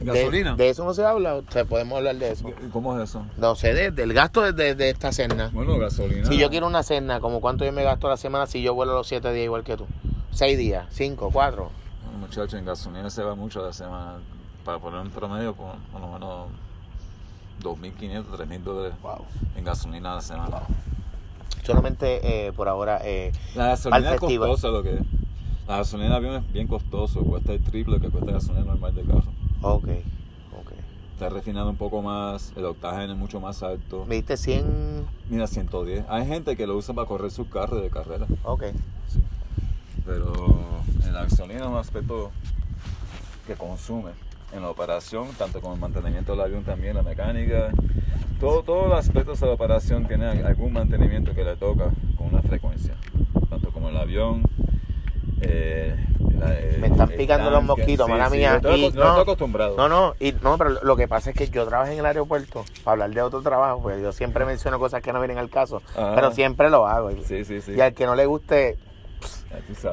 ¿Gasolina? 0.00 0.54
De, 0.56 0.68
eso 0.68 0.84
no 0.84 0.92
se 0.94 1.04
habla, 1.04 1.36
o 1.36 1.44
sea, 1.50 1.64
podemos 1.64 1.96
hablar 1.98 2.16
de 2.16 2.32
eso. 2.32 2.50
¿Cómo 2.72 2.98
es 2.98 3.08
eso? 3.10 3.24
No 3.36 3.54
sé, 3.54 3.72
de- 3.74 3.90
del 3.90 4.12
gasto 4.12 4.40
de, 4.52 4.74
de- 4.74 4.90
esta 4.90 5.12
cena. 5.12 5.50
Bueno, 5.52 5.78
gasolina. 5.78 6.26
Si 6.26 6.36
yo 6.36 6.50
quiero 6.50 6.66
una 6.66 6.82
cena, 6.82 7.20
como 7.20 7.40
cuánto 7.40 7.64
yo 7.64 7.72
me 7.72 7.84
gasto 7.84 8.06
a 8.08 8.10
la 8.10 8.16
semana 8.16 8.46
si 8.46 8.60
yo 8.62 8.74
vuelo 8.74 8.92
los 8.94 9.06
siete 9.06 9.32
días 9.32 9.44
igual 9.44 9.64
que 9.64 9.76
tú? 9.76 9.86
Seis 10.32 10.58
días, 10.58 10.86
cinco, 10.90 11.30
cuatro. 11.32 11.70
Bueno, 12.04 12.18
muchachos, 12.18 12.54
en 12.54 12.64
gasolina 12.64 13.08
se 13.10 13.22
va 13.22 13.34
mucho 13.34 13.62
a 13.62 13.66
la 13.66 13.72
semana. 13.72 14.14
Para 14.64 14.78
poner 14.78 15.00
un 15.00 15.10
promedio, 15.10 15.54
por, 15.54 15.74
por 15.92 16.00
lo 16.00 16.08
menos 16.12 16.48
2.500, 17.62 18.24
3.000 18.26 18.62
dólares 18.62 18.94
Wow. 19.02 19.24
en 19.56 19.64
gasolina 19.64 20.12
a 20.12 20.14
la 20.16 20.22
semana. 20.22 20.62
Solamente 21.62 22.46
eh, 22.48 22.52
por 22.52 22.68
ahora, 22.68 23.00
eh, 23.04 23.32
La 23.54 23.68
gasolina 23.68 24.14
es 24.14 24.20
costosa, 24.20 24.68
lo 24.68 24.82
que 24.82 24.94
es. 24.94 25.00
La 25.66 25.78
gasolina 25.78 26.10
de 26.10 26.16
avión 26.16 26.34
es 26.36 26.52
bien 26.52 26.66
costoso, 26.66 27.20
cuesta 27.20 27.52
el 27.52 27.62
triple 27.62 28.00
que 28.00 28.10
cuesta 28.10 28.26
la 28.26 28.32
gasolina 28.38 28.64
normal 28.66 28.94
de 28.94 29.02
carro. 29.02 29.32
Ok, 29.64 29.88
ok. 30.60 30.72
Está 31.14 31.28
refinando 31.28 31.70
un 31.70 31.76
poco 31.76 32.02
más, 32.02 32.52
el 32.56 32.64
octágeno 32.64 33.12
es 33.12 33.18
mucho 33.18 33.40
más 33.40 33.62
alto. 33.62 34.04
Me 34.06 34.16
diste 34.16 34.36
100, 34.36 35.06
Mira, 35.30 35.46
110. 35.46 36.04
Hay 36.08 36.26
gente 36.26 36.56
que 36.56 36.66
lo 36.66 36.76
usa 36.76 36.94
para 36.94 37.06
correr 37.06 37.30
sus 37.30 37.46
carros 37.48 37.82
de 37.82 37.88
carrera. 37.88 38.26
ok. 38.44 38.64
Sí. 39.08 39.20
Pero 40.04 40.82
en 41.04 41.14
la 41.14 41.22
gasolina 41.24 41.60
es 41.62 41.66
un 41.66 41.76
aspecto 41.76 42.30
que 43.46 43.54
consume 43.54 44.10
en 44.52 44.62
la 44.62 44.70
operación, 44.70 45.28
tanto 45.38 45.60
como 45.60 45.74
el 45.74 45.80
mantenimiento 45.80 46.32
del 46.32 46.42
avión 46.42 46.62
también, 46.64 46.94
la 46.94 47.02
mecánica. 47.02 47.70
Todo, 48.38 48.62
todos 48.62 48.88
los 48.88 48.98
aspectos 48.98 49.40
de 49.40 49.46
la 49.46 49.52
operación 49.54 50.06
tienen 50.06 50.44
algún 50.44 50.72
mantenimiento 50.72 51.34
que 51.34 51.44
le 51.44 51.56
toca 51.56 51.90
con 52.16 52.26
una 52.28 52.42
frecuencia. 52.42 52.94
Tanto 53.48 53.72
como 53.72 53.88
el 53.88 53.96
avión, 53.96 54.42
eh, 55.40 55.94
el 56.20 56.42
eh, 56.42 56.76
Me 56.80 56.86
están 56.88 57.08
picando 57.10 57.50
los 57.50 57.62
mosquitos, 57.64 58.06
Sí, 58.06 58.12
mala 58.12 58.30
sí, 58.30 58.36
mía. 58.36 58.56
estoy, 58.56 58.80
Y 58.80 58.90
yo 58.92 59.00
no, 59.02 59.08
estoy 59.08 59.22
acostumbrado. 59.22 59.76
No, 59.76 59.88
no, 59.88 60.14
y 60.20 60.32
no, 60.42 60.58
pero 60.58 60.70
lo 60.82 60.96
que 60.96 61.08
pasa 61.08 61.30
es 61.30 61.36
que 61.36 61.48
yo 61.48 61.66
trabajo 61.66 61.90
en 61.92 61.98
el 61.98 62.06
aeropuerto 62.06 62.64
para 62.82 62.92
hablar 62.92 63.10
de 63.10 63.22
otro 63.22 63.42
trabajo, 63.42 63.80
pues 63.82 64.00
yo 64.02 64.12
siempre 64.12 64.44
menciono 64.44 64.78
cosas 64.78 65.02
que 65.02 65.12
no 65.12 65.20
vienen 65.20 65.38
al 65.38 65.50
caso, 65.50 65.82
Ajá. 65.96 66.14
pero 66.14 66.30
siempre 66.32 66.70
lo 66.70 66.86
hago. 66.86 67.10
Y, 67.10 67.22
Sí, 67.24 67.44
sí, 67.44 67.60
sí. 67.60 67.72
y 67.72 67.80
al 67.80 67.94
que 67.94 68.06
no 68.06 68.14
le 68.14 68.26
guste. 68.26 68.78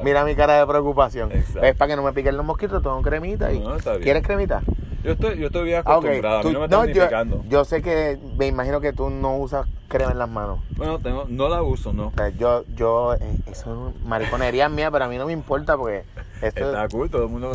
Mira 0.02 0.24
mi 0.24 0.34
cara 0.34 0.58
de 0.58 0.66
preocupación. 0.66 1.30
Exacto. 1.32 1.62
Es 1.62 1.76
para 1.76 1.90
que 1.90 1.96
no 1.96 2.02
me 2.02 2.12
piquen 2.12 2.36
los 2.36 2.44
mosquitos, 2.46 2.82
tengo 2.82 3.00
cremita 3.02 3.52
y 3.52 3.58
No, 3.60 3.76
está 3.76 3.92
bien. 3.92 4.02
¿Quieres 4.02 4.22
cremita? 4.22 4.62
Yo 5.04 5.12
estoy, 5.12 5.36
yo 5.38 5.46
estoy 5.48 5.64
bien 5.64 5.78
Ah, 5.78 5.80
acostumbrado. 5.80 6.40
A 6.40 6.42
mí 6.44 6.52
no 6.52 6.60
me 6.60 6.68
no, 6.68 6.84
yo, 6.86 7.04
yo 7.48 7.64
sé 7.64 7.82
que 7.82 8.18
me 8.36 8.46
imagino 8.46 8.80
que 8.80 8.92
tú 8.92 9.10
no 9.10 9.36
usas 9.36 9.66
crema 9.88 10.12
en 10.12 10.18
las 10.18 10.28
manos. 10.28 10.60
Bueno, 10.76 10.98
tengo, 11.00 11.24
no 11.28 11.48
la 11.48 11.62
uso, 11.62 11.92
no. 11.92 12.08
O 12.08 12.12
sea, 12.16 12.28
yo, 12.28 12.64
yo, 12.76 13.14
eh, 13.14 13.18
eso 13.50 13.88
es 13.96 14.04
mariconería 14.04 14.68
mía, 14.68 14.90
pero 14.92 15.04
a 15.04 15.08
mí 15.08 15.18
no 15.18 15.26
me 15.26 15.32
importa 15.32 15.76
porque 15.76 16.04
esto 16.40 16.66
Está 16.70 16.88
cool, 16.88 17.10
todo 17.10 17.24
el 17.24 17.28
mundo. 17.30 17.50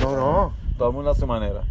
No, 0.00 0.12
no. 0.16 0.52
Todo 0.78 0.88
el 0.90 0.94
mundo 0.94 1.10
a 1.10 1.14
su 1.14 1.26
manera. 1.26 1.62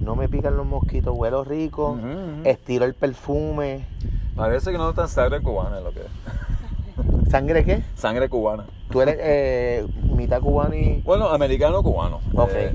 no 0.00 0.16
me 0.16 0.28
pican 0.28 0.56
los 0.56 0.66
mosquitos, 0.66 1.16
huelo 1.16 1.44
rico, 1.44 1.92
ujú. 1.92 2.42
estiro 2.44 2.84
el 2.84 2.94
perfume. 2.94 3.86
Parece 4.36 4.70
que 4.70 4.78
no 4.78 4.90
está 4.90 5.08
sangre 5.08 5.40
cubana, 5.40 5.78
es 5.78 5.84
lo 5.84 5.92
que 5.92 6.00
es. 6.00 7.30
¿Sangre 7.30 7.64
qué? 7.64 7.82
Sangre 7.96 8.28
cubana. 8.28 8.64
Tú 8.90 9.00
eres 9.02 9.16
eh, 9.20 9.86
mitad 10.14 10.40
cubano 10.40 10.74
y... 10.74 11.00
Bueno, 11.04 11.28
americano 11.28 11.82
cubano. 11.82 12.20
Ok. 12.34 12.50
Eh, 12.54 12.74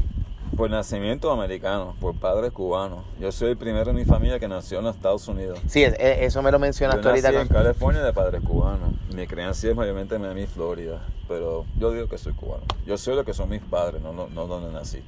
por 0.56 0.70
nacimiento 0.70 1.32
americano, 1.32 1.96
por 2.00 2.14
padres 2.14 2.52
cubanos. 2.52 3.00
Yo 3.20 3.32
soy 3.32 3.50
el 3.52 3.58
primero 3.58 3.90
en 3.90 3.96
mi 3.96 4.06
familia 4.06 4.40
que 4.40 4.48
nació 4.48 4.78
en 4.78 4.86
los 4.86 4.96
Estados 4.96 5.28
Unidos. 5.28 5.60
Sí, 5.66 5.82
es- 5.84 5.94
es- 6.00 6.20
eso 6.22 6.44
me 6.44 6.52
lo 6.52 6.58
Yo 6.58 6.62
mencionaste 6.62 7.02
nací 7.02 7.26
ahorita. 7.26 7.42
en 7.42 7.48
con- 7.48 7.58
California 7.58 8.04
de 8.04 8.14
padres 8.14 8.42
cubanos. 8.44 8.90
Mi 9.16 9.26
crianza 9.26 9.68
es 9.68 9.76
mayormente 9.76 10.14
en 10.16 10.22
Miami, 10.22 10.46
Florida. 10.46 11.02
Pero 11.28 11.66
yo 11.80 11.92
digo 11.92 12.08
que 12.08 12.20
soy 12.20 12.34
cubano. 12.34 12.64
Yo 12.86 12.98
soy 13.00 13.16
lo 13.16 13.26
que 13.26 13.34
son 13.34 13.50
mis 13.50 13.62
padres, 13.62 14.00
no, 14.04 14.14
no, 14.14 14.28
no 14.28 14.46
donde 14.46 14.72
nací. 14.72 15.02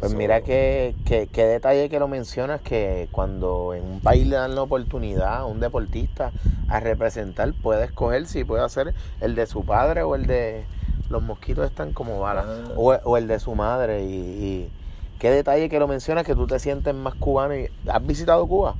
Pues 0.00 0.12
So, 0.12 0.18
mira 0.18 0.42
qué, 0.42 0.94
qué, 1.04 1.28
qué 1.32 1.44
detalle 1.44 1.88
que 1.88 1.98
lo 1.98 2.06
mencionas, 2.06 2.60
que 2.60 3.08
cuando 3.10 3.74
en 3.74 3.84
un 3.84 4.00
país 4.00 4.26
le 4.26 4.36
dan 4.36 4.54
la 4.54 4.62
oportunidad 4.62 5.38
a 5.38 5.44
un 5.44 5.58
deportista 5.60 6.30
a 6.68 6.80
representar, 6.80 7.52
puede 7.52 7.84
escoger 7.86 8.26
si 8.26 8.44
puede 8.44 8.62
hacer 8.62 8.94
el 9.20 9.34
de 9.34 9.46
su 9.46 9.64
padre 9.64 10.02
o 10.02 10.14
el 10.14 10.26
de 10.26 10.64
los 11.10 11.22
mosquitos 11.22 11.66
están 11.66 11.92
como 11.92 12.20
balas, 12.20 12.46
Ah. 12.48 12.72
o, 12.76 12.92
o 12.92 13.16
el 13.16 13.26
de 13.26 13.40
su 13.40 13.54
madre. 13.54 14.04
Y, 14.04 14.14
y 14.14 14.70
qué 15.18 15.30
detalle 15.30 15.68
que 15.68 15.80
lo 15.80 15.88
mencionas, 15.88 16.24
que 16.24 16.34
tú 16.34 16.46
te 16.46 16.58
sientes 16.60 16.94
más 16.94 17.14
cubano. 17.14 17.56
Y, 17.56 17.68
¿Has 17.88 18.06
visitado 18.06 18.46
Cuba? 18.46 18.74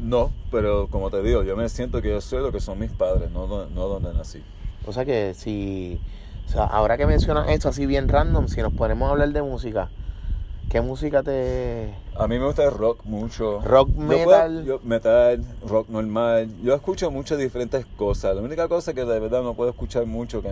No, 0.00 0.30
pero 0.52 0.86
como 0.88 1.10
te 1.10 1.20
digo, 1.22 1.42
yo 1.42 1.56
me 1.56 1.68
siento 1.68 2.00
que 2.00 2.10
yo 2.10 2.20
soy 2.20 2.42
lo 2.42 2.52
que 2.52 2.60
son 2.60 2.78
mis 2.78 2.92
padres, 2.92 3.30
no, 3.32 3.46
no 3.48 3.88
donde 3.88 4.14
nací. 4.14 4.40
O 4.86 4.92
sea 4.92 5.04
que 5.04 5.34
si, 5.34 6.00
o 6.46 6.48
sea, 6.48 6.64
ahora 6.64 6.96
que 6.96 7.06
mencionas 7.06 7.48
esto 7.48 7.68
así 7.68 7.86
bien 7.86 8.08
random, 8.08 8.46
si 8.46 8.62
nos 8.62 8.72
ponemos 8.72 9.08
a 9.08 9.12
hablar 9.12 9.30
de 9.32 9.42
música, 9.42 9.90
¿qué 10.70 10.80
música 10.80 11.22
te... 11.22 11.92
A 12.16 12.26
mí 12.28 12.38
me 12.38 12.46
gusta 12.46 12.64
el 12.64 12.70
rock 12.70 13.04
mucho. 13.04 13.60
Rock, 13.60 13.88
Yo 13.90 14.06
puedo- 14.06 14.18
metal? 14.26 14.64
yo- 14.64 14.80
metal, 14.84 15.44
rock 15.66 15.88
normal. 15.88 16.48
Yo 16.62 16.74
escucho 16.74 17.10
muchas 17.10 17.36
diferentes 17.38 17.84
cosas. 17.96 18.34
La 18.36 18.40
única 18.42 18.68
cosa 18.68 18.94
que 18.94 19.04
de 19.04 19.20
verdad 19.20 19.42
no 19.42 19.54
puedo 19.54 19.70
escuchar 19.70 20.06
mucho 20.06 20.40
que 20.40 20.48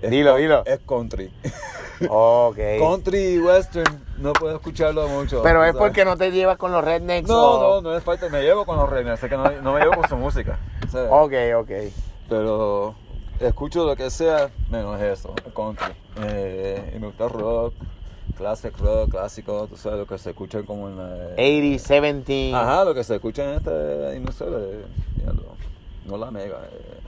es, 0.00 0.10
Dilo, 0.10 0.36
dilo. 0.36 0.64
es 0.66 0.80
country. 0.80 1.30
Ok. 2.08 2.56
country 2.80 3.34
y 3.34 3.38
western 3.38 4.02
no 4.18 4.32
puedo 4.32 4.56
escucharlo 4.56 5.06
mucho. 5.08 5.40
Pero 5.44 5.62
es 5.62 5.68
sabes. 5.68 5.78
porque 5.80 6.04
no 6.04 6.16
te 6.16 6.32
llevas 6.32 6.56
con 6.56 6.72
los 6.72 6.82
rednecks 6.84 7.28
No, 7.28 7.40
o- 7.40 7.80
no, 7.80 7.90
no 7.90 7.96
es 7.96 8.02
falta. 8.02 8.28
Me 8.28 8.42
llevo 8.42 8.64
con 8.64 8.76
los 8.76 8.88
reinos, 8.90 9.20
sé 9.20 9.28
que 9.28 9.36
no, 9.36 9.48
no 9.62 9.72
me 9.74 9.80
llevo 9.80 9.94
con 9.94 10.08
su 10.08 10.16
música. 10.16 10.58
¿sabes? 10.90 11.08
Ok, 11.12 11.32
ok. 11.60 11.70
Pero 12.28 12.94
escucho 13.38 13.84
lo 13.84 13.94
que 13.94 14.10
sea 14.10 14.50
menos 14.68 15.00
eso, 15.00 15.32
country. 15.54 15.92
Eh, 16.24 16.92
y 16.96 16.98
me 16.98 17.06
gusta 17.06 17.28
rock, 17.28 17.74
classic 18.36 18.76
rock, 18.78 19.10
clásico, 19.10 19.66
tú 19.68 19.76
sabes, 19.76 19.98
lo 20.00 20.06
que 20.06 20.18
se 20.18 20.30
escucha 20.30 20.62
como 20.62 20.88
en 20.88 20.96
la... 20.96 21.04
80, 21.34 21.78
70. 21.78 22.60
Ajá, 22.60 22.84
lo 22.84 22.94
que 22.94 23.04
se 23.04 23.14
escucha 23.14 23.44
en 23.44 23.56
esta 23.56 24.14
emisora, 24.14 24.58
eh, 24.58 24.84
diablo, 25.16 25.44
no 26.06 26.16
la 26.16 26.30
mega, 26.30 26.56
eh, 26.72 26.98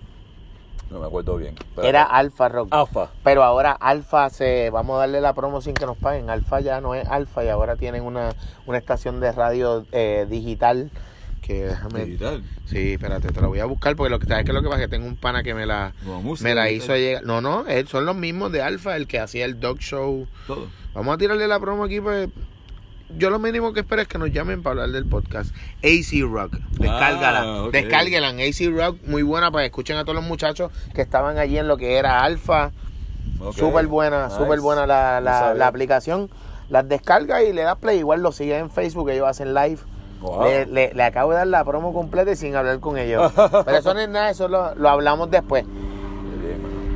no 0.90 1.00
me 1.00 1.06
acuerdo 1.06 1.36
bien. 1.36 1.54
pero- 1.74 1.88
Era 1.88 2.02
Alfa 2.04 2.48
Rock. 2.48 2.68
Alfa. 2.70 3.10
Pero 3.24 3.42
ahora 3.42 3.72
Alfa 3.72 4.30
se. 4.30 4.70
Vamos 4.70 4.96
a 4.96 5.00
darle 5.00 5.20
la 5.20 5.32
promo 5.34 5.60
sin 5.60 5.74
que 5.74 5.86
nos 5.86 5.96
paguen. 5.96 6.30
Alfa 6.30 6.60
ya 6.60 6.80
no 6.80 6.94
es 6.94 7.08
Alfa 7.08 7.42
y 7.44 7.48
ahora 7.48 7.74
tienen 7.74 8.04
una, 8.04 8.32
una 8.66 8.78
estación 8.78 9.18
de 9.18 9.32
radio 9.32 9.84
eh, 9.92 10.26
digital. 10.28 10.90
Que 11.42 11.64
déjame. 11.64 12.04
Digital. 12.04 12.44
Sí, 12.66 12.92
espérate, 12.92 13.28
te 13.28 13.40
la 13.40 13.48
voy 13.48 13.58
a 13.60 13.64
buscar 13.64 13.96
porque 13.96 14.10
lo 14.10 14.18
que 14.20 14.26
sabes 14.26 14.44
que 14.44 14.52
lo 14.52 14.62
que 14.62 14.68
pasa 14.68 14.82
es 14.82 14.86
que 14.88 14.90
tengo 14.96 15.06
un 15.08 15.16
pana 15.16 15.42
que 15.42 15.52
me 15.54 15.66
la, 15.66 15.94
No, 16.04 16.22
música, 16.22 16.48
me 16.48 16.54
la 16.54 16.70
hizo 16.70 16.94
llegar. 16.96 17.24
No, 17.24 17.40
no, 17.40 17.66
él- 17.66 17.88
son 17.88 18.06
los 18.06 18.14
mismos 18.14 18.52
de 18.52 18.62
Alfa, 18.62 18.94
el 18.96 19.08
que 19.08 19.18
hacía 19.18 19.46
el 19.46 19.58
dog 19.58 19.78
show. 19.80 20.28
Todo. 20.46 20.68
Vamos 20.94 21.14
a 21.14 21.18
tirarle 21.18 21.46
la 21.48 21.58
promo 21.60 21.84
aquí, 21.84 22.00
pues. 22.00 22.28
Yo 23.16 23.30
lo 23.30 23.38
mínimo 23.38 23.72
que 23.72 23.80
espero 23.80 24.02
es 24.02 24.08
que 24.08 24.18
nos 24.18 24.32
llamen 24.32 24.62
para 24.62 24.72
hablar 24.82 24.90
del 24.90 25.06
podcast. 25.06 25.54
AC 25.84 26.22
Rock. 26.28 26.54
Descárgala. 26.78 27.42
Ah. 27.44 27.68
Descárguela. 27.70 28.28
AC 28.30 28.74
Rock, 28.74 28.98
muy 29.06 29.22
buena 29.22 29.50
para 29.52 29.62
que 29.62 29.66
escuchen 29.66 29.96
a 29.98 30.04
todos 30.04 30.16
los 30.16 30.24
muchachos 30.24 30.72
que 30.94 31.02
estaban 31.02 31.38
allí 31.38 31.58
en 31.58 31.68
lo 31.68 31.76
que 31.76 31.96
era 31.96 32.22
Alfa. 32.24 32.72
Ok. 33.40 33.56
Súper 33.56 33.86
buena, 33.86 34.26
Nice. 34.26 34.36
súper 34.38 34.60
buena 34.60 34.86
la, 34.86 35.20
la, 35.20 35.66
aplicación. 35.66 36.30
Las 36.70 36.88
descargas 36.88 37.42
y 37.44 37.52
le 37.52 37.62
das 37.62 37.76
play. 37.76 37.98
Igual 37.98 38.22
lo 38.22 38.32
sigues 38.32 38.60
en 38.60 38.70
Facebook, 38.70 39.10
ellos 39.10 39.28
hacen 39.28 39.52
live. 39.54 39.78
Wow. 40.20 40.44
Le, 40.44 40.66
le- 40.66 40.94
le 40.94 41.02
acabo 41.02 41.32
de 41.32 41.36
dar 41.36 41.46
la 41.46 41.62
promo 41.64 41.92
completa 41.92 42.32
y 42.32 42.36
sin 42.36 42.56
hablar 42.56 42.80
con 42.80 42.96
ellos. 42.98 43.30
Pero 43.64 43.76
eso 43.78 43.92
no 43.94 44.00
es 44.00 44.08
nada, 44.08 44.30
eso 44.30 44.48
lo, 44.48 44.74
lo 44.74 44.88
hablamos 44.88 45.30
después. 45.30 45.64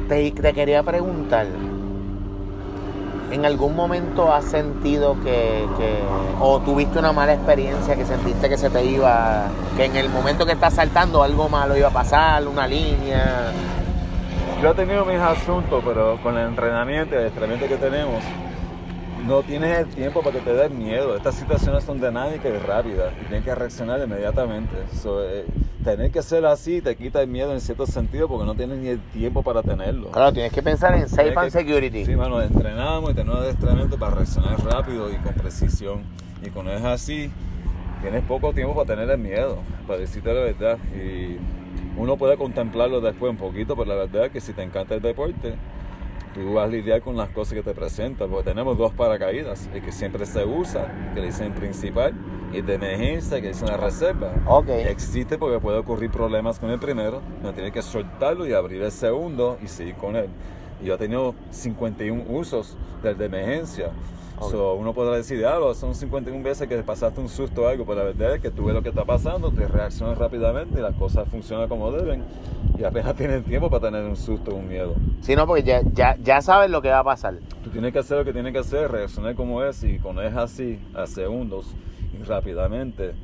Te, 0.08 0.30
te 0.32 0.52
quería 0.54 0.82
preguntar, 0.82 1.46
¿en 3.30 3.44
algún 3.44 3.76
momento 3.76 4.32
has 4.32 4.44
sentido 4.44 5.16
que, 5.22 5.66
o 6.40 6.60
tuviste 6.60 6.98
una 6.98 7.12
mala 7.12 7.34
experiencia 7.34 7.96
que 7.96 8.04
sentiste 8.04 8.48
que 8.48 8.56
se 8.56 8.70
te 8.70 8.84
iba, 8.84 9.46
que 9.76 9.84
en 9.84 9.96
el 9.96 10.08
momento 10.08 10.46
que 10.46 10.52
estás 10.52 10.74
saltando 10.74 11.22
algo 11.22 11.48
malo 11.48 11.76
iba 11.76 11.88
a 11.88 11.92
pasar, 11.92 12.46
una 12.46 12.66
línea? 12.66 13.52
Yo 14.62 14.70
he 14.70 14.74
tenido 14.74 15.04
mis 15.04 15.20
asuntos, 15.20 15.82
pero 15.86 16.18
con 16.22 16.36
el 16.36 16.48
entrenamiento 16.48 17.16
el 17.16 17.26
entrenamiento 17.26 17.68
que 17.68 17.76
tenemos, 17.76 18.22
no 19.26 19.42
tienes 19.42 19.78
el 19.78 19.86
tiempo 19.88 20.22
para 20.22 20.36
que 20.36 20.42
te 20.42 20.52
dé 20.54 20.68
miedo. 20.68 21.16
Estas 21.16 21.34
situaciones 21.34 21.84
son 21.84 22.00
dinámicas 22.00 22.46
y 22.54 22.58
rápidas 22.66 23.12
y 23.20 23.24
tienes 23.26 23.44
que 23.44 23.54
reaccionar 23.54 24.00
inmediatamente. 24.00 24.74
So, 25.02 25.22
eh, 25.24 25.44
tener 25.84 26.10
que 26.10 26.22
ser 26.22 26.44
así 26.46 26.80
te 26.80 26.96
quita 26.96 27.20
el 27.22 27.28
miedo 27.28 27.52
en 27.52 27.60
cierto 27.60 27.86
sentido 27.86 28.28
porque 28.28 28.44
no 28.46 28.54
tienes 28.54 28.78
ni 28.78 28.88
el 28.88 29.00
tiempo 29.00 29.42
para 29.42 29.62
tenerlo. 29.62 30.10
Claro, 30.10 30.32
tienes 30.32 30.52
que 30.52 30.62
pensar 30.62 30.94
en 30.94 31.08
safe 31.08 31.32
and 31.36 31.44
que- 31.44 31.50
security. 31.50 32.04
Sí, 32.06 32.16
mano, 32.16 32.40
entrenamos 32.42 33.10
y 33.10 33.14
tenemos 33.14 33.44
entrenamiento 33.46 33.98
para 33.98 34.14
reaccionar 34.16 34.58
rápido 34.64 35.10
y 35.12 35.16
con 35.16 35.34
precisión. 35.34 36.02
Y 36.44 36.50
cuando 36.50 36.72
es 36.72 36.84
así, 36.84 37.30
tienes 38.02 38.22
poco 38.24 38.52
tiempo 38.52 38.74
para 38.74 38.86
tener 38.86 39.10
el 39.10 39.18
miedo, 39.18 39.58
para 39.86 39.98
decirte 40.00 40.32
la 40.32 40.40
verdad. 40.40 40.78
Y 40.94 41.36
uno 41.98 42.16
puede 42.16 42.36
contemplarlo 42.36 43.00
después 43.00 43.30
un 43.30 43.36
poquito, 43.38 43.74
pero 43.76 43.88
la 43.88 43.94
verdad 43.96 44.26
es 44.26 44.32
que 44.32 44.40
si 44.40 44.52
te 44.52 44.62
encanta 44.62 44.94
el 44.94 45.02
deporte, 45.02 45.54
tú 46.34 46.54
vas 46.54 46.64
a 46.64 46.68
lidiar 46.68 47.00
con 47.00 47.16
las 47.16 47.30
cosas 47.30 47.54
que 47.54 47.62
te 47.62 47.74
presentan, 47.74 48.30
porque 48.30 48.50
tenemos 48.50 48.76
dos 48.76 48.92
paracaídas, 48.92 49.68
el 49.74 49.82
que 49.82 49.92
siempre 49.92 50.26
se 50.26 50.44
usa, 50.44 51.12
que 51.14 51.20
le 51.20 51.26
dicen 51.26 51.52
principal, 51.52 52.14
y 52.52 52.62
de 52.62 52.74
emergencia, 52.74 53.40
que 53.40 53.48
dicen 53.48 53.68
la 53.68 53.76
reserva. 53.76 54.32
Ok. 54.46 54.68
Existe 54.68 55.38
porque 55.38 55.58
puede 55.58 55.78
ocurrir 55.78 56.10
problemas 56.10 56.58
con 56.58 56.70
el 56.70 56.78
primero, 56.78 57.20
no 57.42 57.52
tienes 57.52 57.72
que 57.72 57.82
soltarlo 57.82 58.46
y 58.46 58.52
abrir 58.52 58.82
el 58.82 58.92
segundo 58.92 59.58
y 59.62 59.68
seguir 59.68 59.94
con 59.94 60.16
él. 60.16 60.28
Yo 60.82 60.94
he 60.94 60.98
tenido 60.98 61.34
51 61.50 62.24
usos 62.28 62.76
del 63.02 63.18
de 63.18 63.26
emergencia. 63.26 63.90
Ok. 64.40 64.50
So, 64.50 64.74
uno 64.74 64.92
podrá 64.92 65.16
decir, 65.16 65.44
ah, 65.46 65.58
son 65.74 65.94
51 65.94 66.42
veces 66.42 66.68
que 66.68 66.76
pasaste 66.78 67.20
un 67.20 67.28
susto 67.28 67.62
o 67.62 67.68
algo, 67.68 67.84
pero 67.84 67.98
la 67.98 68.04
verdad 68.04 68.36
es 68.36 68.42
que 68.42 68.50
tú 68.50 68.64
ves 68.64 68.74
lo 68.74 68.82
que 68.82 68.90
está 68.90 69.04
pasando, 69.04 69.50
te 69.50 69.66
reaccionas 69.66 70.18
rápidamente 70.18 70.78
y 70.78 70.82
las 70.82 70.94
cosas 70.94 71.28
funcionan 71.28 71.68
como 71.68 71.90
deben. 71.90 72.24
Y 72.78 72.84
apenas 72.84 73.14
tienes 73.16 73.44
tiempo 73.44 73.68
para 73.68 73.90
tener 73.90 74.04
un 74.04 74.16
susto 74.16 74.52
o 74.52 74.54
un 74.56 74.68
miedo. 74.68 74.94
Sí, 75.20 75.34
no, 75.36 75.46
porque 75.46 75.62
ya, 75.62 75.82
ya, 75.92 76.16
ya 76.22 76.40
sabes 76.40 76.70
lo 76.70 76.82
que 76.82 76.90
va 76.90 77.00
a 77.00 77.04
pasar. 77.04 77.38
Tú 77.64 77.70
tienes 77.70 77.92
que 77.92 77.98
hacer 77.98 78.18
lo 78.18 78.24
que 78.24 78.32
tienes 78.32 78.52
que 78.52 78.58
hacer, 78.58 78.90
reaccionar 78.90 79.34
como 79.34 79.62
es 79.62 79.82
y 79.84 79.98
cuando 79.98 80.22
es 80.22 80.34
así, 80.36 80.78
a 80.94 81.06
segundos 81.06 81.74
y 82.18 82.22
rápidamente, 82.22 83.14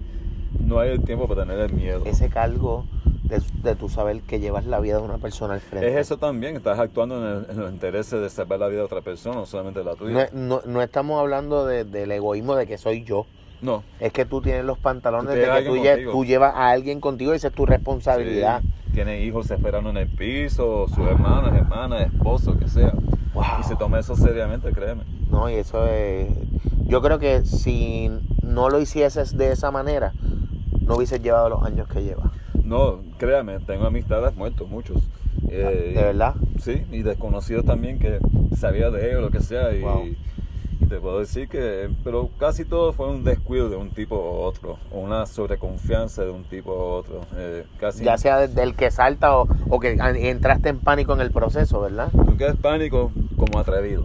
no 0.61 0.79
hay 0.79 0.91
el 0.91 1.03
tiempo 1.03 1.27
para 1.29 1.43
tener 1.43 1.59
el 1.59 1.73
miedo. 1.73 2.03
Ese 2.05 2.29
cargo 2.29 2.85
de, 3.25 3.43
de 3.63 3.75
tu 3.75 3.89
saber 3.89 4.21
que 4.23 4.39
llevas 4.41 4.67
la 4.67 4.81
vida 4.81 4.97
de 4.99 5.03
una 5.03 5.19
persona 5.19 5.55
al 5.55 5.61
frente. 5.61 5.89
Es 5.89 5.97
eso 5.97 6.17
también, 6.19 6.57
estás 6.57 6.79
actuando 6.79 7.17
en, 7.19 7.45
el- 7.45 7.51
en 7.51 7.61
los 7.61 7.73
intereses 7.73 8.21
de 8.21 8.29
salvar 8.31 8.61
la 8.61 8.69
vida 8.69 8.79
de 8.81 8.85
otra 8.85 9.01
persona, 9.01 9.37
no 9.37 9.47
solamente 9.47 9.83
la 9.83 9.95
tuya. 9.97 10.29
no, 10.33 10.61
no 10.67 10.83
estamos 10.83 11.19
hablando 11.21 11.67
de- 11.67 11.85
del 11.85 12.13
egoísmo 12.13 12.55
de 12.55 12.67
que 12.67 12.79
soy 12.79 13.03
yo. 13.05 13.27
No, 13.63 13.83
Es 13.99 14.13
que 14.13 14.27
tú 14.27 14.43
tienes 14.43 14.63
los 14.65 14.79
pantalones 14.79 15.35
de 15.35 15.41
que 15.41 15.63
tú, 15.67 15.77
lle- 15.77 16.11
tú 16.13 16.25
llevas 16.27 16.55
a 16.55 16.69
alguien 16.71 17.01
contigo 17.01 17.33
y 17.33 17.37
esa 17.37 17.49
es 17.49 17.55
tu 17.55 17.65
responsabilidad. 17.65 18.61
Sí, 18.61 18.69
tiene 18.93 19.23
hijos 19.23 19.51
esperando 19.51 19.89
en 19.91 19.97
el 19.97 20.09
piso, 20.09 20.87
sus 20.89 20.99
hermanos, 21.07 21.55
hermanas, 21.55 22.13
esposos, 22.13 22.57
que 22.59 22.69
sea. 22.69 22.93
Wow. 23.33 23.45
Y 23.61 23.63
se 23.65 23.75
toma 23.77 24.01
eso 24.01 24.15
seriamente, 24.17 24.71
créeme. 24.71 25.05
No, 25.31 25.49
y 25.49 25.55
eso 25.55 25.87
es... 25.89 26.29
Yo 26.87 27.01
creo 27.01 27.19
que 27.19 27.45
si 27.47 28.11
no 28.43 28.69
lo 28.69 28.79
hicieses 28.81 29.37
de 29.39 29.53
esa 29.53 29.71
manera, 29.71 30.13
no 30.83 30.97
hubieses 30.97 31.23
llevado 31.23 31.49
los 31.49 31.63
años 31.63 31.89
que 31.89 32.03
llevas. 32.03 32.31
No, 32.65 33.01
créame, 33.19 33.61
tengo 33.61 33.87
amistades 33.87 34.35
muertos, 34.37 34.69
muchos. 34.69 35.03
Eh, 35.51 35.93
¿De 35.95 36.03
verdad? 36.03 36.35
Sí, 36.61 36.83
y 36.91 37.03
desconocidos 37.03 37.65
también 37.65 37.99
que 37.99 38.19
sabía 38.57 38.91
de 38.91 39.17
o 39.17 39.21
lo 39.21 39.31
que 39.31 39.41
sea. 39.41 39.75
Y, 39.75 39.81
Wow. 39.83 40.07
y 40.07 40.87
te 40.89 40.99
puedo 40.99 41.19
decir 41.21 41.49
que, 41.49 41.91
pero 42.03 42.31
casi 42.39 42.65
todo 42.65 42.93
fue 42.93 43.09
un 43.09 43.23
descuido 43.25 43.69
de 43.69 43.77
un 43.77 43.91
tipo 43.91 44.17
u 44.17 44.43
otro, 44.43 44.79
o 44.93 44.99
una 45.01 45.27
sobreconfianza 45.27 46.25
de 46.25 46.31
un 46.31 46.45
tipo 46.45 46.73
u 46.73 46.81
otro. 46.81 47.21
Eh, 47.37 47.65
casi 47.79 48.03
Ya 48.05 48.17
sea 48.19 48.47
del 48.47 48.75
que 48.75 48.91
salta 48.91 49.37
o, 49.39 49.47
o 49.69 49.81
que 49.81 49.93
entraste 50.29 50.71
en 50.71 50.79
pánico 50.79 51.13
en 51.13 51.21
el 51.21 51.31
proceso, 51.31 51.81
¿verdad? 51.81 52.09
Tú 52.13 52.37
quedas 52.37 52.57
pánico 52.57 53.13
como 53.37 53.59
atrevido. 53.59 54.05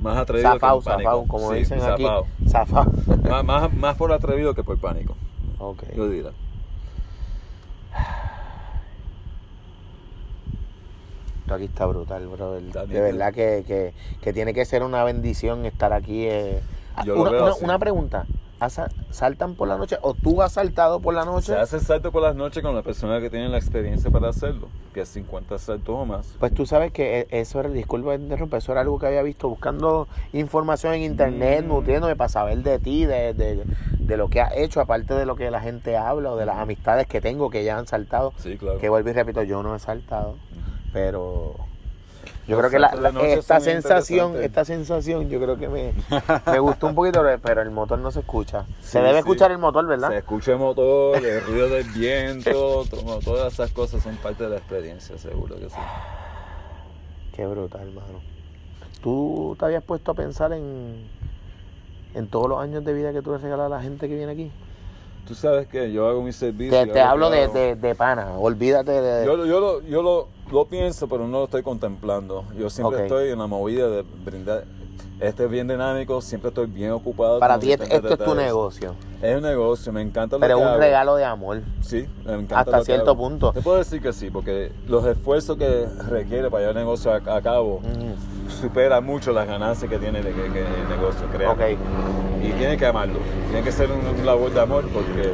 Más 0.00 0.16
atrevido 0.16 0.52
Zafao, 0.52 0.78
que 0.80 0.84
por 0.84 0.92
pánico. 0.92 1.10
zafao, 1.10 1.26
como 1.28 1.52
Sí, 1.52 1.58
dicen 1.58 1.80
aquí. 1.82 2.02
zafao. 2.04 2.26
Zafao. 2.48 2.86
más, 3.28 3.44
más, 3.44 3.74
más 3.74 3.96
por 3.96 4.12
atrevido 4.12 4.54
que 4.54 4.64
por 4.64 4.78
pánico, 4.78 5.14
Ok. 5.58 5.82
yo 5.94 6.08
diría. 6.08 6.30
Esto 11.50 11.56
aquí 11.56 11.64
está 11.64 11.86
brutal. 11.86 12.28
Está 12.64 12.86
De 12.86 13.00
verdad 13.00 13.32
que, 13.34 13.64
que, 13.66 13.92
que 14.22 14.32
tiene 14.32 14.54
que 14.54 14.64
ser 14.64 14.84
una 14.84 15.02
bendición 15.02 15.66
estar 15.66 15.92
aquí. 15.92 16.26
eh. 16.26 16.60
Ah, 16.94 17.04
lo 17.04 17.20
una, 17.22 17.30
veo 17.30 17.42
una- 17.42 17.52
así. 17.52 17.64
una 17.64 17.78
pregunta. 17.80 18.24
¿Asa- 18.60 18.90
¿Saltan 19.10 19.54
por 19.54 19.66
la 19.68 19.78
noche 19.78 19.96
o 20.02 20.12
tú 20.14 20.42
has 20.42 20.52
saltado 20.52 21.00
por 21.00 21.14
la 21.14 21.24
noche? 21.24 21.46
Se 21.54 21.56
hace 21.56 21.80
salto 21.80 22.12
por 22.12 22.20
las 22.22 22.36
noches 22.36 22.62
con 22.62 22.74
la 22.74 22.82
persona 22.82 23.18
que 23.18 23.30
tiene 23.30 23.48
la 23.48 23.56
experiencia 23.56 24.10
para 24.10 24.28
hacerlo, 24.28 24.68
que 24.92 25.00
es 25.00 25.08
50 25.08 25.58
saltos 25.58 25.96
o 25.98 26.04
más. 26.04 26.36
Pues 26.38 26.52
tú 26.52 26.66
sabes 26.66 26.92
que 26.92 27.20
e- 27.20 27.40
eso 27.40 27.58
era, 27.58 27.70
disculpa 27.70 28.14
interrumpa, 28.14 28.58
eso 28.58 28.70
era 28.72 28.82
algo 28.82 28.98
que 28.98 29.06
había 29.06 29.22
visto 29.22 29.48
buscando 29.48 30.06
información 30.34 30.92
en 30.92 31.02
internet, 31.02 31.64
Mm. 31.64 31.68
nutriéndome 31.68 32.16
para 32.16 32.28
saber 32.28 32.58
de 32.58 32.78
ti, 32.78 33.06
de, 33.06 33.32
de, 33.32 33.64
de 33.98 34.16
lo 34.18 34.28
que 34.28 34.42
has 34.42 34.54
hecho, 34.54 34.80
aparte 34.82 35.14
de 35.14 35.24
lo 35.24 35.36
que 35.36 35.50
la 35.50 35.60
gente 35.60 35.96
habla 35.96 36.30
o 36.30 36.36
de 36.36 36.44
las 36.44 36.58
amistades 36.58 37.06
que 37.06 37.22
tengo 37.22 37.48
que 37.48 37.64
ya 37.64 37.78
han 37.78 37.86
saltado. 37.86 38.34
Sí, 38.36 38.58
claro. 38.58 38.78
Que 38.78 38.90
vuelvo 38.90 39.08
y 39.08 39.14
repito, 39.14 39.42
yo 39.42 39.62
no 39.62 39.74
he 39.74 39.78
saltado, 39.78 40.36
pero 40.92 41.54
yo 42.46 42.58
creo 42.58 42.70
que 42.70 42.78
la- 42.78 42.88
esta 43.22 43.60
sensación, 43.60 44.36
esta 44.42 44.64
sensación, 44.64 45.28
yo 45.28 45.40
creo 45.40 45.56
que 45.56 45.68
me, 45.68 45.92
me 46.50 46.58
gustó 46.58 46.88
un 46.88 46.94
poquito, 46.94 47.22
pero 47.42 47.62
el 47.62 47.70
motor 47.70 47.98
no 47.98 48.10
se 48.10 48.20
escucha. 48.20 48.64
se 48.80 48.98
debe 48.98 49.12
sí. 49.12 49.18
escuchar 49.20 49.50
el 49.52 49.58
motor, 49.58 49.86
¿verdad? 49.86 50.08
Se 50.10 50.18
escucha 50.18 50.52
el 50.52 50.58
motor, 50.58 51.24
el 51.24 51.40
ruido 51.46 51.68
del 51.68 51.84
viento, 51.90 52.84
todo- 52.90 53.20
todas 53.20 53.52
esas 53.52 53.70
cosas 53.72 54.02
son 54.02 54.16
parte 54.16 54.44
de 54.44 54.50
la 54.50 54.56
experiencia, 54.56 55.16
seguro 55.18 55.56
que 55.56 55.68
sí. 55.70 55.76
Qué 57.34 57.46
brutal, 57.46 57.82
hermano. 57.88 58.20
¿Tú 59.02 59.56
te 59.58 59.64
habías 59.64 59.82
puesto 59.84 60.10
a 60.10 60.14
pensar 60.14 60.52
en, 60.52 61.06
en 62.14 62.26
todos 62.26 62.48
los 62.48 62.60
años 62.60 62.84
de 62.84 62.92
vida 62.92 63.12
que 63.12 63.22
tú 63.22 63.30
le 63.32 63.38
regalas 63.38 63.66
a 63.66 63.68
la 63.70 63.80
gente 63.82 64.08
que 64.08 64.14
viene 64.16 64.32
aquí? 64.32 64.50
Tú 65.30 65.36
sabes 65.36 65.68
que 65.68 65.92
yo 65.92 66.08
hago 66.08 66.22
mi 66.22 66.32
servicio. 66.32 66.76
Te, 66.76 66.92
te 66.92 67.00
hablo 67.00 67.30
de, 67.30 67.46
de, 67.46 67.76
de 67.76 67.94
pana, 67.94 68.36
olvídate 68.36 68.90
de... 69.00 69.24
Yo, 69.24 69.36
lo- 69.36 69.46
yo, 69.46 69.60
lo, 69.60 69.80
yo 69.82 70.02
lo, 70.02 70.26
lo 70.50 70.64
pienso, 70.64 71.06
pero 71.06 71.28
no 71.28 71.38
lo 71.38 71.44
estoy 71.44 71.62
contemplando. 71.62 72.44
Yo 72.58 72.68
siempre 72.68 72.96
Ok. 72.96 73.02
estoy 73.04 73.28
en 73.30 73.38
la 73.38 73.46
movida 73.46 73.88
de 73.88 74.02
brindar. 74.24 74.64
Este 75.20 75.44
es 75.44 75.50
bien 75.50 75.68
dinámico, 75.68 76.20
siempre 76.22 76.48
estoy 76.48 76.66
bien 76.66 76.92
ocupado. 76.92 77.38
para 77.40 77.58
ti 77.58 77.72
esto 77.72 77.84
es 77.84 78.18
tu 78.18 78.34
negocio, 78.34 78.94
Es 79.20 79.36
un 79.36 79.42
negocio, 79.42 79.92
me 79.92 80.00
encanta 80.00 80.36
lo 80.36 80.40
pero 80.40 80.56
que 80.56 80.62
es 80.62 80.66
un 80.66 80.72
hago. 80.72 80.80
regalo 80.80 81.16
de 81.16 81.24
amor. 81.24 81.60
Sí, 81.82 82.06
me 82.24 82.32
encanta 82.32 82.58
Hasta 82.60 82.70
lo 82.72 82.78
que 82.78 82.84
cierto 82.86 83.10
hago. 83.10 83.18
punto. 83.18 83.52
Te 83.52 83.60
puedo 83.60 83.76
decir 83.78 84.00
que 84.00 84.12
sí, 84.12 84.30
porque 84.30 84.72
los 84.88 85.04
esfuerzos 85.06 85.56
que 85.58 85.86
requiere 86.08 86.48
para 86.50 86.60
llevar 86.62 86.76
el 86.76 86.82
negocio 86.84 87.12
a, 87.12 87.16
a 87.36 87.42
cabo 87.42 87.80
Mm, 87.80 88.50
supera 88.50 89.00
mucho 89.00 89.32
las 89.32 89.46
ganancias 89.46 89.90
que 89.90 89.98
tiene 89.98 90.22
de 90.22 90.30
que, 90.32 90.42
que 90.52 90.60
el 90.60 90.88
negocio, 90.88 91.26
créame. 91.32 91.52
ok, 91.74 91.78
Y 92.42 92.52
tiene 92.52 92.76
que 92.78 92.86
amarlo, 92.86 93.18
tiene 93.50 93.62
que 93.62 93.72
ser 93.72 93.90
un, 93.92 94.00
un 94.18 94.24
labor 94.26 94.50
de 94.52 94.60
amor 94.60 94.84
porque 94.92 95.32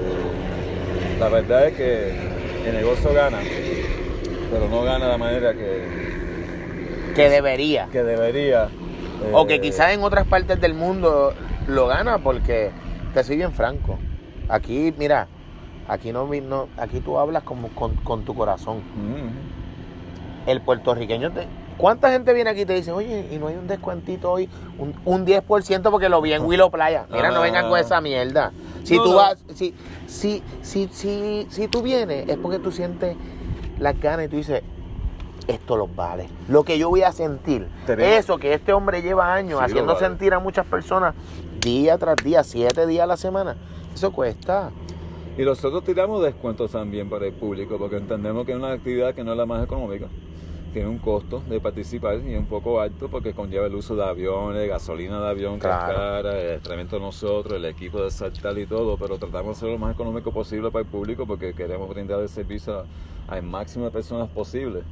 la 1.21 1.29
verdad 1.29 1.69
es 1.69 1.77
que 1.77 2.69
el 2.69 2.75
negocio 2.75 3.12
gana, 3.14 3.39
pero 4.51 4.69
no 4.69 4.83
gana 4.83 5.05
de 5.07 5.11
la 5.12 5.19
manera 5.19 5.53
que, 5.55 7.12
que 7.14 7.31
debería. 7.31 7.89
que 7.93 8.03
debería. 8.03 8.69
O 9.33 9.47
que 9.47 9.55
Eh, 9.57 9.61
quizás 9.61 9.93
en 9.93 10.03
otras 10.03 10.27
partes 10.27 10.61
del 10.61 10.75
mundo 10.75 11.33
lo 11.69 11.87
gana 11.87 12.19
porque, 12.19 12.71
te 13.14 13.25
soy 13.25 13.37
bien 13.37 13.53
franco, 13.53 13.99
aquí, 14.49 14.93
mira, 14.99 15.27
aquí 15.89 16.12
no, 16.12 16.29
aquí 16.77 17.01
tú 17.01 17.19
hablas 17.19 17.43
como 17.43 17.69
con, 17.69 17.95
con 17.97 18.25
tu 18.25 18.35
corazón. 18.35 18.79
mm, 18.79 20.49
el 20.51 20.61
puertorriqueño 20.61 21.33
te... 21.33 21.47
¿Cuánta 21.77 22.11
gente 22.11 22.33
viene 22.33 22.49
aquí 22.51 22.62
y 22.62 22.64
te 22.64 22.73
dice, 22.73 22.91
oye, 22.93 23.29
y 23.31 23.37
no 23.37 23.49
hay 23.49 23.57
un 23.57 23.67
descuentito 23.67 24.31
hoy? 24.33 24.49
Un, 24.79 24.95
un 25.05 25.27
10% 25.27 25.91
porque 25.91 26.09
lo 26.09 26.23
vi 26.23 26.33
en 26.33 26.43
Willow 26.45 26.71
Playa. 26.71 27.05
Mira, 27.11 27.31
no 27.31 27.41
Ah. 27.41 27.43
vengan 27.43 27.69
con 27.69 27.79
esa 27.79 28.01
mierda. 28.01 28.51
Si 28.83 28.97
No, 28.97 29.03
tú 29.03 29.14
vas, 29.17 29.37
si, 29.55 29.75
si, 30.07 30.43
si, 30.62 30.89
si, 30.91 31.47
si 31.51 31.69
tú 31.69 31.83
vienes, 31.83 32.29
es 32.29 32.37
porque 32.39 32.59
tú 32.61 32.73
sientes 32.73 33.14
las 33.79 33.99
ganas 34.01 34.25
y 34.27 34.29
tú 34.29 34.37
dices, 34.37 34.62
esto 35.47 35.76
los 35.76 35.94
vale. 35.94 36.28
Lo 36.49 36.64
que 36.64 36.78
yo 36.78 36.88
voy 36.88 37.03
a 37.03 37.12
sentir, 37.12 37.66
eso 37.99 38.38
que 38.38 38.53
este 38.55 38.72
hombre 38.72 39.03
lleva 39.03 39.32
años 39.32 39.59
Sí, 39.61 39.64
haciendo 39.66 39.94
vale. 39.94 40.07
sentir 40.07 40.34
a 40.34 40.38
muchas 40.38 40.66
personas 40.66 41.14
día 41.61 41.99
tras 41.99 42.16
día, 42.16 42.42
siete 42.44 42.86
días 42.86 43.05
a 43.05 43.07
la 43.07 43.16
semana, 43.16 43.57
eso 43.94 44.11
cuesta. 44.12 44.70
Y 45.38 45.42
nosotros 45.42 45.84
tiramos 45.84 46.22
descuentos 46.22 46.70
también 46.72 47.11
para 47.11 47.26
el 47.26 47.32
público 47.34 47.76
porque 47.78 47.97
entendemos 47.97 48.47
que 48.47 48.53
es 48.53 48.59
una 48.59 48.72
actividad 48.72 49.14
que 49.14 49.22
no 49.22 49.32
es 49.32 49.38
la 49.38 49.47
más 49.47 49.62
económica. 49.64 50.07
Tiene 50.72 50.88
un 50.90 50.99
costo 50.99 51.42
de 51.49 51.59
participar 51.61 52.20
y 52.26 52.34
es 52.34 52.38
un 52.38 52.47
poco 52.47 52.80
alto 52.80 53.09
porque 53.09 53.32
conlleva 53.32 53.66
el 53.66 53.74
uso 53.74 53.97
de 53.97 54.05
aviones, 54.05 54.68
gasolina 54.68 55.20
de 55.20 55.28
avión 55.28 55.55
que 55.55 55.61
Claro. 55.61 55.90
es 55.92 55.97
cara, 55.99 56.40
el 56.40 56.51
entrenamiento 56.55 56.99
nosotros, 56.99 57.55
el 57.55 57.64
equipo 57.66 58.03
de 58.03 58.11
saltar 58.11 58.59
y 58.59 58.66
todo, 58.66 58.97
pero 58.99 59.16
tratamos 59.16 59.47
de 59.47 59.53
hacerlo 59.53 59.72
lo 59.74 59.78
más 59.78 59.94
económico 59.94 60.32
posible 60.32 60.70
para 60.70 60.84
el 60.84 60.90
público 60.90 61.26
porque 61.26 61.55
queremos 61.55 61.88
brindar 61.88 62.20
el 62.20 62.28
servicio 62.28 62.84
al 63.28 63.42
máximo 63.42 63.86
de 63.86 63.90
personas 63.90 64.28
posible. 64.28 64.82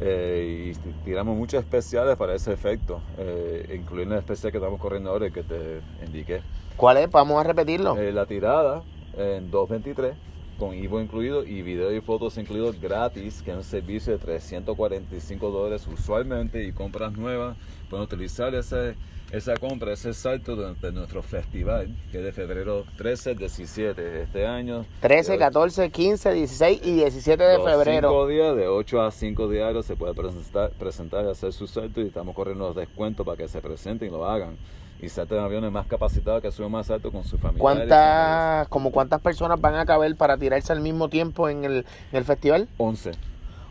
Eh, 0.00 0.72
y 0.74 1.04
tiramos 1.04 1.36
muchos 1.36 1.60
especiales 1.62 2.16
para 2.16 2.34
ese 2.34 2.52
efecto, 2.52 3.00
eh, 3.18 3.76
incluyendo 3.78 4.14
el 4.14 4.20
especial 4.20 4.50
que 4.50 4.58
estamos 4.58 4.80
corriendo 4.80 5.10
ahora, 5.10 5.26
el 5.26 5.32
que 5.32 5.42
te 5.42 5.80
indiqué. 6.04 6.42
¿Cuál 6.76 6.96
es? 6.98 7.10
Vamos 7.10 7.38
a 7.38 7.44
repetirlo. 7.44 7.96
Eh, 7.96 8.12
la 8.12 8.26
tirada 8.26 8.82
en 9.16 9.50
223 9.50 10.14
con 10.58 10.74
Ivo 10.74 11.00
incluido 11.00 11.44
y 11.44 11.62
video 11.62 11.94
y 11.94 12.00
fotos 12.00 12.38
incluidos 12.38 12.80
gratis, 12.80 13.42
que 13.42 13.50
es 13.50 13.56
un 13.56 13.64
servicio 13.64 14.12
de 14.12 14.18
345 14.18 15.50
dólares 15.50 15.86
usualmente 15.86 16.64
y 16.64 16.72
compras 16.72 17.12
nuevas 17.12 17.56
pueden 17.90 18.04
utilizar 18.04 18.54
ese, 18.54 18.94
esa 19.36 19.56
compra, 19.56 19.92
ese 19.92 20.14
salto 20.14 20.54
durante 20.54 20.92
nuestro 20.92 21.22
festival, 21.22 21.94
que 22.12 22.18
es 22.18 22.24
de 22.24 22.32
febrero 22.32 22.84
13 22.96 23.30
al 23.30 23.36
17 23.38 24.00
de 24.00 24.22
este 24.22 24.46
año. 24.46 24.86
13, 25.00 25.32
De 25.32 25.38
14, 25.38 25.90
15, 25.90 26.32
16 26.32 26.80
y 26.84 26.92
17 26.94 27.42
de 27.42 27.56
los 27.58 27.64
febrero. 27.68 28.08
cinco 28.10 28.26
días, 28.28 28.56
de 28.56 28.68
8 28.68 29.02
a 29.02 29.10
5 29.10 29.48
diarios, 29.48 29.86
se 29.86 29.96
puede 29.96 30.14
presentar, 30.14 30.70
presentar 30.78 31.24
y 31.24 31.30
hacer 31.30 31.52
su 31.52 31.66
salto 31.66 32.00
y 32.00 32.06
estamos 32.06 32.34
corriendo 32.34 32.66
los 32.68 32.76
descuentos 32.76 33.26
para 33.26 33.36
que 33.36 33.48
se 33.48 33.60
presenten 33.60 34.08
y 34.08 34.10
lo 34.10 34.24
hagan. 34.24 34.56
Y 35.02 35.08
salten 35.08 35.38
en 35.38 35.44
aviones 35.44 35.72
más 35.72 35.86
capacitados 35.86 36.40
que 36.40 36.50
suben 36.52 36.70
más 36.70 36.88
alto 36.90 37.10
con 37.10 37.24
su 37.24 37.36
familia. 37.36 37.60
¿Cuántas, 37.60 38.68
como 38.68 38.90
cuántas 38.92 39.20
personas 39.20 39.60
van 39.60 39.74
a 39.74 39.84
caber 39.84 40.14
para 40.16 40.38
tirarse 40.38 40.72
al 40.72 40.80
mismo 40.80 41.08
tiempo 41.08 41.48
en 41.48 41.64
el, 41.64 41.76
en 42.12 42.18
el 42.18 42.24
festival? 42.24 42.68
11. 42.78 43.10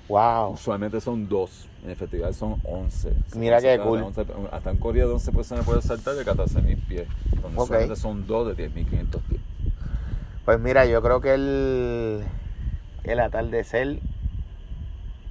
Wow. 0.09 0.51
Usualmente 0.53 0.99
son 1.01 1.27
dos. 1.29 1.67
En 1.83 1.89
el 1.89 1.95
festival 1.95 2.33
son 2.33 2.59
11. 2.63 3.13
Se 3.27 3.37
Mira 3.39 3.59
qué 3.61 3.79
cool. 3.79 3.99
de 3.99 4.05
11 4.05 4.25
hasta 4.51 4.71
en 4.71 4.77
Corea 4.77 5.05
de 5.05 5.11
11 5.13 5.31
personas 5.31 5.65
puede 5.65 5.81
saltar 5.81 6.15
de 6.15 6.23
14 6.25 6.61
mil 6.61 6.77
pies. 6.77 7.07
Donde 7.41 7.57
Ok. 7.57 7.63
usualmente 7.63 7.95
son 7.95 8.25
dos 8.27 8.55
de 8.55 8.69
10.500 8.69 9.21
pies. 9.27 9.41
Pues 10.45 10.59
mira, 10.59 10.85
yo 10.85 11.01
creo 11.01 11.21
que 11.21 11.33
el, 11.33 12.23
el 13.03 13.19
atardecer 13.19 13.99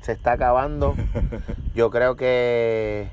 se 0.01 0.13
está 0.13 0.33
acabando. 0.33 0.95
Yo 1.75 1.91
creo 1.91 2.17
que 2.17 3.09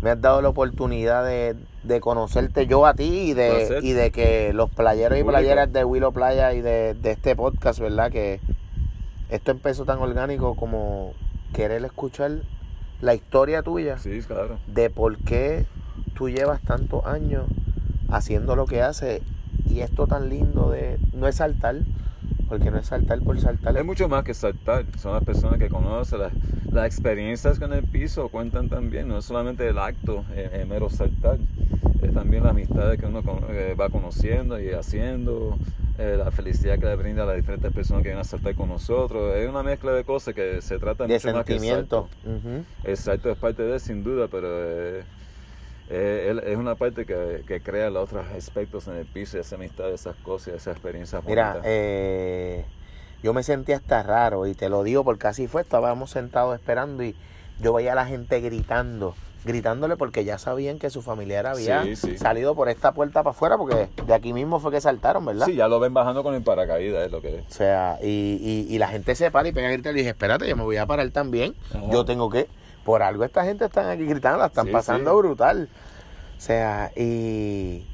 me 0.00 0.10
has 0.10 0.20
dado 0.20 0.40
la 0.42 0.48
oportunidad 0.48 1.24
de, 1.24 1.54
de 1.84 2.00
conocerte 2.00 2.66
yo 2.66 2.86
a 2.86 2.94
ti 2.94 3.30
y 3.30 3.34
de, 3.34 3.78
y 3.82 3.92
de 3.92 4.10
que 4.10 4.52
los 4.52 4.68
playeros 4.70 5.16
y 5.18 5.22
playeras 5.22 5.72
de 5.72 5.84
Willow 5.84 6.12
Playa 6.12 6.52
y 6.54 6.60
de, 6.60 6.94
de 6.94 7.10
este 7.12 7.36
podcast, 7.36 7.78
¿verdad? 7.78 8.10
Que 8.10 8.40
esto 9.32 9.50
empezó 9.50 9.84
tan 9.84 9.98
orgánico 9.98 10.54
como 10.54 11.14
querer 11.54 11.84
escuchar 11.84 12.42
la 13.00 13.14
historia 13.14 13.62
tuya 13.62 13.98
Sí, 13.98 14.20
claro. 14.26 14.58
de 14.66 14.90
por 14.90 15.16
qué 15.18 15.66
tú 16.14 16.28
llevas 16.28 16.60
tantos 16.60 17.04
años 17.06 17.46
haciendo 18.10 18.56
lo 18.56 18.66
que 18.66 18.82
haces 18.82 19.22
y 19.64 19.80
esto 19.80 20.06
tan 20.06 20.28
lindo 20.28 20.70
de 20.70 20.98
no 21.14 21.26
es 21.28 21.36
saltar, 21.36 21.76
porque 22.52 22.70
no 22.70 22.76
es 22.76 22.86
saltar 22.86 23.18
por 23.20 23.40
saltar. 23.40 23.74
Es 23.78 23.82
mucho 23.82 24.10
más 24.10 24.24
que 24.24 24.34
saltar. 24.34 24.84
Son 24.98 25.14
las 25.14 25.24
personas 25.24 25.58
que 25.58 25.70
conocen 25.70 26.18
las, 26.18 26.32
las 26.70 26.84
experiencias 26.84 27.58
con 27.58 27.72
el 27.72 27.82
piso 27.82 28.28
cuentan 28.28 28.68
también. 28.68 29.08
No 29.08 29.16
es 29.16 29.24
solamente 29.24 29.66
el 29.66 29.78
acto, 29.78 30.26
el, 30.36 30.60
el 30.60 30.66
mero 30.66 30.90
saltar. 30.90 31.38
Es 32.02 32.12
también 32.12 32.42
las 32.42 32.50
amistades 32.50 33.00
que 33.00 33.06
uno 33.06 33.22
eh, 33.48 33.74
va 33.80 33.88
conociendo 33.88 34.60
y 34.60 34.68
haciendo. 34.70 35.56
eh, 35.98 36.16
la 36.18 36.30
felicidad 36.30 36.78
que 36.78 36.84
le 36.84 36.96
brinda 36.96 37.22
a 37.22 37.26
las 37.26 37.36
diferentes 37.36 37.72
personas 37.72 38.02
que 38.02 38.08
vienen 38.10 38.20
a 38.20 38.24
saltar 38.24 38.54
con 38.54 38.68
nosotros. 38.68 39.34
Es 39.34 39.48
una 39.48 39.62
mezcla 39.62 39.92
de 39.92 40.04
cosas 40.04 40.34
que 40.34 40.60
se 40.60 40.78
trata 40.78 41.06
de 41.06 41.14
mucho 41.14 41.32
más 41.32 41.44
que 41.46 41.54
el 41.54 41.58
sentimiento. 41.60 42.08
salto. 42.22 42.64
El 42.84 42.96
salto 42.98 43.30
es 43.30 43.38
parte 43.38 43.62
de 43.62 43.80
sin 43.80 44.04
duda, 44.04 44.28
pero 44.30 44.46
eh, 44.50 45.04
eh, 45.90 46.34
es 46.46 46.56
una 46.56 46.74
parte 46.74 47.04
que, 47.04 47.42
que 47.46 47.60
crea 47.60 47.90
los 47.90 48.04
otros 48.04 48.24
aspectos 48.36 48.88
en 48.88 48.96
el 48.96 49.06
piso, 49.06 49.38
esa 49.38 49.56
amistad, 49.56 49.90
esas 49.92 50.16
cosas, 50.16 50.54
esas 50.54 50.74
experiencias 50.74 51.22
Mira, 51.24 51.60
eh, 51.64 52.64
yo 53.22 53.32
me 53.34 53.42
sentía 53.42 53.76
hasta 53.76 54.02
raro 54.02 54.46
y 54.46 54.54
te 54.54 54.68
lo 54.68 54.82
digo 54.82 55.04
porque 55.04 55.26
así 55.26 55.46
fue, 55.48 55.62
estábamos 55.62 56.10
sentados 56.10 56.54
esperando 56.54 57.02
y 57.04 57.14
yo 57.60 57.72
veía 57.72 57.92
a 57.92 57.94
la 57.94 58.06
gente 58.06 58.40
gritando, 58.40 59.14
gritándole 59.44 59.96
porque 59.96 60.24
ya 60.24 60.38
sabían 60.38 60.78
que 60.78 60.88
su 60.90 61.02
familiar 61.02 61.46
había 61.46 61.82
Sí, 61.84 61.94
sí. 61.96 62.18
salido 62.18 62.54
por 62.54 62.68
esta 62.68 62.92
puerta 62.92 63.22
para 63.22 63.30
afuera 63.32 63.56
porque 63.58 63.88
de 64.06 64.14
aquí 64.14 64.32
mismo 64.32 64.58
fue 64.60 64.72
que 64.72 64.80
saltaron, 64.80 65.24
¿verdad? 65.26 65.46
Sí, 65.46 65.54
ya 65.56 65.68
lo 65.68 65.78
ven 65.78 65.92
bajando 65.94 66.22
con 66.22 66.34
el 66.34 66.42
paracaídas, 66.42 67.04
es 67.06 67.12
lo 67.12 67.20
que 67.20 67.38
es. 67.38 67.46
O 67.46 67.50
sea, 67.52 67.98
y, 68.02 68.38
y, 68.68 68.74
y 68.74 68.78
la 68.78 68.88
gente 68.88 69.14
se 69.14 69.30
para 69.30 69.48
y 69.48 69.52
pega 69.52 69.68
a 69.68 69.72
gritar 69.72 69.92
y 69.94 69.98
dije, 69.98 70.10
espérate, 70.10 70.48
yo 70.48 70.56
me 70.56 70.62
voy 70.64 70.76
a 70.78 70.86
parar 70.86 71.08
también. 71.10 71.54
Ajá. 71.70 71.82
Yo 71.92 72.04
tengo 72.04 72.30
que, 72.30 72.48
por 72.84 73.02
algo 73.02 73.24
esta 73.24 73.44
gente 73.44 73.64
están 73.66 73.88
aquí 73.90 74.04
gritando, 74.06 74.38
la 74.38 74.46
están 74.46 74.66
Sí, 74.66 74.72
pasando 74.72 75.10
sí. 75.12 75.16
brutal. 75.16 75.68
O 76.36 76.40
sea, 76.40 76.90
y... 76.96 77.86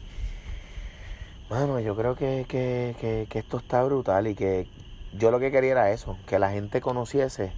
Mano, 1.51 1.81
yo 1.81 1.97
creo 1.97 2.15
que, 2.15 2.45
que, 2.49 2.95
que, 3.01 3.27
que 3.31 3.39
esto 3.39 3.57
está 3.59 3.83
brutal 3.85 4.27
y 4.27 4.35
que 4.35 4.69
yo 5.13 5.31
lo 5.31 5.41
que 5.41 5.51
quería 5.51 5.73
era 5.73 5.91
eso, 5.93 6.19
que 6.27 6.39
la 6.39 6.51
gente 6.51 6.81
conociese 6.81 7.53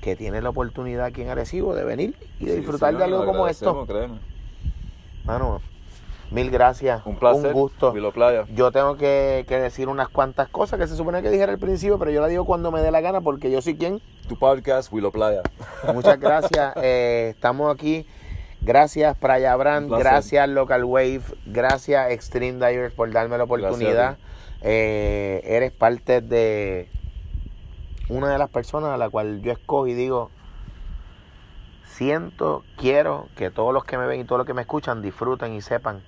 que 0.00 0.16
tiene 0.16 0.40
la 0.42 0.48
oportunidad 0.50 1.04
aquí 1.06 1.22
en 1.22 1.28
Arecibo 1.28 1.74
de 1.74 1.84
venir 1.84 2.16
y 2.40 2.46
de 2.46 2.56
Sí, 2.56 2.58
disfrutar 2.58 2.92
sí, 2.92 2.96
de 2.98 3.04
algo 3.04 3.24
como 3.24 3.46
esto. 3.48 3.86
créeme. 3.86 4.18
Mano, 5.24 5.60
mil 6.30 6.50
gracias. 6.50 7.04
Un 7.04 7.16
placer. 7.16 7.48
Un 7.48 7.52
gusto. 7.52 7.92
Vilo 7.92 8.12
Playa. 8.12 8.44
Yo 8.54 8.72
tengo 8.72 8.96
que, 8.96 9.44
que 9.48 9.58
decir 9.58 9.88
unas 9.88 10.08
cuantas 10.08 10.48
cosas 10.48 10.78
que 10.78 10.86
se 10.86 10.96
supone 10.96 11.22
que 11.22 11.30
dijera 11.30 11.52
al 11.52 11.58
principio, 11.58 11.98
pero 11.98 12.10
yo 12.10 12.20
la 12.20 12.28
digo 12.28 12.44
cuando 12.44 12.70
me 12.70 12.80
dé 12.80 12.90
la 12.90 13.00
gana 13.00 13.20
porque 13.20 13.50
yo 13.50 13.60
soy 13.62 13.76
quien. 13.76 14.00
Tu 14.28 14.36
podcast, 14.36 14.92
Willow 14.92 15.12
Playa. 15.12 15.42
Muchas 15.92 16.18
gracias. 16.20 16.74
eh, 16.82 17.32
estamos 17.34 17.74
aquí. 17.74 18.06
Gracias 18.62 19.16
Playa 19.16 19.56
Brand, 19.56 19.90
gracias 19.90 20.46
Local 20.46 20.84
Wave, 20.84 21.22
gracias 21.46 22.10
Extreme 22.10 22.64
Divers 22.64 22.92
por 22.92 23.10
darme 23.10 23.38
la 23.38 23.44
oportunidad. 23.44 24.18
Eh, 24.60 25.40
eres 25.44 25.72
parte 25.72 26.20
de 26.20 26.90
una 28.10 28.30
de 28.30 28.38
las 28.38 28.50
personas 28.50 28.90
a 28.90 28.98
la 28.98 29.08
cual 29.08 29.40
yo 29.40 29.52
escojo 29.52 29.86
y 29.86 29.94
digo, 29.94 30.30
siento, 31.84 32.64
quiero 32.76 33.28
que 33.34 33.50
todos 33.50 33.72
los 33.72 33.84
que 33.84 33.96
me 33.96 34.06
ven 34.06 34.20
y 34.20 34.24
todos 34.24 34.40
los 34.40 34.46
que 34.46 34.52
me 34.54 34.62
escuchan 34.62 35.00
disfruten 35.00 35.54
y 35.54 35.62
sepan 35.62 36.02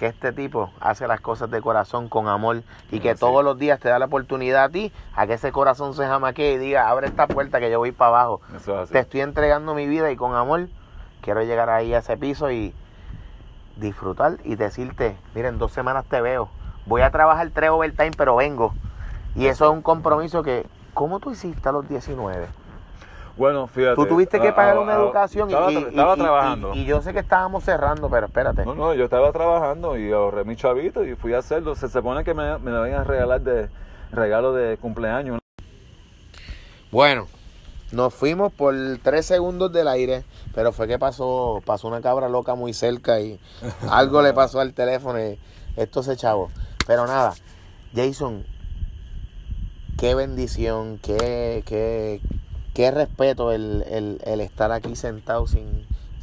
que 0.00 0.06
este 0.06 0.32
tipo 0.32 0.70
hace 0.80 1.06
las 1.06 1.20
cosas 1.20 1.50
de 1.50 1.60
corazón 1.60 2.08
con 2.08 2.26
amor 2.26 2.62
y 2.90 3.00
que 3.00 3.14
todos 3.14 3.44
los 3.44 3.58
días 3.58 3.78
te 3.80 3.90
da 3.90 3.98
la 3.98 4.06
oportunidad 4.06 4.64
a 4.64 4.68
ti 4.70 4.94
a 5.14 5.26
que 5.26 5.34
ese 5.34 5.52
corazón 5.52 5.92
se 5.92 6.06
jamaquee 6.06 6.54
y 6.54 6.56
diga, 6.56 6.88
abre 6.88 7.08
esta 7.08 7.26
puerta 7.26 7.60
que 7.60 7.70
yo 7.70 7.80
voy 7.80 7.92
para 7.92 8.08
abajo. 8.08 8.40
Es. 8.56 8.88
Te 8.88 8.98
estoy 8.98 9.20
entregando 9.20 9.74
mi 9.74 9.86
vida 9.86 10.10
y 10.10 10.16
con 10.16 10.34
amor 10.34 10.68
quiero 11.20 11.42
llegar 11.42 11.68
ahí 11.68 11.92
a 11.92 11.98
ese 11.98 12.16
piso 12.16 12.50
y 12.50 12.74
disfrutar 13.76 14.38
y 14.42 14.56
decirte, 14.56 15.18
miren, 15.34 15.58
dos 15.58 15.72
semanas 15.72 16.06
te 16.06 16.22
veo. 16.22 16.48
Voy 16.86 17.02
a 17.02 17.10
trabajar 17.10 17.50
tres 17.52 17.68
overtime, 17.68 18.12
pero 18.16 18.36
vengo. 18.36 18.72
Y 19.34 19.48
eso 19.48 19.66
es 19.66 19.70
un 19.70 19.82
compromiso 19.82 20.42
que, 20.42 20.66
¿cómo 20.94 21.20
tú 21.20 21.30
hiciste 21.30 21.68
a 21.68 21.72
los 21.72 21.86
19? 21.86 22.46
Bueno, 23.40 23.66
fíjate. 23.68 23.94
Tú 23.96 24.04
tuviste 24.04 24.38
que 24.38 24.52
pagar 24.52 24.76
una 24.78 24.92
educación 24.96 25.48
y- 25.48 25.54
Estaba, 25.54 25.72
y, 25.72 25.76
tra- 25.76 25.80
y- 25.84 25.88
estaba 25.88 26.14
y- 26.14 26.18
trabajando. 26.18 26.74
Y, 26.74 26.78
y 26.80 26.84
yo 26.84 27.00
sé 27.00 27.14
que 27.14 27.20
estábamos 27.20 27.64
cerrando, 27.64 28.10
pero 28.10 28.26
espérate. 28.26 28.66
No, 28.66 28.74
no, 28.74 28.92
yo 28.92 29.04
estaba 29.04 29.32
trabajando 29.32 29.96
y 29.96 30.12
ahorré 30.12 30.44
mi 30.44 30.56
chavito 30.56 31.06
y 31.06 31.14
fui 31.16 31.32
a 31.32 31.38
hacerlo. 31.38 31.74
Se 31.74 31.88
supone 31.88 32.22
que 32.22 32.34
me, 32.34 32.58
me 32.58 32.70
lo 32.70 32.86
iban 32.86 33.00
a 33.00 33.04
regalar 33.04 33.40
de 33.40 33.70
regalo 34.12 34.52
de 34.52 34.76
cumpleaños. 34.76 35.38
Bueno, 36.92 37.28
nos 37.92 38.12
fuimos 38.12 38.52
por 38.52 38.74
tres 39.02 39.24
segundos 39.24 39.72
del 39.72 39.88
aire, 39.88 40.24
pero 40.54 40.70
fue 40.70 40.86
que 40.86 40.98
pasó, 40.98 41.62
pasó 41.64 41.88
una 41.88 42.02
cabra 42.02 42.28
loca 42.28 42.54
muy 42.54 42.74
cerca 42.74 43.20
y 43.20 43.40
algo 43.90 44.20
le 44.20 44.34
pasó 44.34 44.60
al 44.60 44.74
teléfono 44.74 45.18
y 45.18 45.38
esto 45.76 46.02
se 46.02 46.14
chavo. 46.14 46.50
Pero 46.86 47.06
nada, 47.06 47.32
Jason, 47.94 48.44
qué 49.98 50.14
bendición, 50.14 50.98
qué, 51.02 51.62
qué, 51.64 52.20
qué 52.80 52.90
respeto 52.90 53.52
el, 53.52 53.84
el, 53.90 54.22
el 54.24 54.40
estar 54.40 54.72
aquí 54.72 54.96
sentado 54.96 55.46
sin, 55.46 55.66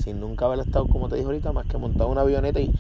sin 0.04 0.20
nunca 0.20 0.46
haber 0.46 0.62
estado, 0.62 0.88
como 0.88 1.08
te 1.08 1.16
dije 1.16 1.28
ahorita, 1.28 1.52
más 1.54 1.68
que 1.68 1.78
montado 1.78 2.10
una 2.10 2.22
avioneta 2.22 2.60
y... 2.60 2.74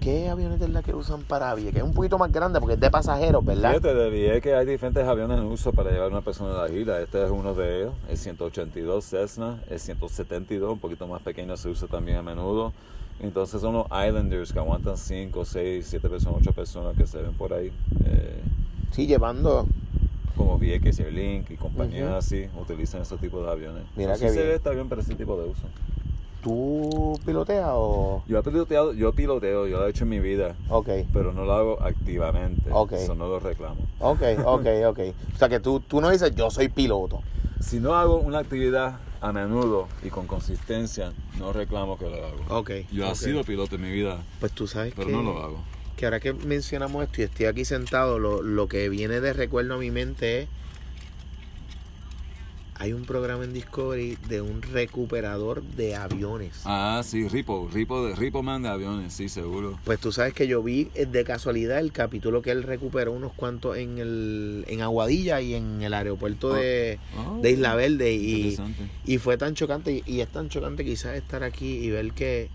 ¿Qué 0.00 0.30
avioneta 0.30 0.64
es 0.64 0.70
la 0.70 0.82
que 0.82 0.94
usan 0.94 1.22
para 1.24 1.54
Vieques? 1.54 1.76
Es 1.76 1.82
un 1.82 1.92
poquito 1.92 2.16
más 2.16 2.32
grande 2.32 2.58
porque 2.58 2.74
es 2.74 2.80
de 2.80 2.90
pasajeros, 2.90 3.44
¿verdad? 3.44 3.68
Fíjate, 3.68 3.94
de 3.94 4.08
Vieques 4.08 4.54
hay 4.54 4.64
diferentes 4.64 5.06
aviones 5.06 5.38
en 5.38 5.44
uso 5.44 5.72
para 5.72 5.90
llevar 5.90 6.06
a 6.06 6.08
una 6.08 6.22
persona 6.22 6.58
a 6.58 6.66
la 6.66 6.74
isla. 6.74 7.00
Este 7.02 7.22
es 7.22 7.30
uno 7.30 7.52
de 7.52 7.80
ellos, 7.80 7.92
el 8.08 8.16
182 8.16 9.04
Cessna, 9.04 9.62
el 9.68 9.78
172, 9.78 10.72
un 10.72 10.78
poquito 10.78 11.06
más 11.06 11.20
pequeño, 11.20 11.54
se 11.58 11.68
usa 11.68 11.86
también 11.86 12.16
a 12.16 12.22
menudo. 12.22 12.72
Entonces 13.20 13.60
son 13.60 13.74
los 13.74 13.86
Islanders 13.88 14.54
que 14.54 14.58
aguantan 14.58 14.96
5, 14.96 15.44
6, 15.44 15.86
7 15.86 16.08
personas, 16.08 16.38
8 16.40 16.52
personas 16.52 16.96
que 16.96 17.06
se 17.06 17.20
ven 17.20 17.34
por 17.34 17.52
ahí. 17.52 17.70
eh, 18.06 18.40
Sí, 18.90 19.06
llevando 19.06 19.66
como 20.36 20.58
Vieques, 20.58 20.98
Airlink 21.00 21.50
y 21.50 21.56
compañías 21.56 22.08
Ujú. 22.08 22.16
así 22.16 22.46
utilizan 22.60 23.02
ese 23.02 23.16
tipo 23.18 23.42
de 23.42 23.50
aviones. 23.50 23.84
Mira 23.96 24.12
no 24.12 24.16
sé 24.18 24.24
qué 24.24 24.28
si 24.30 24.34
se 24.34 24.40
bien. 24.40 24.50
ve 24.50 24.56
este 24.56 24.68
avión 24.68 24.88
para 24.88 25.02
ese 25.02 25.14
tipo 25.14 25.40
de 25.40 25.48
uso. 25.48 25.62
¿Tú 26.42 27.18
piloteas 27.24 27.68
o...? 27.72 28.24
Yo 28.26 28.38
he 28.38 28.42
piloteado, 28.42 28.92
yo 28.94 29.12
piloteo, 29.12 29.68
yo 29.68 29.78
lo 29.78 29.86
he 29.86 29.90
hecho 29.90 30.02
en 30.02 30.10
mi 30.10 30.18
vida, 30.18 30.56
Ok, 30.70 30.88
pero 31.12 31.32
no 31.32 31.44
lo 31.44 31.52
hago 31.52 31.82
activamente. 31.82 32.68
Ok. 32.72 32.92
Eso 32.94 33.14
no 33.14 33.28
lo 33.28 33.38
reclamo. 33.38 33.76
ok, 34.00 34.22
ok, 34.44 34.66
ok. 34.88 34.98
O 35.34 35.38
sea 35.38 35.48
que 35.48 35.60
tú, 35.60 35.78
tú 35.80 36.00
no 36.00 36.10
dices 36.10 36.34
yo 36.34 36.50
soy 36.50 36.68
piloto. 36.68 37.20
Si 37.60 37.78
no 37.78 37.94
hago 37.94 38.16
una 38.18 38.40
actividad 38.40 38.98
a 39.20 39.32
menudo 39.32 39.86
y 40.02 40.08
con 40.08 40.26
consistencia, 40.26 41.12
no 41.38 41.52
reclamo 41.52 41.96
que 41.96 42.10
lo 42.10 42.16
hago. 42.16 42.58
Ok. 42.58 42.70
Yo 42.90 43.06
ok. 43.06 43.12
he 43.12 43.14
sido 43.14 43.44
piloto 43.44 43.76
en 43.76 43.82
mi 43.82 43.92
vida, 43.92 44.18
Pues 44.40 44.50
tú 44.50 44.66
sabes 44.66 44.94
pero 44.96 45.06
que, 45.06 45.12
no 45.12 45.22
lo 45.22 45.38
hago. 45.40 45.58
Que 46.02 46.06
ahora 46.06 46.18
que 46.18 46.32
mencionamos 46.32 47.04
esto 47.04 47.20
y 47.20 47.24
estoy 47.26 47.46
aquí 47.46 47.64
sentado, 47.64 48.18
lo, 48.18 48.42
lo 48.42 48.66
que 48.66 48.88
viene 48.88 49.20
de 49.20 49.32
recuerdo 49.32 49.74
a 49.74 49.78
mi 49.78 49.92
mente 49.92 50.40
es... 50.40 50.48
Hay 52.74 52.92
un 52.92 53.04
programa 53.04 53.44
en 53.44 53.52
Discovery 53.52 54.18
de 54.28 54.40
un 54.40 54.62
recuperador 54.62 55.62
de 55.62 55.94
aviones. 55.94 56.62
Ah, 56.64 57.02
sí, 57.04 57.28
Ripo, 57.28 57.70
Ripo, 57.72 58.04
de, 58.04 58.16
Ripo 58.16 58.42
Man 58.42 58.62
de 58.62 58.70
aviones, 58.70 59.12
sí, 59.12 59.28
seguro. 59.28 59.78
Pues 59.84 60.00
tú 60.00 60.10
sabes 60.10 60.34
que 60.34 60.48
yo 60.48 60.60
vi 60.60 60.88
eh, 60.96 61.06
de 61.06 61.22
casualidad 61.22 61.78
el 61.78 61.92
capítulo 61.92 62.42
que 62.42 62.50
él 62.50 62.64
recuperó 62.64 63.12
unos 63.12 63.32
cuantos 63.34 63.76
en 63.76 63.98
el 63.98 64.64
en 64.66 64.80
Aguadilla 64.80 65.40
y 65.40 65.54
en 65.54 65.82
el 65.82 65.94
aeropuerto 65.94 66.52
de, 66.52 66.98
Ah, 67.16 67.38
de 67.40 67.52
Isla 67.52 67.76
Verde 67.76 68.12
y, 68.14 68.58
y 69.06 69.18
fue 69.18 69.36
tan 69.36 69.54
chocante 69.54 70.02
y, 70.04 70.14
y 70.16 70.20
es 70.20 70.32
tan 70.32 70.48
chocante 70.48 70.84
quizás 70.84 71.14
estar 71.16 71.44
aquí 71.44 71.76
y 71.76 71.90
ver 71.90 72.10
que 72.10 72.50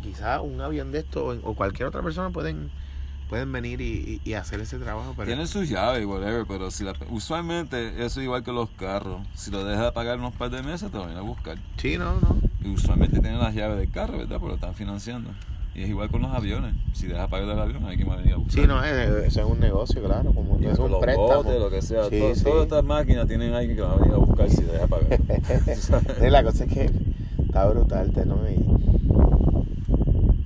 que 0.00 0.08
quizás 0.08 0.40
un 0.42 0.60
avión 0.60 0.90
de 0.92 1.00
esto 1.00 1.26
o, 1.26 1.50
o 1.50 1.54
cualquier 1.54 1.88
otra 1.88 2.02
persona 2.02 2.30
pueden 2.30 2.70
pueden 3.28 3.50
venir 3.50 3.80
y, 3.80 4.20
y- 4.24 4.30
y 4.30 4.34
hacer 4.34 4.60
ese 4.60 4.78
trabajo 4.78 5.14
pero 5.16 5.26
Tiene 5.26 5.46
sus 5.46 5.66
llaves, 5.68 6.04
whatever, 6.04 6.44
pero 6.46 6.70
si 6.70 6.84
la, 6.84 6.92
usualmente 7.08 7.88
eso 8.04 8.20
es 8.20 8.24
igual 8.24 8.42
que 8.44 8.52
los 8.52 8.68
carros. 8.70 9.22
Si 9.34 9.50
lo 9.50 9.64
dejas 9.64 9.84
de 9.86 9.92
pagar 9.92 10.18
unos 10.18 10.34
par 10.34 10.50
de 10.50 10.62
meses, 10.62 10.90
te 10.90 10.96
lo 10.98 11.04
vienen 11.04 11.18
a 11.18 11.26
buscar. 11.26 11.56
sí 11.78 11.96
no 11.96 12.20
no 12.20 12.36
Y 12.62 12.68
usualmente 12.68 13.20
tienen 13.20 13.38
las 13.40 13.54
llaves 13.54 13.78
del 13.78 13.90
carro, 13.90 14.18
¿verdad? 14.18 14.36
Porque 14.38 14.48
lo 14.48 14.54
están 14.56 14.74
financiando. 14.74 15.30
Y 15.74 15.82
es 15.84 15.88
igual 15.88 16.10
con 16.10 16.20
los 16.20 16.30
aviones. 16.30 16.74
Si 16.92 17.06
dejas 17.06 17.28
pagar 17.30 17.48
el 17.48 17.58
avión, 17.58 17.86
hay 17.86 17.96
que 17.96 18.04
venir 18.04 18.34
a 18.34 18.36
buscar. 18.36 18.52
sí 18.60 18.66
no 18.66 18.84
eso 18.84 19.40
es 19.40 19.46
un 19.46 19.58
negocio 19.60 20.02
claro 20.04 20.30
como 20.34 20.58
Y 20.60 20.66
es 20.66 20.78
un 20.78 20.90
los 20.90 21.00
préstamo 21.00 21.42
botes, 21.42 21.58
lo 21.58 21.70
que 21.70 21.80
sea. 21.80 22.04
Sí, 22.10 22.18
todo- 22.18 22.34
sí. 22.34 22.44
Todas 22.44 22.62
estas 22.64 22.84
máquinas 22.84 23.26
tienen 23.26 23.54
alguien 23.54 23.76
que 23.76 23.80
los 23.80 23.90
va 23.92 23.94
a 23.94 23.98
venir 23.98 24.14
a 24.14 24.18
buscar 24.18 24.50
si 24.50 24.62
deja 24.62 24.86
pagar. 24.86 25.18
Sí, 26.20 26.28
la 26.28 26.42
cosa 26.44 26.64
es 26.64 26.70
que 26.74 26.90
está 27.46 27.64
brutal, 27.66 28.12
te, 28.12 28.26
¿no? 28.26 28.36
Y 28.50 28.56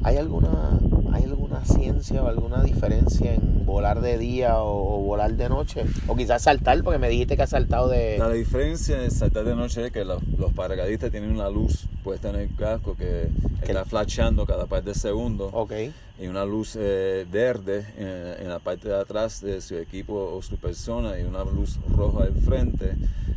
¿Hay 0.07 0.19
alguna, 0.19 0.79
¿Hay 1.13 1.25
alguna 1.25 1.65
ciencia 1.65 2.23
o 2.23 2.29
alguna 2.29 2.63
diferencia 2.63 3.35
en 3.35 3.67
volar 3.67 4.01
de 4.01 4.19
día 4.19 4.63
o, 4.63 5.01
o 5.01 5.03
volar 5.03 5.35
de 5.35 5.49
noche? 5.49 5.83
O 6.07 6.15
quizás 6.15 6.43
saltar, 6.43 6.81
porque 6.85 7.01
me 7.01 7.09
dijiste 7.09 7.37
que 7.37 7.43
has 7.43 7.51
saltado 7.51 7.89
de... 7.89 8.17
La 8.17 8.31
diferencia 8.31 8.99
de 8.99 9.11
saltar 9.11 9.45
de 9.45 9.57
noche 9.57 9.87
es 9.87 9.91
que 9.91 10.05
los, 10.05 10.23
los 10.39 10.53
paracaidistas 10.53 11.11
tienen 11.11 11.33
una 11.33 11.51
luz 11.51 11.89
puesta 12.05 12.31
en 12.31 12.37
el 12.37 12.55
casco 12.55 12.95
que 12.95 13.27
está 13.63 13.85
flasheando 13.85 14.47
cada 14.47 14.67
par 14.67 14.85
de 14.85 14.95
segundos 14.95 15.51
Ok, 15.53 15.73
y 16.19 16.27
una 16.29 16.45
luz 16.45 16.77
eh, 16.79 17.27
verde 17.31 17.85
en, 17.99 18.45
en 18.45 18.49
la 18.49 18.59
parte 18.59 18.89
de 18.89 18.97
atrás 18.97 19.41
de 19.43 19.61
su 19.61 19.77
equipo 19.77 20.33
o 20.35 20.43
su 20.43 20.57
persona 20.57 21.19
y 21.19 21.25
una 21.25 21.45
luz 21.45 21.79
roja 21.95 22.25
al 22.25 22.35
frente. 22.35 22.95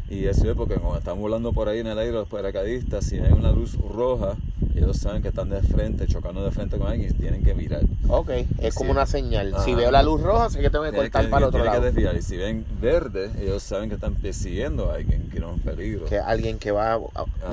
Y 0.09 0.25
eso 0.25 0.49
es 0.49 0.55
porque 0.57 0.73
cuando 0.75 0.97
están 0.97 1.19
volando 1.21 1.53
por 1.53 1.69
ahí 1.69 1.79
en 1.79 1.87
el 1.87 1.99
aire 1.99 2.13
los 2.13 2.27
paracaidistas, 2.27 3.05
si 3.05 3.19
hay 3.19 3.31
una 3.31 3.51
luz 3.51 3.75
roja, 3.93 4.37
ellos 4.75 4.97
saben 4.97 5.21
que 5.21 5.27
están 5.27 5.49
de 5.51 5.61
frente, 5.61 6.07
chocando 6.07 6.43
de 6.43 6.49
frente 6.49 6.79
con 6.79 6.87
alguien 6.87 7.11
y 7.11 7.13
tienen 7.13 7.43
que 7.43 7.53
mirar. 7.53 7.81
ok, 8.07 8.31
es 8.59 8.73
como 8.73 8.89
una 8.89 9.05
señal. 9.05 9.53
Si 9.63 9.71
Ajá. 9.71 9.75
veo 9.79 9.91
la 9.91 10.01
luz 10.01 10.19
roja, 10.21 10.49
sé 10.49 10.61
que 10.61 10.71
tengo 10.71 10.85
que 10.85 10.93
cortar 10.97 11.25
que- 11.25 11.29
para 11.29 11.45
el 11.45 11.49
otro 11.49 11.59
tienen 11.61 11.71
que 11.73 11.77
lado. 11.85 11.93
desviar. 11.93 12.15
Y 12.15 12.21
si 12.23 12.37
ven 12.37 12.65
verde, 12.81 13.29
ellos 13.39 13.61
saben 13.61 13.89
que 13.89 13.95
están 13.95 14.15
persiguiendo 14.15 14.89
a 14.89 14.95
alguien 14.95 15.29
que 15.29 15.39
no 15.39 15.49
es 15.49 15.53
un 15.57 15.59
peligro. 15.59 16.05
Que 16.05 16.17
alguien 16.17 16.57
que 16.57 16.71
va 16.71 16.93
a- 16.93 17.01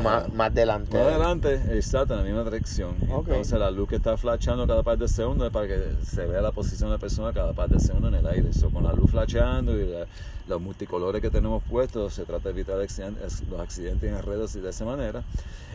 más, 0.02 0.32
más 0.32 0.54
delante. 0.54 0.96
Más 0.96 1.08
adelante, 1.08 1.60
exacto, 1.72 2.14
en 2.14 2.20
la 2.20 2.24
misma 2.24 2.44
dirección. 2.44 2.94
Ok. 3.12 3.28
Entonces 3.28 3.58
la 3.58 3.70
luz 3.70 3.86
que 3.86 3.96
está 3.96 4.16
flashando 4.16 4.66
cada 4.66 4.82
par 4.82 4.96
de 4.96 5.08
segundos 5.16 5.46
es 5.48 5.52
para 5.52 5.66
que 5.66 5.80
se 6.04 6.26
vea 6.26 6.40
la 6.40 6.52
posición 6.52 6.90
de 6.90 6.94
la 6.96 7.00
persona 7.00 7.32
cada 7.32 7.52
par 7.52 7.68
de 7.68 7.80
segundos 7.80 8.12
en 8.12 8.18
el 8.20 8.26
aire. 8.26 8.52
So, 8.52 8.70
con 8.70 8.84
la 8.84 8.92
luz 8.92 9.10
flasheando 9.10 9.76
y 9.78 9.86
la- 9.86 10.06
los 10.48 10.60
multicolores 10.60 11.20
que 11.20 11.30
tenemos 11.30 11.62
puestos, 11.64 12.14
se 12.14 12.24
trata 12.24 12.44
de 12.44 12.50
evitar 12.50 12.78
accidentes- 12.80 13.42
los 13.50 13.58
accidentes 13.60 14.12
en 14.12 14.22
redes 14.22 14.54
y 14.54 14.60
de 14.60 14.70
esa 14.70 14.84
manera. 14.84 15.24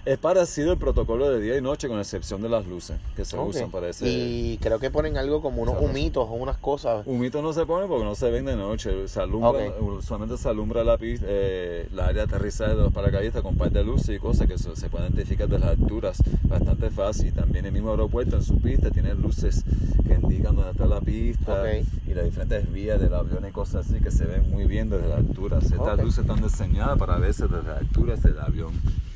Es 0.03 0.17
parecido 0.17 0.71
el 0.71 0.79
protocolo 0.79 1.29
de 1.29 1.39
día 1.39 1.55
y 1.55 1.61
noche 1.61 1.87
con 1.87 1.99
excepción 1.99 2.41
de 2.41 2.49
las 2.49 2.65
luces 2.65 2.97
que 3.15 3.23
se 3.23 3.37
Ok. 3.37 3.49
usan 3.49 3.69
para 3.69 3.87
ese... 3.89 4.09
Y 4.09 4.57
creo 4.59 4.79
que 4.79 4.89
ponen 4.89 5.15
algo 5.15 5.43
como 5.43 5.61
unos 5.61 5.75
cosa. 5.75 5.85
humitos 5.87 6.27
o 6.27 6.33
unas 6.33 6.57
cosas. 6.57 7.05
Humito 7.05 7.43
no 7.43 7.53
se 7.53 7.67
pone 7.67 7.85
porque 7.85 8.03
no 8.03 8.15
se 8.15 8.31
ven 8.31 8.45
de 8.45 8.55
noche. 8.55 9.07
Se 9.07 9.19
alumbra, 9.21 9.49
Ok. 9.51 9.99
Usualmente 9.99 10.37
se 10.39 10.49
alumbra 10.49 10.83
la, 10.83 10.97
pista, 10.97 11.27
eh, 11.29 11.87
la 11.93 12.05
área 12.07 12.25
de 12.25 12.33
aterrizaje 12.35 12.71
de 12.75 12.81
los 12.81 12.91
paracaidistas 12.91 13.43
con 13.43 13.55
par 13.57 13.69
de 13.71 13.83
luces 13.83 14.15
y 14.15 14.17
cosas 14.19 14.47
que 14.47 14.57
se, 14.57 14.75
se 14.75 14.89
pueden 14.89 15.13
identificar 15.13 15.47
desde 15.47 15.63
las 15.65 15.77
alturas. 15.79 16.17
Bastante 16.45 16.89
fácil. 16.89 17.31
También 17.31 17.67
el 17.67 17.71
mismo 17.71 17.91
aeropuerto 17.91 18.35
en 18.37 18.43
su 18.43 18.59
pista 18.59 18.89
tiene 18.89 19.13
luces 19.13 19.63
que 20.07 20.15
indican 20.15 20.55
dónde 20.55 20.71
está 20.71 20.87
la 20.87 20.99
pista 21.01 21.61
Ok. 21.61 21.85
y 22.07 22.13
las 22.15 22.25
diferentes 22.25 22.71
vías 22.73 22.99
del 22.99 23.13
avión 23.13 23.45
y 23.47 23.51
cosas 23.51 23.87
así 23.87 23.99
que 24.01 24.09
se 24.09 24.25
ven 24.25 24.49
muy 24.49 24.65
bien 24.65 24.89
desde 24.89 25.07
las 25.09 25.19
alturas. 25.19 25.63
Estas 25.65 25.99
luces 26.03 26.19
están 26.25 26.41
diseñadas 26.41 26.97
para 26.97 27.19
verse 27.19 27.43
desde 27.47 27.61
las 27.69 27.77
alturas 27.81 28.23
del 28.23 28.39
avión. 28.39 28.71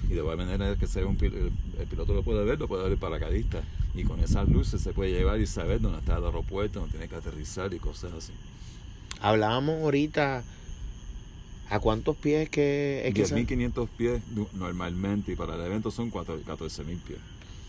Y 0.10 0.14
de 0.14 0.16
igual 0.18 0.38
manera 0.38 0.76
que 0.76 0.88
se 0.88 1.00
ve 1.02 1.06
un 1.06 1.18
pil- 1.18 1.52
el, 1.80 1.88
piloto 1.88 2.14
lo 2.14 2.24
puede 2.24 2.44
ver, 2.46 2.60
lo 2.60 2.68
puede 2.68 2.84
ver 2.84 2.92
el 2.94 2.98
paracaidista. 2.98 3.62
Y 3.94 4.04
con 4.04 4.20
esas 4.20 4.48
luces 4.50 4.82
se 4.82 4.94
puede 4.94 5.12
llevar 5.12 5.40
y 5.40 5.48
saber 5.48 5.80
dónde 5.82 6.00
está 6.00 6.18
el 6.18 6.26
aeropuerto, 6.26 6.80
dónde 6.80 6.92
tiene 6.98 7.08
que 7.10 7.16
aterrizar 7.16 7.74
y 7.74 7.80
cosas 7.80 8.14
así. 8.14 8.34
Hablábamos 9.22 9.82
ahorita 9.82 10.44
a 11.70 11.80
cuántos 11.80 12.16
pies 12.18 12.50
que 12.50 13.08
es 13.08 13.14
que 13.14 13.26
se- 13.26 13.36
10.500 13.36 13.88
pies 13.98 14.22
normalmente 14.54 15.32
y 15.32 15.36
para 15.36 15.56
el 15.56 15.62
evento 15.62 15.90
son 15.92 16.12
14.000 16.12 17.00
pies. 17.00 17.20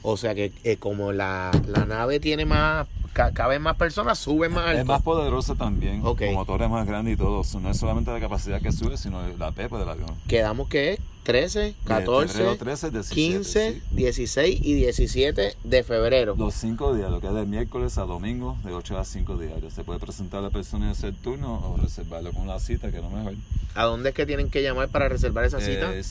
O 0.02 0.16
sea 0.16 0.34
que 0.34 0.52
eh, 0.64 0.76
como 0.76 1.12
la, 1.12 1.50
la 1.66 1.84
nave 1.86 2.20
tiene 2.20 2.44
más, 2.44 2.86
ca- 3.16 3.32
caben 3.32 3.62
más 3.62 3.76
personas, 3.76 4.18
sube 4.18 4.48
más 4.50 4.66
alto. 4.66 4.80
Es 4.80 4.86
más 4.86 5.00
poderosa 5.02 5.54
también, 5.54 6.00
Ok. 6.04 6.18
con 6.26 6.34
motores 6.34 6.68
más 6.68 6.86
grandes 6.86 7.14
y 7.14 7.16
todo. 7.16 7.42
No 7.60 7.70
es 7.70 7.78
solamente 7.78 8.10
la 8.12 8.20
capacidad 8.20 8.60
que 8.60 8.70
sube, 8.72 8.96
sino 8.98 9.26
la 9.38 9.52
pepa 9.52 9.78
del 9.78 9.88
avión. 9.88 10.10
Quedamos 10.28 10.68
que 10.68 10.92
es 10.92 11.00
13, 11.22 11.60
De 11.60 11.74
14, 11.86 12.34
febrero 12.34 12.56
13, 12.58 12.90
17, 12.90 13.14
15, 13.14 13.72
sí. 13.72 13.82
16 13.90 14.60
y 14.62 14.74
17 14.74 15.56
de 15.64 15.82
febrero. 15.82 16.34
Los 16.38 16.54
cinco 16.54 16.94
días, 16.94 17.10
lo 17.10 17.20
que 17.20 17.28
es 17.28 17.34
de 17.34 17.46
miércoles 17.46 17.96
a 17.98 18.02
domingo, 18.02 18.56
de 18.64 18.72
8 18.74 18.98
a 18.98 19.04
5 19.04 19.36
diarios. 19.38 19.72
Se 19.72 19.82
puede 19.82 19.98
presentar 19.98 20.40
a 20.40 20.42
la 20.42 20.50
persona 20.50 20.88
y 20.88 20.90
hacer 20.90 21.14
turno 21.14 21.54
o 21.54 21.76
reservarlo 21.82 22.32
con 22.32 22.46
la 22.46 22.60
cita, 22.60 22.90
que 22.90 22.98
es 22.98 23.02
lo 23.02 23.10
mejor. 23.10 23.32
¿A 23.74 23.84
dónde 23.84 24.10
es 24.10 24.14
que 24.14 24.26
tienen 24.26 24.50
que 24.50 24.62
llamar 24.62 24.88
para 24.90 25.08
reservar 25.08 25.44
esa 25.46 25.58
cita? 25.60 25.90
Eh, 25.94 26.02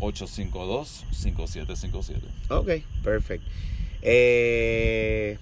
787-852-5757. 0.00 2.16
Ok, 2.50 2.68
perfecto. 3.02 3.46
Eh, 4.02 5.38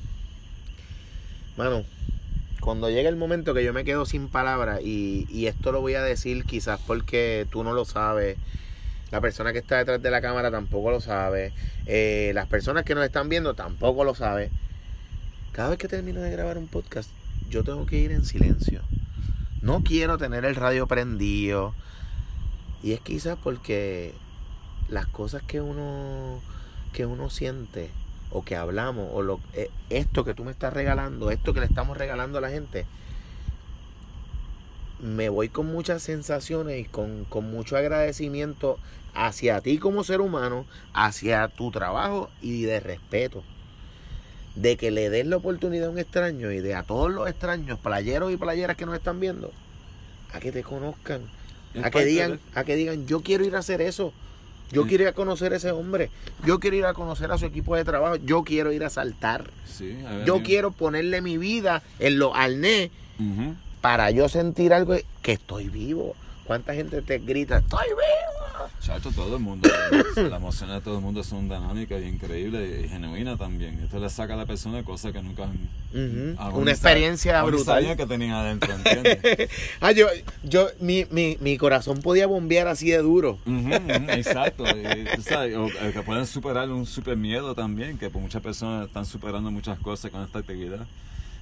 mano, 1.56 1.84
cuando 2.60 2.90
llega 2.90 3.08
el 3.08 3.16
momento 3.16 3.54
que 3.54 3.64
yo 3.64 3.72
me 3.72 3.84
quedo 3.84 4.06
sin 4.06 4.28
palabras, 4.28 4.80
y, 4.82 5.26
y 5.30 5.46
esto 5.46 5.72
lo 5.72 5.80
voy 5.80 5.94
a 5.94 6.02
decir 6.02 6.44
quizás 6.44 6.80
porque 6.86 7.46
tú 7.50 7.64
no 7.64 7.72
lo 7.72 7.84
sabes, 7.84 8.38
la 9.12 9.20
persona 9.20 9.52
que 9.52 9.58
está 9.58 9.76
detrás 9.76 10.00
de 10.00 10.10
la 10.10 10.22
cámara 10.22 10.50
tampoco 10.50 10.90
lo 10.90 11.00
sabe, 11.00 11.52
eh, 11.86 12.32
las 12.34 12.46
personas 12.46 12.84
que 12.84 12.94
nos 12.94 13.04
están 13.04 13.28
viendo 13.28 13.54
tampoco 13.54 14.04
lo 14.04 14.14
saben. 14.14 14.50
Cada 15.52 15.68
vez 15.68 15.78
que 15.78 15.86
termino 15.86 16.20
de 16.20 16.30
grabar 16.30 16.56
un 16.56 16.66
podcast, 16.66 17.10
yo 17.50 17.62
tengo 17.62 17.84
que 17.84 17.98
ir 17.98 18.10
en 18.10 18.24
silencio. 18.24 18.80
No 19.60 19.82
quiero 19.84 20.16
tener 20.16 20.46
el 20.46 20.56
radio 20.56 20.86
prendido. 20.86 21.74
Y 22.82 22.92
es 22.92 23.00
quizás 23.00 23.36
porque 23.42 24.14
las 24.88 25.06
cosas 25.06 25.42
que 25.42 25.60
uno 25.60 26.40
que 26.94 27.06
uno 27.06 27.30
siente 27.30 27.90
o 28.32 28.44
que 28.44 28.56
hablamos 28.56 29.08
o 29.12 29.22
lo 29.22 29.40
eh, 29.54 29.70
esto 29.90 30.24
que 30.24 30.34
tú 30.34 30.44
me 30.44 30.50
estás 30.50 30.72
regalando, 30.72 31.30
esto 31.30 31.52
que 31.52 31.60
le 31.60 31.66
estamos 31.66 31.96
regalando 31.96 32.38
a 32.38 32.40
la 32.40 32.50
gente, 32.50 32.86
me 35.00 35.28
voy 35.28 35.48
con 35.48 35.66
muchas 35.66 36.02
sensaciones 36.02 36.80
y 36.80 36.84
con, 36.84 37.24
con 37.24 37.50
mucho 37.50 37.76
agradecimiento 37.76 38.78
hacia 39.14 39.60
ti 39.60 39.78
como 39.78 40.04
ser 40.04 40.20
humano, 40.20 40.64
hacia 40.94 41.48
tu 41.48 41.70
trabajo 41.70 42.30
y 42.40 42.62
de 42.62 42.80
respeto. 42.80 43.42
De 44.54 44.76
que 44.76 44.90
le 44.90 45.08
des 45.10 45.26
la 45.26 45.36
oportunidad 45.36 45.88
a 45.88 45.90
un 45.90 45.98
extraño 45.98 46.52
y 46.52 46.60
de 46.60 46.74
a 46.74 46.82
todos 46.82 47.10
los 47.10 47.28
extraños, 47.28 47.78
playeros 47.78 48.32
y 48.32 48.36
playeras 48.36 48.76
que 48.76 48.86
nos 48.86 48.94
están 48.94 49.18
viendo, 49.18 49.50
a 50.32 50.40
que 50.40 50.52
te 50.52 50.62
conozcan, 50.62 51.22
a 51.82 51.90
que 51.90 52.04
digan, 52.04 52.38
a 52.54 52.64
que 52.64 52.76
digan, 52.76 53.06
yo 53.06 53.22
quiero 53.22 53.44
ir 53.44 53.56
a 53.56 53.60
hacer 53.60 53.80
eso. 53.80 54.12
Yo 54.70 54.82
Sí. 54.82 54.88
quiero 54.90 55.04
ir 55.04 55.08
a 55.08 55.12
conocer 55.12 55.52
a 55.52 55.56
ese 55.56 55.70
hombre. 55.72 56.10
Yo 56.46 56.58
quiero 56.60 56.76
ir 56.76 56.84
a 56.86 56.94
conocer 56.94 57.30
a 57.32 57.38
su 57.38 57.46
equipo 57.46 57.76
de 57.76 57.84
trabajo. 57.84 58.16
Yo 58.16 58.42
quiero 58.44 58.72
ir 58.72 58.84
a 58.84 58.90
saltar. 58.90 59.50
Sí, 59.66 59.98
a 60.06 60.10
ver, 60.16 60.24
Yo 60.24 60.42
quiero 60.42 60.70
ponerle 60.70 61.20
mi 61.20 61.36
vida 61.38 61.82
en 61.98 62.18
los 62.18 62.32
arnés 62.34 62.90
Ujú. 63.18 63.54
para 63.80 64.10
yo 64.10 64.28
sentir 64.28 64.72
algo 64.72 64.94
que 65.22 65.32
estoy 65.32 65.68
vivo. 65.68 66.14
¿Cuánta 66.52 66.74
gente 66.74 67.00
te 67.00 67.18
grita, 67.18 67.60
estoy 67.60 67.88
vivo? 67.88 68.68
Chacho, 68.78 69.10
todo 69.12 69.36
el 69.36 69.42
mundo, 69.42 69.70
la 70.16 70.36
emoción 70.36 70.68
de 70.68 70.82
todo 70.82 70.96
el 70.96 71.00
mundo 71.00 71.24
son 71.24 71.44
dinámicas 71.48 72.02
y 72.02 72.08
increíbles 72.08 72.84
y 72.84 72.88
genuinas 72.90 73.38
también. 73.38 73.80
Esto 73.82 73.98
le 73.98 74.10
saca 74.10 74.34
a 74.34 74.36
la 74.36 74.44
persona 74.44 74.82
cosas 74.84 75.12
que 75.12 75.22
nunca 75.22 75.44
han... 75.44 75.52
Ujú. 75.92 76.34
aún 76.38 76.60
Una 76.60 76.72
experiencia 76.72 77.42
brutal. 77.42 77.96
que 77.96 78.04
tenían 78.04 78.32
adentro, 78.32 78.70
¿entiendes? 78.74 79.48
Ah, 79.80 79.92
yo, 79.92 80.08
yo, 80.42 80.68
mi, 80.78 81.06
mi, 81.10 81.38
mi 81.40 81.56
corazón 81.56 82.02
podía 82.02 82.26
bombear 82.26 82.68
así 82.68 82.90
de 82.90 82.98
duro. 82.98 83.38
Ujú, 83.46 83.68
ujú, 83.74 84.10
exacto. 84.10 84.64
Y, 84.76 85.06
tú 85.16 85.22
sabes, 85.22 85.56
o, 85.56 85.68
eh, 85.68 85.92
que 85.94 86.02
pueden 86.02 86.26
superar 86.26 86.68
un 86.68 86.84
super 86.84 87.16
miedo 87.16 87.54
también, 87.54 87.96
que 87.96 88.10
por 88.10 88.20
muchas 88.20 88.42
personas 88.42 88.88
están 88.88 89.06
superando 89.06 89.50
muchas 89.50 89.78
cosas 89.78 90.10
con 90.10 90.22
esta 90.22 90.40
actividad. 90.40 90.86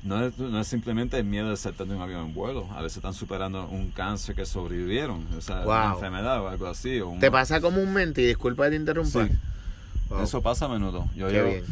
No 0.02 0.24
es, 0.24 0.38
no 0.38 0.58
es 0.60 0.66
simplemente 0.66 1.18
el 1.18 1.24
miedo 1.24 1.50
de 1.50 1.56
saltar 1.58 1.86
de 1.86 1.94
un 1.94 2.00
avión 2.00 2.20
en 2.26 2.34
vuelo. 2.34 2.66
A 2.72 2.80
veces 2.82 2.96
están 2.98 3.12
superando 3.14 3.66
un 3.68 3.90
cáncer 3.90 4.34
que 4.34 4.46
sobrevivieron, 4.46 5.26
o 5.36 5.40
sea, 5.42 5.60
una 5.66 5.92
enfermedad 5.92 6.40
o 6.42 6.48
algo 6.48 6.66
así. 6.68 7.00
O 7.00 7.08
un- 7.08 7.20
¿Te 7.20 7.30
pasa 7.30 7.60
comúnmente? 7.60 8.22
Y 8.22 8.26
disculpa 8.26 8.64
que 8.64 8.70
te 8.70 8.76
interrumpa. 8.76 9.26
Sí. 9.26 9.32
Wow. 10.08 10.22
Eso 10.22 10.40
pasa 10.42 10.64
a 10.64 10.68
menudo. 10.68 11.06
Yo 11.14 11.28
Qué 11.28 11.42
bien. 11.42 11.64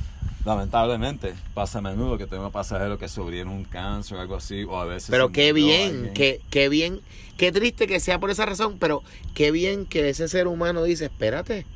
lamentablemente, 0.45 1.35
pasa 1.55 1.79
a 1.79 1.83
menudo 1.83 2.19
que 2.19 2.27
tengo 2.27 2.51
pasajeros 2.51 2.99
que 2.99 3.09
sobrevivieron 3.09 3.53
un 3.53 3.65
cáncer 3.65 4.19
o 4.19 4.21
algo 4.21 4.37
así, 4.37 4.63
o 4.65 4.79
a 4.79 4.85
veces... 4.85 5.11
Pero 5.11 5.31
qué 5.31 5.53
bien, 5.53 6.11
qué, 6.15 6.41
qué 6.51 6.69
bien, 6.69 7.01
qué 7.37 7.51
triste 7.51 7.87
que 7.87 7.99
sea 8.01 8.19
por 8.21 8.31
esa 8.31 8.47
razón, 8.47 8.77
pero 8.79 9.03
qué 9.35 9.51
bien 9.51 9.87
que 9.87 10.09
ese 10.09 10.29
ser 10.29 10.47
humano 10.47 10.85
dice, 10.85 11.07
espérate, 11.07 11.67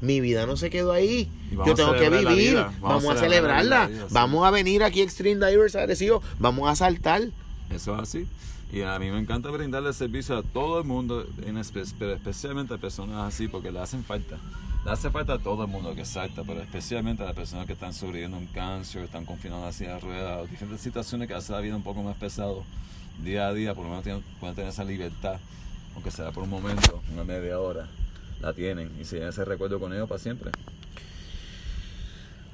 mi 0.00 0.20
vida 0.20 0.46
no 0.46 0.56
se 0.56 0.70
quedó 0.70 0.92
ahí, 0.92 1.28
yo 1.52 1.62
a 1.72 1.74
tengo 1.74 1.92
que 1.94 2.08
vivir, 2.10 2.56
vamos, 2.80 3.04
a 3.08 3.16
celebrarla, 3.16 3.88
vida, 3.88 4.06
sí. 4.08 4.14
vamos 4.14 4.46
a 4.46 4.50
venir 4.50 4.82
aquí 4.82 5.00
a 5.00 5.04
Extreme 5.04 5.44
Divers 5.46 5.76
Arecibo, 5.76 6.22
vamos 6.38 6.68
a 6.70 6.74
saltar. 6.76 7.22
Eso 7.70 7.94
es 7.94 8.00
así. 8.00 8.26
Y 8.72 8.82
a 8.82 8.98
mí 9.00 9.10
me 9.10 9.18
encanta 9.18 9.50
brindarle 9.50 9.92
servicio 9.92 10.36
a 10.38 10.42
todo 10.42 10.78
el 10.78 10.84
mundo, 10.86 11.26
en 11.44 11.56
espe- 11.56 11.92
pero 11.98 12.12
especialmente 12.14 12.72
a 12.74 12.78
personas 12.78 13.26
así, 13.34 13.48
porque 13.48 13.70
le 13.72 13.80
hacen 13.80 14.04
falta. 14.04 14.36
Le 14.84 14.92
hace 14.92 15.10
falta 15.10 15.34
a 15.34 15.38
todo 15.38 15.64
el 15.64 15.68
mundo 15.70 15.94
que 15.94 16.04
salta, 16.04 16.42
pero 16.46 16.60
especialmente 16.62 17.22
a 17.22 17.26
las 17.26 17.34
personas 17.34 17.66
que 17.66 17.72
están 17.74 17.92
sobreviviendo 17.92 18.38
un 18.38 18.46
cáncer, 18.46 19.02
están 19.02 19.24
confinadas 19.26 19.66
en 19.66 19.86
silla 19.86 19.94
de 19.96 20.00
ruedas, 20.00 20.38
o 20.42 20.46
diferentes 20.46 20.80
situaciones 20.82 21.26
que 21.28 21.34
hacen 21.34 21.54
la 21.56 21.60
vida 21.60 21.74
un 21.76 21.82
poco 21.82 22.02
más 22.02 22.16
pesado 22.16 22.64
día 23.22 23.48
a 23.48 23.52
día, 23.52 23.74
por 23.74 23.82
lo 23.84 23.90
menos 23.90 24.04
tienen- 24.04 24.22
pueden 24.38 24.54
tener 24.54 24.70
esa 24.70 24.84
libertad, 24.84 25.36
aunque 25.94 26.10
sea 26.12 26.30
por 26.30 26.44
un 26.44 26.50
momento, 26.50 27.02
una 27.12 27.24
media 27.24 27.58
hora, 27.58 27.88
la 28.40 28.52
tienen 28.52 28.90
y 29.00 29.04
se 29.04 29.16
llevan 29.16 29.30
ese 29.30 29.44
recuerdo 29.44 29.78
con 29.80 29.92
ellos 29.92 30.08
para 30.08 30.18
siempre. 30.20 30.50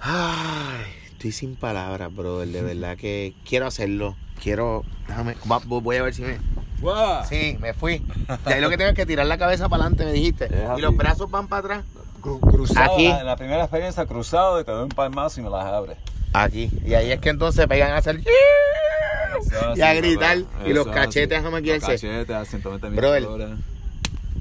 Ay, 0.00 0.84
estoy 1.12 1.32
sin 1.32 1.56
palabras, 1.56 2.14
brother, 2.14 2.48
de 2.48 2.62
verdad 2.62 2.96
que 2.96 3.34
quiero 3.48 3.66
hacerlo, 3.66 4.16
quiero, 4.42 4.84
déjame, 5.08 5.34
va- 5.50 5.60
voy 5.64 5.96
a 5.96 6.02
ver 6.02 6.14
si 6.14 6.22
me... 6.22 6.38
¡Guau! 6.80 7.24
Sí, 7.26 7.56
me 7.60 7.72
fui. 7.72 8.02
De 8.44 8.54
ahí 8.54 8.60
lo 8.60 8.68
que 8.68 8.76
tengo 8.76 8.90
es 8.90 8.96
que 8.96 9.06
tirar 9.06 9.26
la 9.26 9.38
cabeza 9.38 9.68
para 9.68 9.84
adelante, 9.84 10.04
me 10.04 10.12
dijiste. 10.12 10.48
Y 10.76 10.80
los 10.80 10.94
brazos 10.94 11.30
van 11.30 11.48
para 11.48 11.60
atrás. 11.60 11.84
Cru- 12.20 12.40
cruzado, 12.40 12.94
Aquí. 12.94 13.08
la- 13.08 13.20
en 13.20 13.26
la 13.26 13.36
primera 13.36 13.62
experiencia 13.62 14.04
cruzado 14.04 14.60
y 14.60 14.64
te 14.64 14.70
doy 14.72 14.82
un 14.82 14.88
palmazo 14.90 15.40
y 15.40 15.44
me 15.44 15.50
las 15.50 15.64
abres. 15.64 15.96
Aquí. 16.34 16.70
Y 16.84 16.92
ahí 16.94 17.10
es 17.10 17.20
que 17.20 17.30
entonces 17.30 17.66
pegan 17.66 17.92
a 17.92 17.96
hacer... 17.96 18.20
Eso 18.20 19.74
Y 19.76 19.80
a 19.80 19.94
gritar, 19.94 20.38
y 20.66 20.72
los 20.72 20.86
cachetes 20.86 21.44
a 21.44 21.50
maquillarse. 21.50 21.92
Los 21.92 22.00
cachetes 22.02 22.36
a 22.36 22.44
120 22.44 22.90
mil. 22.90 23.00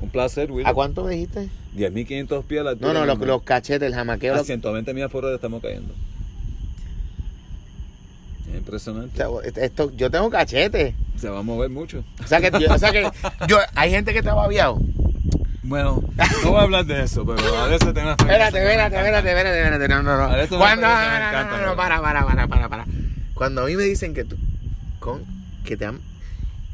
Un 0.05 0.11
placer, 0.11 0.51
Will. 0.51 0.65
¿A 0.67 0.73
cuánto 0.73 1.03
me 1.03 1.13
dijiste? 1.13 1.49
10.500 1.75 2.43
pies 2.43 2.61
a 2.61 2.63
la 2.63 2.69
altura. 2.71 2.93
No, 2.93 2.99
no, 2.99 3.05
los, 3.07 3.17
los 3.19 3.41
cachetes, 3.41 3.87
el 3.87 3.95
jamaqueo. 3.95 4.33
A 4.35 4.37
los- 4.37 4.45
120 4.45 4.93
millas 4.93 5.09
por 5.09 5.25
hora 5.25 5.33
estamos 5.35 5.61
cayendo. 5.63 5.93
Es 8.47 8.53
o 8.53 8.57
impresionante. 8.57 9.17
sea, 9.17 9.27
esto, 9.63 9.91
yo 9.95 10.11
tengo 10.11 10.29
cachetes. 10.29 10.93
Se 11.17 11.27
va 11.29 11.39
a 11.39 11.41
mover 11.41 11.69
mucho. 11.71 12.03
O 12.23 12.27
sea 12.27 12.39
que, 12.39 12.51
yo- 12.59 12.71
o 12.71 12.77
sea 12.77 12.91
que 12.91 13.09
yo, 13.47 13.57
hay 13.73 13.89
gente 13.89 14.13
que 14.13 14.19
ha 14.19 14.33
babiado. 14.33 14.77
Bueno, 15.63 16.03
no 16.43 16.51
voy 16.51 16.59
a 16.59 16.63
hablar 16.63 16.85
de 16.85 17.01
eso, 17.01 17.25
pero 17.25 17.43
a 17.57 17.65
veces 17.67 17.91
tengo 17.93 18.01
una 18.01 18.11
Espérate, 18.19 18.59
espérate, 18.59 18.95
espérate, 18.97 19.29
espérate, 19.29 19.57
espérate. 19.63 19.87
No, 19.87 20.03
no, 20.03 20.17
no. 20.17 20.47
Cuando, 20.59 20.87
no, 20.87 20.93
no, 20.93 21.43
no, 21.43 21.57
no, 21.57 21.65
no, 21.65 21.75
para, 21.75 21.99
para, 21.99 22.23
para, 22.25 22.47
para, 22.47 22.69
para. 22.69 22.85
Cuando 23.33 23.63
a 23.63 23.65
mí 23.65 23.75
me 23.75 23.83
dicen 23.83 24.13
que 24.13 24.23
tú, 24.25 24.37
con, 24.99 25.23
que 25.65 25.75
te 25.75 25.85
han, 25.85 25.99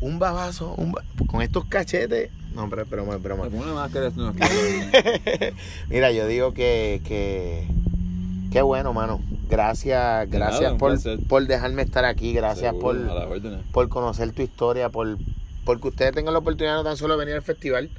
un 0.01 0.19
babazo, 0.19 0.75
un 0.75 0.93
con 1.25 1.41
estos 1.41 1.63
cachetes. 1.65 2.29
No, 2.55 2.69
pero 2.69 2.81
es 2.83 2.89
broma, 2.89 3.15
es 3.15 3.23
broma. 3.23 3.45
Una 3.47 3.73
máscara, 3.73 4.11
Mira, 5.89 6.11
yo 6.11 6.27
digo 6.27 6.53
que, 6.53 7.01
que, 7.05 7.67
qué 8.51 8.61
bueno, 8.61 8.93
mano. 8.93 9.21
Gracias, 9.49 10.29
gracias 10.29 10.61
nada, 10.61 10.77
por, 10.77 10.97
por 11.27 11.47
dejarme 11.47 11.81
estar 11.81 12.05
aquí. 12.05 12.33
Gracias 12.33 12.73
Seguro, 12.73 13.07
por, 13.07 13.17
órdenes. 13.27 13.59
por 13.71 13.89
conocer 13.89 14.31
tu 14.31 14.41
historia, 14.41 14.89
por 14.89 15.17
porque 15.65 15.89
ustedes 15.89 16.13
tengan 16.13 16.33
la 16.33 16.39
oportunidad 16.39 16.75
no 16.75 16.83
tan 16.83 16.97
solo 16.97 17.13
de 17.13 17.19
venir 17.19 17.35
al 17.35 17.41
festival, 17.41 17.89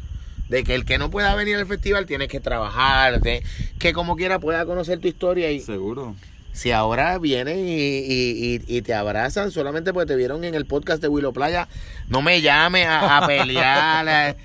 de 0.49 0.65
que 0.65 0.75
el 0.75 0.85
que 0.85 0.99
no 0.99 1.11
pueda 1.11 1.35
venir 1.35 1.57
al 1.57 1.67
festival 1.67 2.07
tiene 2.07 2.29
que 2.29 2.41
trabajar, 2.41 3.21
de, 3.21 3.43
que 3.79 3.93
como 3.93 4.17
quiera 4.17 4.39
pueda 4.39 4.67
conocer 4.67 4.99
tu 4.99 5.09
historia 5.09 5.51
y 5.51 5.61
Seguro. 5.61 6.15
Si 6.53 6.71
ahora 6.71 7.19
vienen 7.19 7.59
y, 7.67 7.73
y- 7.73 8.61
y- 8.67 8.77
y 8.77 8.83
te 8.83 8.95
abrazan 8.95 9.51
solamente 9.51 9.93
porque 9.93 10.07
te 10.09 10.17
vieron 10.17 10.45
en 10.45 10.55
el 10.55 10.67
podcast 10.67 11.01
de 11.03 11.09
Willow 11.09 11.33
Playa, 11.33 11.69
no 12.09 12.23
me 12.23 12.41
llame 12.43 12.85
a, 12.85 13.19
a 13.19 13.27
pelear. 13.27 14.07
eh. 14.09 14.37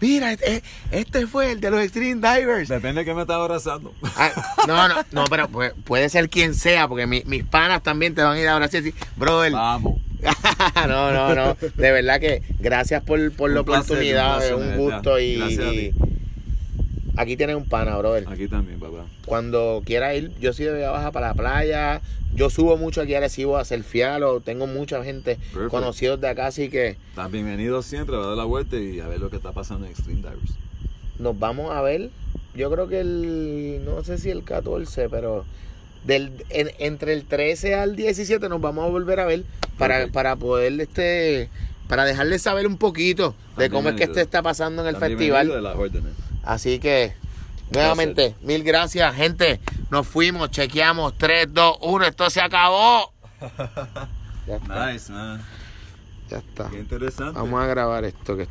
Mira, 0.00 0.32
este, 0.32 0.62
este 0.92 1.26
fue 1.26 1.52
el 1.52 1.60
de 1.60 1.70
los 1.70 1.80
Extreme 1.82 2.14
Divers. 2.26 2.70
Depende 2.70 3.00
de 3.02 3.04
qué 3.04 3.12
me 3.12 3.20
estás 3.20 3.36
abrazando. 3.36 3.92
Ah, 4.16 4.30
no, 4.66 4.88
no, 4.88 4.94
no, 5.12 5.24
pero 5.24 5.46
pu- 5.50 5.74
puede 5.84 6.08
ser 6.08 6.30
quien 6.30 6.54
sea, 6.54 6.88
porque 6.88 7.06
mi- 7.06 7.22
mis 7.26 7.44
panas 7.44 7.82
también 7.82 8.14
te 8.14 8.22
van 8.22 8.38
a 8.38 8.40
ir 8.40 8.48
a 8.48 8.54
abrazar 8.54 8.80
y 8.80 8.84
decir, 8.84 9.00
brother, 9.16 9.52
Vamos. 9.52 10.00
no, 10.88 11.12
no, 11.12 11.34
no. 11.34 11.56
De 11.74 11.92
verdad 11.92 12.18
que 12.18 12.42
gracias 12.58 13.02
por, 13.02 13.30
por 13.32 13.50
la 13.50 13.62
placer, 13.62 13.82
oportunidad, 13.92 14.36
un 14.38 14.42
es 14.42 14.52
un 14.70 14.76
gusto 14.78 15.20
y. 15.20 15.92
aquí 17.20 17.36
tienes 17.36 17.56
un 17.56 17.64
pana, 17.66 17.96
brother. 17.96 18.24
Aquí 18.28 18.48
también, 18.48 18.78
papá. 18.80 19.04
Cuando 19.26 19.82
quiera 19.84 20.14
ir, 20.14 20.32
yo 20.40 20.52
soy 20.52 20.66
de 20.66 20.72
Vega 20.72 20.90
Baja 20.90 21.12
para 21.12 21.28
la 21.28 21.34
playa. 21.34 22.00
Yo 22.34 22.48
subo 22.50 22.76
mucho 22.76 23.00
aquí 23.00 23.14
a 23.14 23.18
Arecibo 23.18 23.56
a 23.56 23.64
surfearlo. 23.64 24.40
Tengo 24.40 24.66
mucha 24.66 25.02
gente 25.04 25.36
Perfect. 25.52 25.70
conocidos 25.70 26.20
de 26.20 26.28
acá, 26.28 26.46
así 26.46 26.68
que 26.68 26.96
Estás 27.10 27.30
bienvenido 27.30 27.82
siempre 27.82 28.16
a 28.16 28.20
dar 28.20 28.36
la 28.36 28.44
vuelta 28.44 28.76
y 28.76 29.00
a 29.00 29.08
ver 29.08 29.20
lo 29.20 29.30
que 29.30 29.36
está 29.36 29.52
pasando 29.52 29.86
en 29.86 29.92
Extreme 29.92 30.18
Divers. 30.20 30.54
nos 31.18 31.38
vamos 31.38 31.70
a 31.72 31.82
ver. 31.82 32.10
Yo 32.54 32.70
creo 32.70 32.88
que 32.88 33.00
el, 33.00 33.82
no 33.84 34.02
sé 34.04 34.18
si 34.18 34.30
el 34.30 34.42
14, 34.44 35.08
pero 35.08 35.44
del, 36.04 36.32
en- 36.50 36.70
entre 36.78 37.12
el 37.12 37.24
13 37.24 37.74
al 37.74 37.94
17 37.96 38.48
nos 38.48 38.60
vamos 38.60 38.84
a 38.86 38.88
volver 38.88 39.20
a 39.20 39.26
ver 39.26 39.44
para, 39.78 39.94
Perfect. 39.96 40.14
para 40.14 40.36
poder, 40.36 40.80
este, 40.80 41.48
para 41.88 42.04
dejarles 42.04 42.42
saber 42.42 42.66
un 42.66 42.76
poquito 42.76 43.34
de 43.56 43.70
cómo 43.70 43.88
es 43.90 43.96
que 43.96 44.04
esto 44.04 44.18
está 44.20 44.42
pasando 44.42 44.82
en 44.82 44.88
el 44.88 44.94
Estás 44.94 45.10
festival. 45.10 45.48
de 45.48 45.60
las 45.62 45.76
órdenes. 45.76 46.12
Así 46.42 46.78
que, 46.78 47.14
nuevamente, 47.72 48.34
mil 48.40 48.62
gracias, 48.64 49.14
gente. 49.14 49.60
Nos 49.90 50.06
fuimos, 50.06 50.50
chequeamos. 50.50 51.16
3, 51.18 51.52
2, 51.52 51.78
1, 51.80 52.04
esto 52.06 52.30
se 52.30 52.40
acabó. 52.40 53.12
Ya 54.46 54.56
está. 54.56 54.92
Nice, 54.92 55.12
man. 55.12 55.42
Ya 56.28 56.38
está. 56.38 56.70
Qué 56.70 56.78
interesante. 56.78 57.38
Vamos 57.38 57.62
a 57.62 57.66
grabar 57.66 58.04
esto 58.04 58.36
que 58.36 58.42